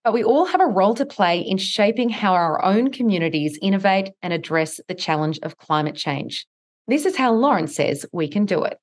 but 0.05 0.13
we 0.13 0.25
all 0.25 0.47
have 0.47 0.61
a 0.61 0.67
role 0.67 0.95
to 0.95 1.07
play 1.07 1.41
in 1.41 1.59
shaping 1.59 2.09
how 2.09 2.33
our 2.33 2.65
own 2.65 2.91
communities 2.91 3.59
innovate 3.61 4.11
and 4.23 4.33
address 4.33 4.81
the 4.89 4.95
challenge 4.95 5.39
of 5.43 5.57
climate 5.57 5.97
change. 5.97 6.47
This 6.87 7.05
is 7.05 7.17
how 7.17 7.33
Lauren 7.33 7.67
says 7.67 8.07
we 8.13 8.29
can 8.29 8.47
do 8.47 8.65
it. 8.65 8.79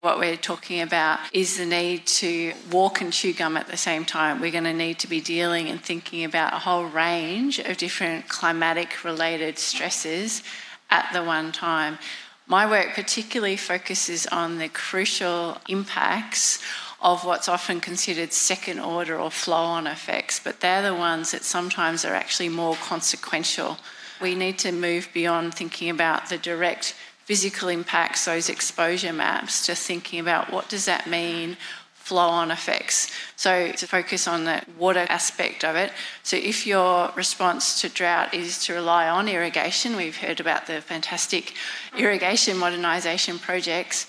What 0.00 0.20
we're 0.20 0.36
talking 0.36 0.80
about 0.80 1.18
is 1.32 1.58
the 1.58 1.66
need 1.66 2.06
to 2.06 2.52
walk 2.70 3.00
and 3.00 3.12
chew 3.12 3.32
gum 3.32 3.56
at 3.56 3.66
the 3.66 3.76
same 3.76 4.04
time. 4.04 4.40
We're 4.40 4.52
going 4.52 4.62
to 4.62 4.72
need 4.72 5.00
to 5.00 5.08
be 5.08 5.20
dealing 5.20 5.68
and 5.68 5.82
thinking 5.82 6.22
about 6.22 6.52
a 6.52 6.58
whole 6.60 6.84
range 6.84 7.58
of 7.58 7.76
different 7.76 8.28
climatic 8.28 9.02
related 9.02 9.58
stresses 9.58 10.44
at 10.88 11.12
the 11.12 11.24
one 11.24 11.50
time. 11.50 11.98
My 12.46 12.68
work 12.68 12.94
particularly 12.94 13.56
focuses 13.56 14.26
on 14.28 14.58
the 14.58 14.68
crucial 14.68 15.58
impacts 15.68 16.62
of 17.00 17.24
what's 17.24 17.48
often 17.48 17.80
considered 17.80 18.32
second 18.32 18.80
order 18.80 19.18
or 19.18 19.30
flow 19.30 19.56
on 19.56 19.86
effects, 19.86 20.40
but 20.42 20.60
they're 20.60 20.82
the 20.82 20.94
ones 20.94 21.30
that 21.30 21.44
sometimes 21.44 22.04
are 22.04 22.14
actually 22.14 22.48
more 22.48 22.74
consequential. 22.76 23.78
We 24.20 24.34
need 24.34 24.58
to 24.58 24.72
move 24.72 25.08
beyond 25.14 25.54
thinking 25.54 25.90
about 25.90 26.28
the 26.28 26.38
direct 26.38 26.94
physical 27.24 27.68
impacts, 27.68 28.24
those 28.24 28.48
exposure 28.48 29.12
maps, 29.12 29.64
to 29.66 29.74
thinking 29.74 30.18
about 30.18 30.52
what 30.52 30.68
does 30.68 30.86
that 30.86 31.06
mean 31.06 31.56
flow 31.92 32.28
on 32.28 32.50
effects. 32.50 33.10
So, 33.36 33.70
to 33.72 33.86
focus 33.86 34.26
on 34.26 34.44
the 34.44 34.62
water 34.78 35.06
aspect 35.10 35.62
of 35.62 35.76
it. 35.76 35.92
So, 36.22 36.36
if 36.36 36.66
your 36.66 37.12
response 37.14 37.82
to 37.82 37.90
drought 37.90 38.32
is 38.32 38.64
to 38.64 38.72
rely 38.72 39.08
on 39.08 39.28
irrigation, 39.28 39.94
we've 39.94 40.16
heard 40.16 40.40
about 40.40 40.66
the 40.66 40.80
fantastic 40.80 41.52
irrigation 41.96 42.56
modernisation 42.56 43.38
projects, 43.38 44.06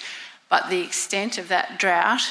but 0.50 0.70
the 0.70 0.82
extent 0.82 1.38
of 1.38 1.50
that 1.50 1.78
drought 1.78 2.22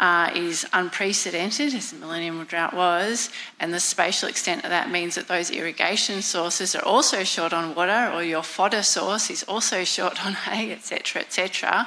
uh, 0.00 0.30
is 0.34 0.66
unprecedented, 0.72 1.74
as 1.74 1.92
the 1.92 1.98
millennium 1.98 2.42
drought 2.44 2.74
was, 2.74 3.30
and 3.60 3.72
the 3.72 3.80
spatial 3.80 4.28
extent 4.28 4.64
of 4.64 4.70
that 4.70 4.90
means 4.90 5.14
that 5.14 5.28
those 5.28 5.50
irrigation 5.50 6.22
sources 6.22 6.74
are 6.74 6.84
also 6.84 7.24
short 7.24 7.52
on 7.52 7.74
water, 7.74 8.10
or 8.12 8.22
your 8.22 8.42
fodder 8.42 8.82
source 8.82 9.30
is 9.30 9.42
also 9.44 9.84
short 9.96 10.24
on 10.24 10.32
hay, 10.32 10.72
etc., 10.72 11.22
etc 11.22 11.86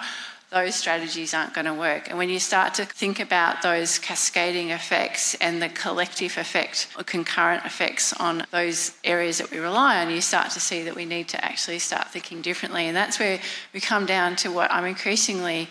those 0.50 0.76
strategies 0.76 1.34
aren't 1.34 1.54
going 1.54 1.66
to 1.66 1.74
work. 1.74 2.08
And 2.08 2.18
when 2.18 2.30
you 2.30 2.40
start 2.40 2.74
to 2.76 2.86
think 2.86 3.20
about 3.20 3.62
those 3.62 4.00
cascading 4.00 4.70
effects 4.70 5.36
and 5.36 5.62
the 5.62 5.68
collective 5.68 6.38
effect 6.38 6.88
or 6.98 7.04
concurrent 7.04 7.66
effects 7.66 8.14
on 8.14 8.44
those 8.52 8.94
areas 9.04 9.40
that 9.40 9.52
we 9.52 9.58
rely 9.58 10.02
on, 10.02 10.10
you 10.10 10.22
start 10.22 10.52
to 10.52 10.62
see 10.62 10.84
that 10.84 10.96
we 10.96 11.04
need 11.04 11.28
to 11.30 11.44
actually 11.44 11.80
start 11.80 12.12
thinking 12.12 12.42
differently. 12.42 12.86
And 12.88 12.96
that's 12.96 13.20
where 13.20 13.40
we 13.74 13.82
come 13.82 14.06
down 14.06 14.38
to 14.38 14.50
what 14.50 14.72
I'm 14.72 14.86
increasingly 14.86 15.68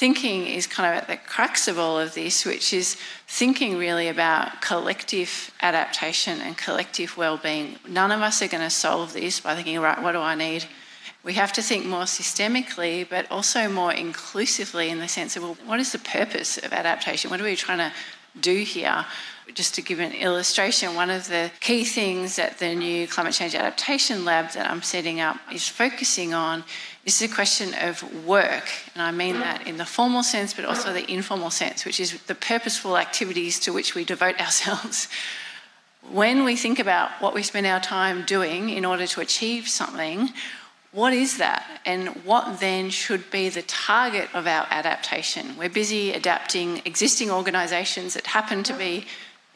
thinking 0.00 0.46
is 0.46 0.66
kind 0.66 0.88
of 0.88 1.02
at 1.02 1.08
the 1.08 1.16
crux 1.28 1.68
of 1.68 1.78
all 1.78 2.00
of 2.00 2.14
this, 2.14 2.46
which 2.46 2.72
is 2.72 2.96
thinking 3.28 3.76
really 3.76 4.08
about 4.08 4.62
collective 4.62 5.50
adaptation 5.60 6.40
and 6.40 6.56
collective 6.56 7.18
well-being. 7.18 7.78
None 7.86 8.10
of 8.10 8.22
us 8.22 8.40
are 8.40 8.48
going 8.48 8.62
to 8.62 8.70
solve 8.70 9.12
this 9.12 9.40
by 9.40 9.54
thinking, 9.54 9.78
right, 9.78 10.02
what 10.02 10.12
do 10.12 10.18
I 10.18 10.34
need? 10.34 10.64
we 11.22 11.34
have 11.34 11.52
to 11.52 11.62
think 11.62 11.84
more 11.84 12.04
systemically, 12.04 13.06
but 13.08 13.30
also 13.30 13.68
more 13.68 13.92
inclusively 13.92 14.88
in 14.88 14.98
the 14.98 15.08
sense 15.08 15.36
of, 15.36 15.42
well, 15.42 15.56
what 15.66 15.78
is 15.78 15.92
the 15.92 15.98
purpose 15.98 16.56
of 16.56 16.72
adaptation? 16.72 17.30
What 17.30 17.40
are 17.40 17.44
we 17.44 17.56
trying 17.56 17.78
to 17.78 17.92
do 18.40 18.62
here? 18.62 19.04
Just 19.52 19.74
to 19.74 19.82
give 19.82 19.98
an 19.98 20.12
illustration, 20.12 20.94
one 20.94 21.10
of 21.10 21.28
the 21.28 21.50
key 21.60 21.84
things 21.84 22.36
that 22.36 22.58
the 22.58 22.74
new 22.74 23.06
Climate 23.06 23.34
Change 23.34 23.54
Adaptation 23.54 24.24
Lab 24.24 24.52
that 24.52 24.70
I'm 24.70 24.80
setting 24.80 25.20
up 25.20 25.36
is 25.52 25.68
focusing 25.68 26.32
on 26.32 26.64
is 27.04 27.22
a 27.22 27.28
question 27.28 27.74
of 27.80 28.26
work. 28.26 28.68
And 28.94 29.02
I 29.02 29.10
mean 29.10 29.40
that 29.40 29.66
in 29.66 29.78
the 29.78 29.86
formal 29.86 30.22
sense, 30.22 30.52
but 30.54 30.64
also 30.64 30.92
the 30.92 31.10
informal 31.10 31.50
sense, 31.50 31.84
which 31.84 31.98
is 31.98 32.20
the 32.22 32.34
purposeful 32.34 32.96
activities 32.96 33.58
to 33.60 33.72
which 33.72 33.94
we 33.94 34.04
devote 34.04 34.40
ourselves. 34.40 35.08
When 36.10 36.44
we 36.44 36.56
think 36.56 36.78
about 36.78 37.10
what 37.20 37.34
we 37.34 37.42
spend 37.42 37.66
our 37.66 37.80
time 37.80 38.24
doing 38.24 38.70
in 38.70 38.84
order 38.84 39.06
to 39.06 39.20
achieve 39.20 39.68
something, 39.68 40.30
what 40.92 41.12
is 41.12 41.38
that? 41.38 41.64
And 41.86 42.08
what 42.24 42.58
then 42.58 42.90
should 42.90 43.30
be 43.30 43.48
the 43.48 43.62
target 43.62 44.28
of 44.34 44.46
our 44.46 44.66
adaptation? 44.70 45.56
We're 45.56 45.68
busy 45.68 46.12
adapting 46.12 46.82
existing 46.84 47.30
organisations 47.30 48.14
that 48.14 48.26
happen 48.26 48.62
to 48.64 48.72
be 48.72 49.06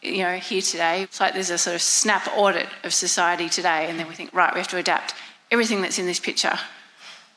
you 0.01 0.23
know, 0.23 0.37
here 0.37 0.61
today. 0.61 1.03
It's 1.03 1.19
like 1.19 1.35
there's 1.35 1.51
a 1.51 1.59
sort 1.59 1.75
of 1.75 1.83
snap 1.83 2.29
audit 2.37 2.69
of 2.85 2.93
society 2.93 3.49
today, 3.49 3.89
and 3.89 3.99
then 3.99 4.07
we 4.07 4.15
think, 4.15 4.33
right, 4.33 4.53
we 4.53 4.61
have 4.61 4.69
to 4.69 4.77
adapt 4.77 5.15
everything 5.51 5.83
that's 5.83 5.99
in 5.99 6.07
this 6.07 6.21
picture. 6.21 6.59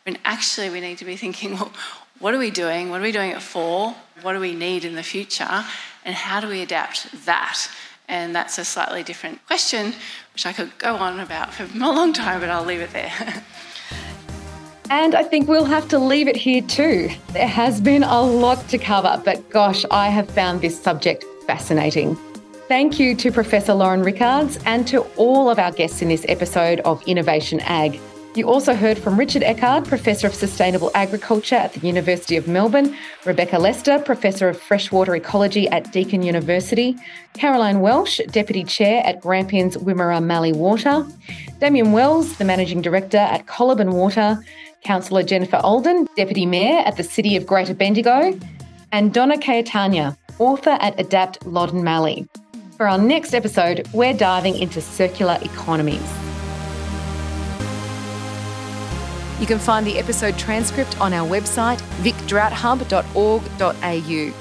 And 0.08 0.18
actually, 0.24 0.70
we 0.70 0.80
need 0.80 0.98
to 1.00 1.06
be 1.06 1.18
thinking, 1.18 1.54
well, 1.54 1.72
what 2.20 2.34
are 2.34 2.38
we 2.38 2.50
doing? 2.50 2.90
What 2.90 3.02
are 3.02 3.04
we 3.04 3.12
doing 3.12 3.32
it 3.32 3.42
for? 3.42 3.94
What 4.22 4.34
do 4.34 4.40
we 4.40 4.56
need 4.56 4.86
in 4.86 4.96
the 4.96 5.04
future? 5.04 5.66
And 6.06 6.16
how 6.16 6.40
do 6.40 6.48
we 6.48 6.62
adapt 6.62 7.26
that? 7.26 7.70
And 8.08 8.34
that's 8.34 8.58
a 8.58 8.64
slightly 8.64 9.04
different 9.04 9.46
question, 9.46 9.94
which 10.32 10.46
I 10.46 10.54
could 10.54 10.76
go 10.78 10.96
on 10.96 11.20
about 11.20 11.54
for 11.54 11.64
a 11.64 11.78
long 11.78 12.14
time, 12.14 12.40
but 12.40 12.50
I'll 12.50 12.64
leave 12.64 12.80
it 12.80 12.92
there. 12.92 13.12
And 14.90 15.16
I 15.16 15.24
think 15.24 15.50
we'll 15.50 15.66
have 15.66 15.90
to 15.90 16.00
leave 16.00 16.30
it 16.30 16.38
here 16.38 16.62
too. 16.62 17.10
There 17.34 17.46
has 17.46 17.82
been 17.82 18.04
a 18.04 18.22
lot 18.22 18.70
to 18.70 18.78
cover, 18.78 19.22
but 19.26 19.50
gosh, 19.50 19.84
I 19.92 20.08
have 20.08 20.30
found 20.30 20.62
this 20.62 20.82
subject 20.82 21.26
fascinating. 21.46 22.16
Thank 22.70 22.98
you 22.98 23.14
to 23.16 23.30
Professor 23.30 23.74
Lauren 23.74 24.02
Rickards 24.02 24.58
and 24.66 24.88
to 24.88 25.02
all 25.18 25.50
of 25.50 25.60
our 25.60 25.74
guests 25.74 26.02
in 26.02 26.08
this 26.08 26.26
episode 26.30 26.80
of 26.86 27.04
Innovation 27.06 27.60
Ag. 27.66 28.00
You 28.38 28.48
also 28.48 28.76
heard 28.76 29.00
from 29.00 29.18
Richard 29.18 29.42
Eckard, 29.42 29.88
Professor 29.88 30.28
of 30.28 30.36
Sustainable 30.36 30.92
Agriculture 30.94 31.56
at 31.56 31.74
the 31.74 31.80
University 31.80 32.38
of 32.38 32.48
Melbourne, 32.48 32.96
Rebecca 33.26 33.58
Lester, 33.58 33.98
Professor 33.98 34.48
of 34.48 34.62
Freshwater 34.62 35.16
Ecology 35.16 35.68
at 35.70 35.92
Deakin 35.92 36.22
University, 36.22 36.96
Caroline 37.34 37.80
Welsh, 37.80 38.22
Deputy 38.30 38.64
Chair 38.64 39.02
at 39.04 39.22
Grampians 39.22 39.76
Wimmera 39.78 40.24
Mallee 40.24 40.54
Water, 40.54 41.04
Damian 41.60 41.94
Wells, 41.94 42.38
the 42.38 42.46
Managing 42.46 42.80
Director 42.80 43.18
at 43.18 43.48
Coliban 43.48 43.94
Water, 43.94 44.38
Councillor 44.84 45.24
Jennifer 45.24 45.58
Alden, 45.58 46.08
Deputy 46.16 46.46
Mayor 46.46 46.84
at 46.86 46.96
the 46.96 47.04
City 47.04 47.38
of 47.38 47.48
Greater 47.48 47.74
Bendigo, 47.74 48.40
and 48.92 49.16
Donna 49.16 49.38
Cayetania, 49.38 50.16
author 50.38 50.78
at 50.80 51.00
Adapt 51.00 51.44
Loddon 51.48 51.84
Mallee. 51.84 52.28
For 52.78 52.88
our 52.88 53.00
next 53.00 53.34
episode, 53.34 53.88
we're 53.94 54.14
diving 54.14 54.60
into 54.60 54.80
circular 54.80 55.40
economies. 55.42 56.27
You 59.40 59.46
can 59.46 59.60
find 59.60 59.86
the 59.86 60.00
episode 60.00 60.38
transcript 60.38 61.00
on 61.00 61.14
our 61.14 61.28
website, 61.28 61.80
vicdroughthub.org.au. 62.02 64.34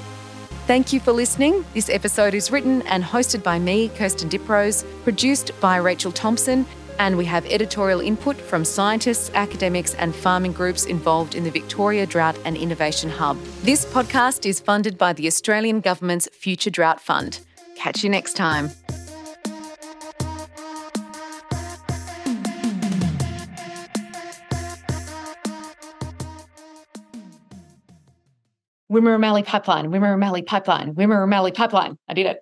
Thank 0.65 0.91
you 0.91 0.99
for 0.99 1.13
listening. 1.13 1.63
This 1.73 1.89
episode 1.89 2.33
is 2.33 2.51
written 2.51 2.81
and 2.83 3.03
hosted 3.03 3.41
by 3.41 3.59
me, 3.59 3.89
Kirsten 3.89 4.27
Diprose, 4.27 4.83
produced 5.03 5.51
by 5.61 5.77
Rachel 5.77 6.11
Thompson, 6.11 6.65
and 6.99 7.15
we 7.15 7.25
have 7.25 7.45
editorial 7.45 8.01
input 8.01 8.35
from 8.35 8.65
scientists, 8.65 9.31
academics, 9.33 9.93
and 9.95 10.15
farming 10.15 10.51
groups 10.51 10.85
involved 10.85 11.35
in 11.35 11.43
the 11.43 11.51
Victoria 11.51 12.05
Drought 12.05 12.37
and 12.43 12.57
Innovation 12.57 13.09
Hub. 13.09 13.37
This 13.61 13.85
podcast 13.85 14.45
is 14.45 14.59
funded 14.59 14.97
by 14.97 15.13
the 15.13 15.27
Australian 15.27 15.79
Government's 15.79 16.27
Future 16.33 16.71
Drought 16.71 16.99
Fund. 16.99 17.39
Catch 17.75 18.03
you 18.03 18.09
next 18.09 18.35
time. 18.35 18.71
Wimmera 28.91 29.19
Mallee 29.19 29.43
Pipeline, 29.43 29.91
Wimmera 29.91 30.17
Mallee 30.17 30.43
Pipeline, 30.43 30.93
Wimmera 30.93 31.27
Mallee 31.27 31.51
Pipeline. 31.51 31.97
I 32.07 32.13
did 32.13 32.25
it. 32.25 32.39